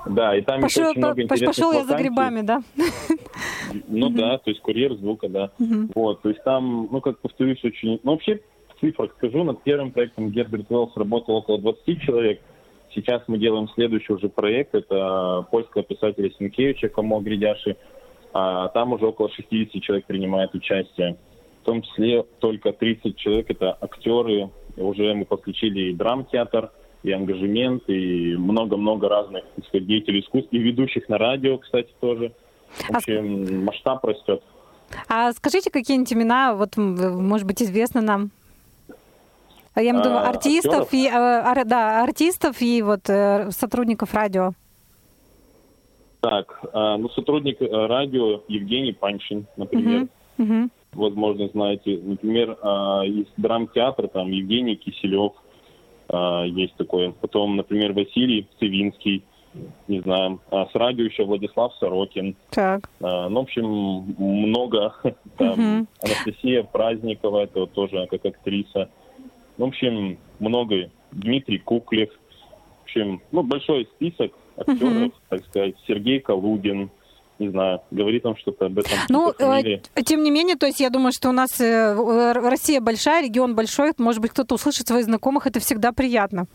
Да, 0.04 0.36
и 0.36 0.42
там 0.42 0.62
пошел, 0.62 0.82
еще 0.82 0.90
очень 0.90 1.00
много 1.00 1.22
интересных 1.22 1.56
Пошел 1.56 1.74
я 1.74 1.86
за 1.86 1.96
грибами, 1.96 2.42
да? 2.42 2.64
Ну 3.88 4.10
да, 4.10 4.40
то 4.40 4.50
есть 4.50 4.60
курьер 4.62 4.96
звука, 4.96 5.30
да. 5.30 5.52
Вот, 5.94 6.24
то 6.24 6.30
есть 6.30 6.44
там, 6.44 6.90
ну, 6.92 7.02
как 7.02 7.20
повторюсь, 7.20 7.64
очень... 7.64 8.00
Ну, 8.02 8.14
вообще, 8.14 8.42
в 8.70 8.80
цифрах 8.80 9.12
скажу, 9.18 9.44
над 9.44 9.62
первым 9.62 9.92
проектом 9.92 10.32
Герберт 10.32 10.72
Уэллс 10.72 10.98
работал 10.98 11.36
около 11.36 11.60
20 11.60 12.02
человек. 12.02 12.42
Сейчас 12.94 13.22
мы 13.28 13.38
делаем 13.38 13.70
следующий 13.76 14.12
уже 14.12 14.28
проект. 14.28 14.74
Это 14.74 15.46
польского 15.52 15.84
писателя 15.84 16.32
Сенкевича 16.32 16.90
Комо 16.90 17.22
Гридяши 17.22 17.78
а 18.34 18.70
там 18.70 18.94
уже 18.94 19.08
около 19.08 19.30
60 19.30 19.82
человек 19.82 20.06
принимает 20.06 20.54
участие. 20.54 21.18
В 21.62 21.66
том 21.66 21.82
числе 21.82 22.24
только 22.40 22.72
30 22.74 23.16
человек 23.18 23.50
это 23.50 23.78
актеры. 23.80 24.50
Уже 24.78 25.14
мы 25.14 25.26
подключили 25.26 25.92
и 25.92 25.94
драм-театр, 25.94 26.72
и 27.04 27.12
ангажемент, 27.12 27.84
и 27.88 28.36
много-много 28.36 29.10
разных 29.10 29.44
сказать, 29.68 29.86
деятелей 29.86 30.22
искусств, 30.22 30.50
и 30.52 30.58
ведущих 30.58 31.10
на 31.10 31.18
радио, 31.18 31.58
кстати, 31.58 31.90
тоже. 32.00 32.32
В 32.90 32.96
общем, 32.96 33.46
а... 33.48 33.66
масштаб 33.66 34.04
растет. 34.06 34.42
А 35.08 35.32
скажите 35.34 35.72
какие-нибудь 35.72 36.14
имена, 36.14 36.54
вот, 36.56 36.78
может 36.78 37.48
быть, 37.48 37.62
известны 37.62 38.02
нам? 38.02 38.32
Я 39.76 39.84
имею 39.84 40.04
в 40.04 40.06
виду 40.06 40.16
а, 40.16 40.30
артистов, 40.30 40.82
актеров? 40.82 40.94
и, 40.94 41.08
а, 41.08 41.64
да, 41.66 42.04
артистов 42.04 42.62
и 42.62 42.82
вот 42.82 43.10
э, 43.10 43.52
сотрудников 43.52 44.14
радио. 44.14 44.52
Так, 46.22 46.60
ну, 46.74 47.10
сотрудник 47.10 47.62
э, 47.62 47.68
радио 47.88 48.42
Евгений 48.48 48.94
Паншин, 48.94 49.48
например. 49.58 50.08
Uh-huh. 50.38 50.70
возможно, 50.94 51.48
знаете. 51.50 52.00
Например, 52.04 52.58
а, 52.62 53.04
из 53.06 53.26
драмтеатра 53.38 54.08
там 54.08 54.32
Евгений 54.32 54.76
Киселев 54.76 55.34
есть 56.46 56.76
такой. 56.76 57.14
Потом, 57.22 57.56
например, 57.56 57.94
Василий 57.94 58.48
Цивинский, 58.60 59.24
не 59.88 60.02
знаю, 60.02 60.42
с 60.52 60.70
радио 60.74 61.06
еще 61.06 61.24
Владислав 61.24 61.74
Сорокин. 61.80 62.36
Так. 62.50 62.90
Ну, 63.00 63.30
в 63.30 63.38
общем, 63.38 63.66
много. 64.18 64.94
Там, 65.38 65.52
угу. 65.52 65.88
Анастасия 66.04 66.64
Праздникова, 66.64 67.44
это 67.44 67.62
вот 67.62 67.72
тоже 67.72 68.08
как 68.10 68.26
актриса. 68.26 68.90
В 69.58 69.64
общем, 69.64 70.18
много. 70.40 70.90
Дмитрий 71.12 71.60
Куклев. 71.60 72.10
В 72.10 72.84
общем, 72.84 73.22
ну, 73.32 73.44
большой 73.44 73.88
список 73.96 74.34
актеров, 74.62 75.08
угу. 75.08 75.14
так 75.30 75.46
сказать. 75.46 75.76
Сергей 75.88 76.20
Калугин, 76.20 76.90
не 77.40 77.50
знаю, 77.50 77.82
говорит 77.92 78.24
нам 78.24 78.36
что-то 78.38 78.68
об 78.68 78.80
этом. 78.80 78.92
Ну, 79.10 79.34
э, 79.38 79.80
тем 80.06 80.24
не 80.24 80.32
менее, 80.32 80.56
то 80.56 80.66
есть 80.66 80.80
я 80.80 80.90
думаю, 80.90 81.12
что 81.12 81.30
у 81.30 81.34
нас 81.34 81.60
э, 81.60 82.34
Россия 82.34 82.80
большая, 82.82 83.24
регион 83.24 83.56
большой, 83.56 83.94
может 83.98 84.22
быть, 84.22 84.32
кто-то 84.32 84.56
услышит 84.56 84.88
своих 84.88 85.06
знакомых, 85.06 85.48
это 85.48 85.60
всегда 85.60 85.92
приятно. 85.92 86.46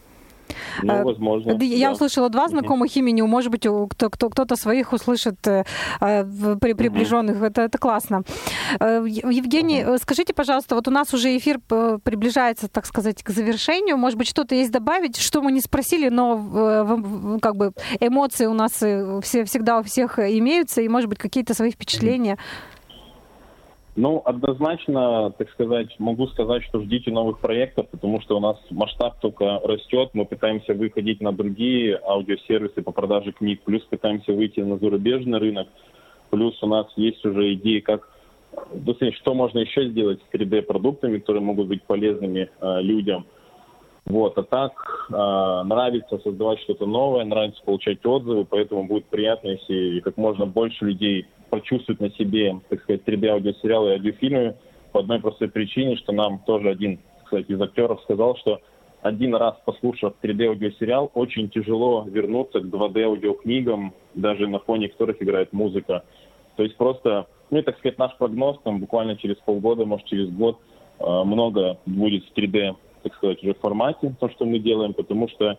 Ну, 0.82 0.92
э, 0.92 1.02
возможно. 1.04 1.56
Я 1.62 1.88
да. 1.88 1.92
услышала 1.92 2.28
два 2.28 2.48
знакомых 2.48 2.90
угу. 2.90 2.98
имени, 2.98 3.22
может 3.22 3.50
быть, 3.50 3.62
кто, 3.62 4.10
кто, 4.10 4.30
кто-то 4.30 4.56
своих 4.56 4.92
услышит 4.92 5.46
э, 5.46 5.64
при 6.00 6.72
приближенных. 6.74 7.36
Угу. 7.36 7.44
Это, 7.44 7.62
это 7.62 7.78
классно. 7.78 8.22
Э, 8.80 9.04
Евгений, 9.06 9.84
угу. 9.84 9.98
скажите, 9.98 10.34
пожалуйста, 10.34 10.74
вот 10.74 10.88
у 10.88 10.90
нас 10.90 11.12
уже 11.14 11.36
эфир 11.36 11.58
приближается, 11.58 12.68
так 12.68 12.86
сказать, 12.86 13.22
к 13.22 13.30
завершению. 13.30 13.96
Может 13.96 14.18
быть, 14.18 14.28
что-то 14.28 14.54
есть 14.54 14.70
добавить, 14.70 15.16
что 15.16 15.42
мы 15.42 15.52
не 15.52 15.60
спросили, 15.60 16.08
но 16.08 17.38
как 17.40 17.56
бы 17.56 17.72
эмоции 18.00 18.46
у 18.46 18.54
нас 18.54 18.72
все, 18.72 19.44
всегда 19.44 19.80
у 19.80 19.82
всех 19.82 20.18
имеются, 20.18 20.80
и, 20.80 20.88
может 20.88 21.08
быть, 21.08 21.18
какие-то 21.18 21.54
свои 21.54 21.70
впечатления. 21.70 22.34
Угу. 22.34 22.75
Ну, 23.96 24.20
однозначно, 24.26 25.32
так 25.38 25.48
сказать, 25.52 25.88
могу 25.98 26.26
сказать, 26.26 26.62
что 26.64 26.82
ждите 26.82 27.10
новых 27.10 27.38
проектов, 27.38 27.88
потому 27.88 28.20
что 28.20 28.36
у 28.36 28.40
нас 28.40 28.58
масштаб 28.68 29.18
только 29.20 29.58
растет. 29.64 30.10
Мы 30.12 30.26
пытаемся 30.26 30.74
выходить 30.74 31.22
на 31.22 31.32
другие 31.32 31.96
аудиосервисы 31.96 32.82
по 32.82 32.92
продаже 32.92 33.32
книг, 33.32 33.62
плюс 33.64 33.82
пытаемся 33.84 34.34
выйти 34.34 34.60
на 34.60 34.76
зарубежный 34.76 35.38
рынок. 35.38 35.68
Плюс 36.28 36.62
у 36.62 36.66
нас 36.66 36.86
есть 36.96 37.24
уже 37.24 37.54
идеи, 37.54 37.80
как 37.80 38.06
что 39.14 39.34
можно 39.34 39.60
еще 39.60 39.88
сделать 39.88 40.20
с 40.20 40.34
3D-продуктами, 40.34 41.18
которые 41.18 41.42
могут 41.42 41.68
быть 41.68 41.82
полезными 41.82 42.50
э, 42.60 42.80
людям. 42.82 43.24
Вот, 44.04 44.36
а 44.36 44.42
так 44.42 44.72
э, 45.08 45.12
нравится 45.64 46.18
создавать 46.18 46.60
что-то 46.60 46.86
новое, 46.86 47.24
нравится 47.24 47.62
получать 47.64 48.04
отзывы, 48.04 48.44
поэтому 48.44 48.86
будет 48.86 49.06
приятно, 49.06 49.48
если 49.48 50.00
как 50.00 50.16
можно 50.16 50.46
больше 50.46 50.84
людей 50.84 51.26
почувствовать 51.50 52.00
на 52.00 52.10
себе, 52.10 52.60
так 52.68 52.82
сказать, 52.82 53.02
3D-аудиосериалы 53.06 53.90
и 53.90 53.92
аудиофильмы 53.94 54.56
по 54.92 55.00
одной 55.00 55.20
простой 55.20 55.48
причине, 55.48 55.96
что 55.96 56.12
нам 56.12 56.40
тоже 56.46 56.70
один, 56.70 57.00
кстати, 57.24 57.52
из 57.52 57.60
актеров 57.60 58.00
сказал, 58.02 58.36
что 58.36 58.60
один 59.02 59.34
раз 59.34 59.54
послушав 59.64 60.14
3D-аудиосериал, 60.22 61.10
очень 61.14 61.48
тяжело 61.50 62.04
вернуться 62.08 62.60
к 62.60 62.64
2D-аудиокнигам, 62.64 63.92
даже 64.14 64.48
на 64.48 64.58
фоне 64.58 64.88
которых 64.88 65.22
играет 65.22 65.52
музыка. 65.52 66.04
То 66.56 66.62
есть 66.62 66.76
просто, 66.76 67.26
ну 67.50 67.58
и, 67.58 67.62
так 67.62 67.78
сказать, 67.78 67.98
наш 67.98 68.16
прогноз, 68.16 68.58
там 68.64 68.80
буквально 68.80 69.16
через 69.16 69.36
полгода, 69.36 69.84
может, 69.84 70.06
через 70.06 70.30
год, 70.30 70.58
э, 70.98 71.04
много 71.24 71.78
будет 71.86 72.24
в 72.24 72.36
3D, 72.36 72.74
так 73.02 73.14
сказать, 73.14 73.42
уже 73.42 73.54
формате, 73.54 74.14
то, 74.18 74.28
что 74.30 74.44
мы 74.44 74.58
делаем, 74.58 74.94
потому 74.94 75.28
что 75.28 75.58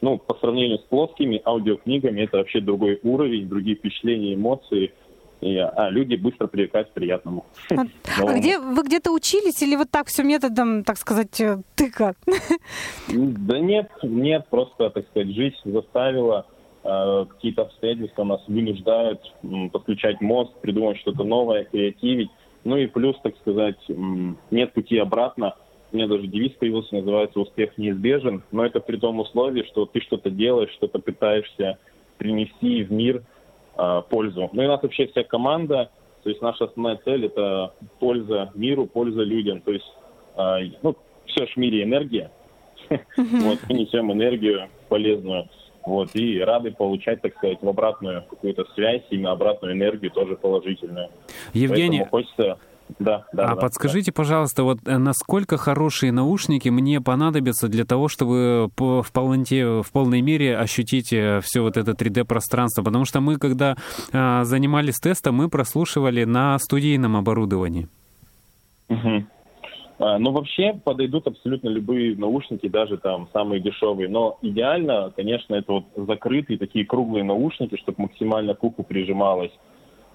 ну, 0.00 0.18
по 0.18 0.34
сравнению 0.34 0.78
с 0.78 0.82
плоскими 0.82 1.40
аудиокнигами, 1.42 2.20
это 2.20 2.36
вообще 2.36 2.60
другой 2.60 3.00
уровень, 3.02 3.48
другие 3.48 3.76
впечатления, 3.76 4.34
эмоции– 4.34 4.92
и, 5.44 5.58
а 5.58 5.90
люди 5.90 6.16
быстро 6.16 6.46
привыкают 6.46 6.88
к 6.88 6.92
приятному. 6.92 7.44
А, 7.70 7.82
а 8.22 8.38
где 8.38 8.58
вы 8.58 8.82
где-то 8.82 9.12
учились 9.12 9.62
или 9.62 9.76
вот 9.76 9.90
так 9.90 10.06
все 10.06 10.22
методом, 10.22 10.84
так 10.84 10.96
сказать, 10.96 11.38
э, 11.38 11.58
тыка? 11.76 12.14
Да 13.08 13.58
нет, 13.58 13.90
нет, 14.02 14.46
просто, 14.48 14.88
так 14.88 15.06
сказать, 15.08 15.34
жизнь 15.34 15.56
заставила, 15.66 16.46
э, 16.82 17.26
какие-то 17.28 17.62
обстоятельства 17.62 18.24
нас 18.24 18.40
вынуждают 18.48 19.20
подключать 19.70 20.22
мозг, 20.22 20.52
придумать 20.62 20.96
что-то 21.00 21.24
новое, 21.24 21.64
креативить. 21.64 22.30
Ну 22.64 22.78
и 22.78 22.86
плюс, 22.86 23.14
так 23.22 23.36
сказать, 23.42 23.78
нет 24.50 24.72
пути 24.72 24.96
обратно. 24.96 25.56
У 25.92 25.96
меня 25.96 26.08
даже 26.08 26.26
девиз 26.26 26.52
появился, 26.52 26.94
называется 26.94 27.38
«Успех 27.38 27.76
неизбежен», 27.76 28.42
но 28.50 28.64
это 28.64 28.80
при 28.80 28.96
том 28.96 29.20
условии, 29.20 29.64
что 29.64 29.84
ты 29.84 30.00
что-то 30.00 30.30
делаешь, 30.30 30.72
что-то 30.72 30.98
пытаешься 31.00 31.78
принести 32.16 32.82
в 32.82 32.90
мир– 32.90 33.22
э, 33.76 34.02
пользу. 34.08 34.50
Ну 34.52 34.62
и 34.62 34.66
у 34.66 34.68
нас 34.68 34.82
вообще 34.82 35.06
вся 35.06 35.24
команда, 35.24 35.90
то 36.22 36.30
есть 36.30 36.40
наша 36.42 36.64
основная 36.64 36.96
цель 37.04 37.26
это 37.26 37.74
польза 37.98 38.50
миру, 38.54 38.86
польза 38.86 39.22
людям. 39.22 39.60
То 39.60 39.72
есть, 39.72 39.92
э, 40.36 40.76
ну, 40.82 40.96
все 41.26 41.46
в 41.46 41.56
мире 41.56 41.82
энергия. 41.82 42.30
Вот, 42.88 43.58
мы 43.68 43.74
несем 43.74 44.12
энергию 44.12 44.68
полезную. 44.88 45.48
Вот, 45.86 46.14
и 46.14 46.40
рады 46.40 46.70
получать, 46.70 47.20
так 47.20 47.36
сказать, 47.36 47.58
в 47.60 47.68
обратную 47.68 48.24
какую-то 48.28 48.64
связь, 48.74 49.02
именно 49.10 49.32
обратную 49.32 49.74
энергию 49.74 50.10
тоже 50.10 50.34
положительную. 50.34 51.08
Евгений, 51.52 51.98
Поэтому 51.98 52.10
хочется 52.10 52.58
да, 52.98 53.26
да. 53.32 53.44
А 53.44 53.54
да, 53.54 53.56
подскажите, 53.56 54.12
да. 54.12 54.16
пожалуйста, 54.16 54.62
вот 54.62 54.78
э, 54.86 54.98
насколько 54.98 55.56
хорошие 55.56 56.12
наушники 56.12 56.68
мне 56.68 57.00
понадобятся 57.00 57.68
для 57.68 57.84
того, 57.84 58.08
чтобы 58.08 58.70
в 58.76 59.12
полноте, 59.12 59.82
в 59.82 59.90
полной 59.92 60.20
мере 60.20 60.56
ощутить 60.56 61.12
э, 61.12 61.40
все 61.42 61.62
вот 61.62 61.76
это 61.76 61.92
3D-пространство? 61.92 62.82
Потому 62.82 63.04
что 63.04 63.20
мы, 63.20 63.36
когда 63.36 63.76
а, 64.12 64.44
занимались 64.44 64.96
тестом, 64.96 65.36
мы 65.36 65.48
прослушивали 65.48 66.24
на 66.24 66.58
студийном 66.58 67.16
оборудовании. 67.16 67.88
Угу. 68.88 69.24
А, 69.98 70.18
ну, 70.18 70.32
вообще 70.32 70.74
подойдут 70.84 71.26
абсолютно 71.26 71.68
любые 71.68 72.16
наушники, 72.16 72.68
даже 72.68 72.98
там 72.98 73.28
самые 73.32 73.60
дешевые. 73.60 74.08
Но 74.08 74.38
идеально, 74.42 75.12
конечно, 75.16 75.54
это 75.54 75.72
вот 75.72 75.84
закрытые 75.96 76.58
такие 76.58 76.84
круглые 76.84 77.24
наушники, 77.24 77.76
чтобы 77.76 78.02
максимально 78.02 78.54
к 78.54 78.62
уху 78.62 78.82
прижималось. 78.82 79.52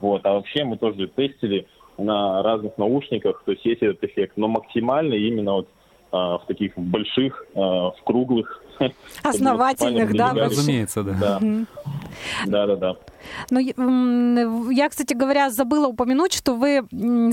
Вот. 0.01 0.25
А 0.25 0.33
вообще 0.33 0.63
мы 0.63 0.77
тоже 0.77 1.07
тестили 1.07 1.67
на 1.99 2.41
разных 2.43 2.77
наушниках, 2.77 3.43
то 3.45 3.51
есть 3.51 3.65
есть 3.65 3.81
этот 3.81 4.03
эффект, 4.03 4.33
но 4.37 4.47
максимально 4.47 5.13
именно 5.13 5.53
вот 5.53 5.67
а, 6.11 6.39
в 6.39 6.45
таких 6.47 6.77
больших, 6.77 7.45
а, 7.55 7.91
в 7.91 8.03
круглых. 8.03 8.63
Основательных, 9.23 10.15
да? 10.15 10.33
Разумеется, 10.33 11.03
да. 11.03 11.13
Да, 11.13 11.39
да, 12.45 12.67
да. 12.67 12.75
да. 12.75 12.95
Ну, 13.49 14.69
я, 14.71 14.89
кстати 14.89 15.13
говоря, 15.13 15.49
забыла 15.49 15.87
упомянуть, 15.87 16.33
что 16.33 16.55
вы 16.55 16.85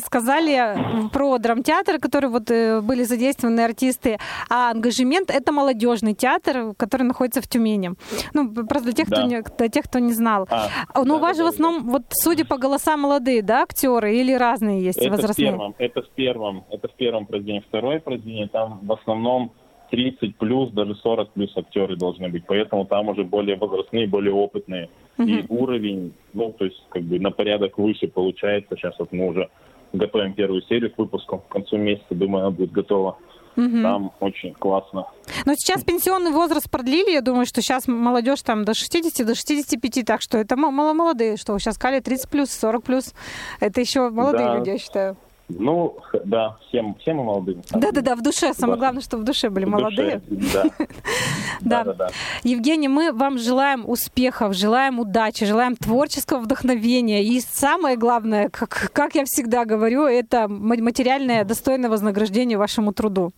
сказали 0.05 1.09
про 1.13 1.39
драмтеатр, 1.39 1.99
который 1.99 2.31
вот 2.31 2.51
э, 2.51 2.81
были 2.81 3.05
задействованы 3.05 3.61
артисты, 3.61 4.19
а 4.49 4.71
ангажемент 4.71 5.31
это 5.31 5.53
молодежный 5.53 6.15
театр, 6.15 6.75
который 6.77 7.03
находится 7.03 7.41
в 7.41 7.49
Тюмени. 7.49 7.93
Ну, 8.33 8.53
просто 8.53 8.87
для 8.87 8.93
тех, 8.93 9.09
да. 9.09 9.17
кто, 9.17 9.27
не, 9.27 9.43
для 9.43 9.69
тех, 9.69 9.85
кто 9.85 9.99
не 9.99 10.13
знал. 10.13 10.47
А, 10.51 10.69
Но 10.95 11.05
да, 11.05 11.15
у 11.15 11.19
вас 11.19 11.37
да, 11.37 11.43
же 11.43 11.47
да, 11.47 11.51
в 11.51 11.55
основном, 11.55 11.85
да. 11.85 11.91
вот 11.93 12.03
судя 12.11 12.45
по 12.45 12.59
голосам, 12.59 13.01
молодые, 13.01 13.43
да, 13.43 13.63
актеры 13.63 14.17
или 14.17 14.33
разные 14.33 14.83
есть 14.83 14.99
это 14.99 15.11
возрастные? 15.11 15.49
В 15.49 15.51
первом, 15.53 15.75
это 15.79 16.03
в 16.03 16.09
первом, 16.11 16.65
это 16.71 16.89
в 16.89 16.95
первом 16.95 17.27
произведении. 17.27 17.65
Второе 17.69 18.01
произведение, 18.01 18.49
там 18.49 18.81
в 18.83 18.93
основном 18.93 19.53
30 19.91 20.37
плюс, 20.37 20.71
даже 20.71 20.95
40 20.95 21.31
плюс 21.31 21.57
актеры 21.57 21.97
должны 21.97 22.29
быть. 22.29 22.45
Поэтому 22.47 22.85
там 22.85 23.09
уже 23.09 23.25
более 23.25 23.57
возрастные, 23.57 24.07
более 24.07 24.33
опытные. 24.33 24.89
Uh-huh. 25.19 25.27
И 25.27 25.45
уровень, 25.49 26.13
ну, 26.35 26.53
то 26.53 26.65
есть, 26.65 26.83
как 26.91 27.03
бы 27.03 27.19
на 27.19 27.31
порядок 27.31 27.79
выше 27.79 28.09
получается. 28.09 28.77
Сейчас 28.77 28.99
вот 28.99 29.13
мы 29.13 29.29
уже 29.29 29.49
готовим 29.93 30.35
первую 30.35 30.63
серию 30.63 30.93
к 30.93 30.99
выпуску. 30.99 31.39
К 31.39 31.53
концу 31.53 31.77
месяца, 31.77 32.15
думаю, 32.15 32.47
она 32.47 32.51
будет 32.51 32.73
готова. 32.73 33.17
Угу. 33.57 33.83
Там 33.83 34.13
очень 34.21 34.53
классно. 34.53 35.07
Но 35.47 35.55
сейчас 35.55 35.83
пенсионный 35.83 36.31
возраст 36.31 36.71
продлили. 36.71 37.13
Я 37.13 37.23
думаю, 37.23 37.47
что 37.47 37.63
сейчас 37.63 37.89
молодежь 37.89 38.43
там 38.43 38.65
до 38.65 38.75
60, 38.75 39.27
до 39.27 39.35
65. 39.35 40.05
Так 40.05 40.21
что 40.21 40.37
это 40.37 40.57
мало 40.57 40.93
молодые, 40.93 41.37
что 41.39 41.59
сейчас 41.59 41.77
сказали 41.77 42.01
30 42.01 42.29
плюс, 42.29 42.51
40 42.51 42.85
плюс. 42.85 43.15
Это 43.61 43.81
еще 43.81 44.11
молодые 44.11 44.47
да. 44.47 44.59
люди, 44.59 44.71
я 44.71 44.79
считаю. 44.79 45.17
Ну, 45.49 45.97
да, 46.25 46.59
всем, 46.69 46.97
всем 46.97 47.19
мы 47.19 47.25
молодые. 47.25 47.63
Да-да-да, 47.71 48.17
в 48.17 48.23
душе. 48.23 48.53
Самое 48.53 48.79
главное, 48.79 49.01
чтобы 49.01 49.23
в 49.23 49.27
душе 49.27 49.49
были 49.49 49.65
в 49.65 49.69
молодые. 49.69 50.21
Душе, 50.27 50.71
да. 51.61 51.85
да. 51.85 51.95
да. 51.95 52.09
Евгений, 52.43 52.89
мы 52.89 53.13
вам 53.13 53.39
желаем 53.39 53.89
успехов, 53.89 54.55
желаем 54.55 54.99
удачи, 54.99 55.47
желаем 55.47 55.77
творческого 55.77 56.41
вдохновения. 56.41 57.23
И 57.25 57.41
самое 57.41 57.97
главное, 57.97 58.49
как, 58.49 58.91
как 58.93 59.15
я 59.15 59.25
всегда 59.25 59.65
говорю, 59.65 60.05
это 60.05 60.49
материальное 60.49 61.45
достойное 61.45 61.91
вознаграждение 61.91 62.59
вашему 62.59 62.93
труду. 62.93 63.33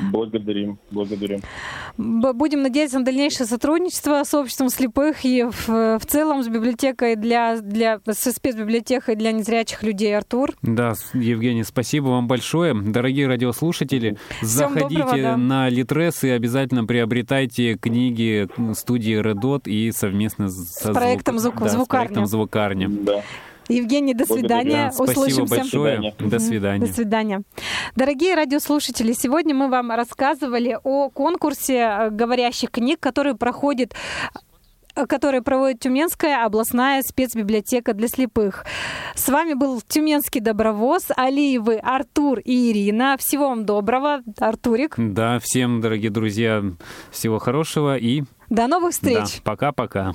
Благодарим, 0.00 0.78
благодарим. 0.90 1.40
Будем 1.96 2.62
надеяться 2.62 2.98
на 2.98 3.04
дальнейшее 3.04 3.46
сотрудничество 3.46 4.22
с 4.24 4.34
обществом 4.34 4.68
слепых 4.68 5.24
и 5.24 5.44
в, 5.44 5.98
в 5.98 6.06
целом 6.06 6.42
с 6.42 6.48
библиотекой 6.48 7.16
для, 7.16 7.60
для 7.60 8.00
со 8.10 8.32
спецбиблиотекой 8.32 9.16
для 9.16 9.32
незрячих 9.32 9.82
людей 9.82 10.16
Артур. 10.16 10.52
Да, 10.62 10.94
Евгений, 11.12 11.64
спасибо 11.64 12.06
вам 12.08 12.26
большое. 12.26 12.74
Дорогие 12.74 13.26
радиослушатели, 13.28 14.16
Всем 14.38 14.48
заходите 14.48 15.02
доброго, 15.02 15.22
да. 15.22 15.36
на 15.36 15.68
Литрес 15.68 16.24
и 16.24 16.30
обязательно 16.30 16.84
приобретайте 16.84 17.76
книги 17.76 18.48
студии 18.74 19.20
Редот 19.20 19.66
и 19.66 19.92
совместно 19.92 20.48
с, 20.48 20.80
со 20.80 20.92
проектом, 20.92 21.38
звук, 21.38 21.60
да, 21.60 21.68
звукарня. 21.68 21.84
с 21.84 21.88
проектом 21.88 22.26
звукарня. 22.26 22.88
Да. 22.88 23.22
Евгений, 23.68 24.14
до 24.14 24.26
свидания. 24.26 24.86
Да, 24.86 24.92
спасибо 24.92 25.20
Услышимся. 25.20 25.56
большое. 25.56 26.14
До 26.18 26.38
свидания. 26.38 26.86
До 26.86 26.92
свидания. 26.92 27.42
Дорогие 27.96 28.34
радиослушатели, 28.34 29.12
сегодня 29.12 29.54
мы 29.54 29.68
вам 29.68 29.90
рассказывали 29.90 30.78
о 30.82 31.10
конкурсе 31.10 31.76
э, 31.76 32.10
говорящих 32.10 32.70
книг, 32.70 32.98
который 33.00 33.34
проходит 33.34 33.94
э, 34.94 35.06
который 35.06 35.42
проводит 35.42 35.80
Тюменская 35.80 36.44
областная 36.44 37.02
спецбиблиотека 37.02 37.94
для 37.94 38.08
слепых. 38.08 38.66
С 39.14 39.28
вами 39.28 39.54
был 39.54 39.80
Тюменский 39.86 40.40
добровоз, 40.40 41.06
Алиевы, 41.16 41.76
Артур 41.76 42.40
и 42.40 42.70
Ирина. 42.70 43.16
Всего 43.18 43.48
вам 43.48 43.64
доброго, 43.64 44.22
Артурик. 44.38 44.94
Да, 44.98 45.38
всем, 45.38 45.80
дорогие 45.80 46.10
друзья, 46.10 46.62
всего 47.10 47.38
хорошего 47.38 47.96
и... 47.96 48.24
До 48.50 48.66
новых 48.66 48.92
встреч. 48.92 49.16
Да, 49.16 49.42
пока-пока. 49.44 50.12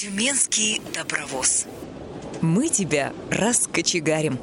Тюменский 0.00 0.80
добровоз. 0.94 1.66
Мы 2.40 2.70
тебя 2.70 3.12
раскочегарим. 3.30 4.38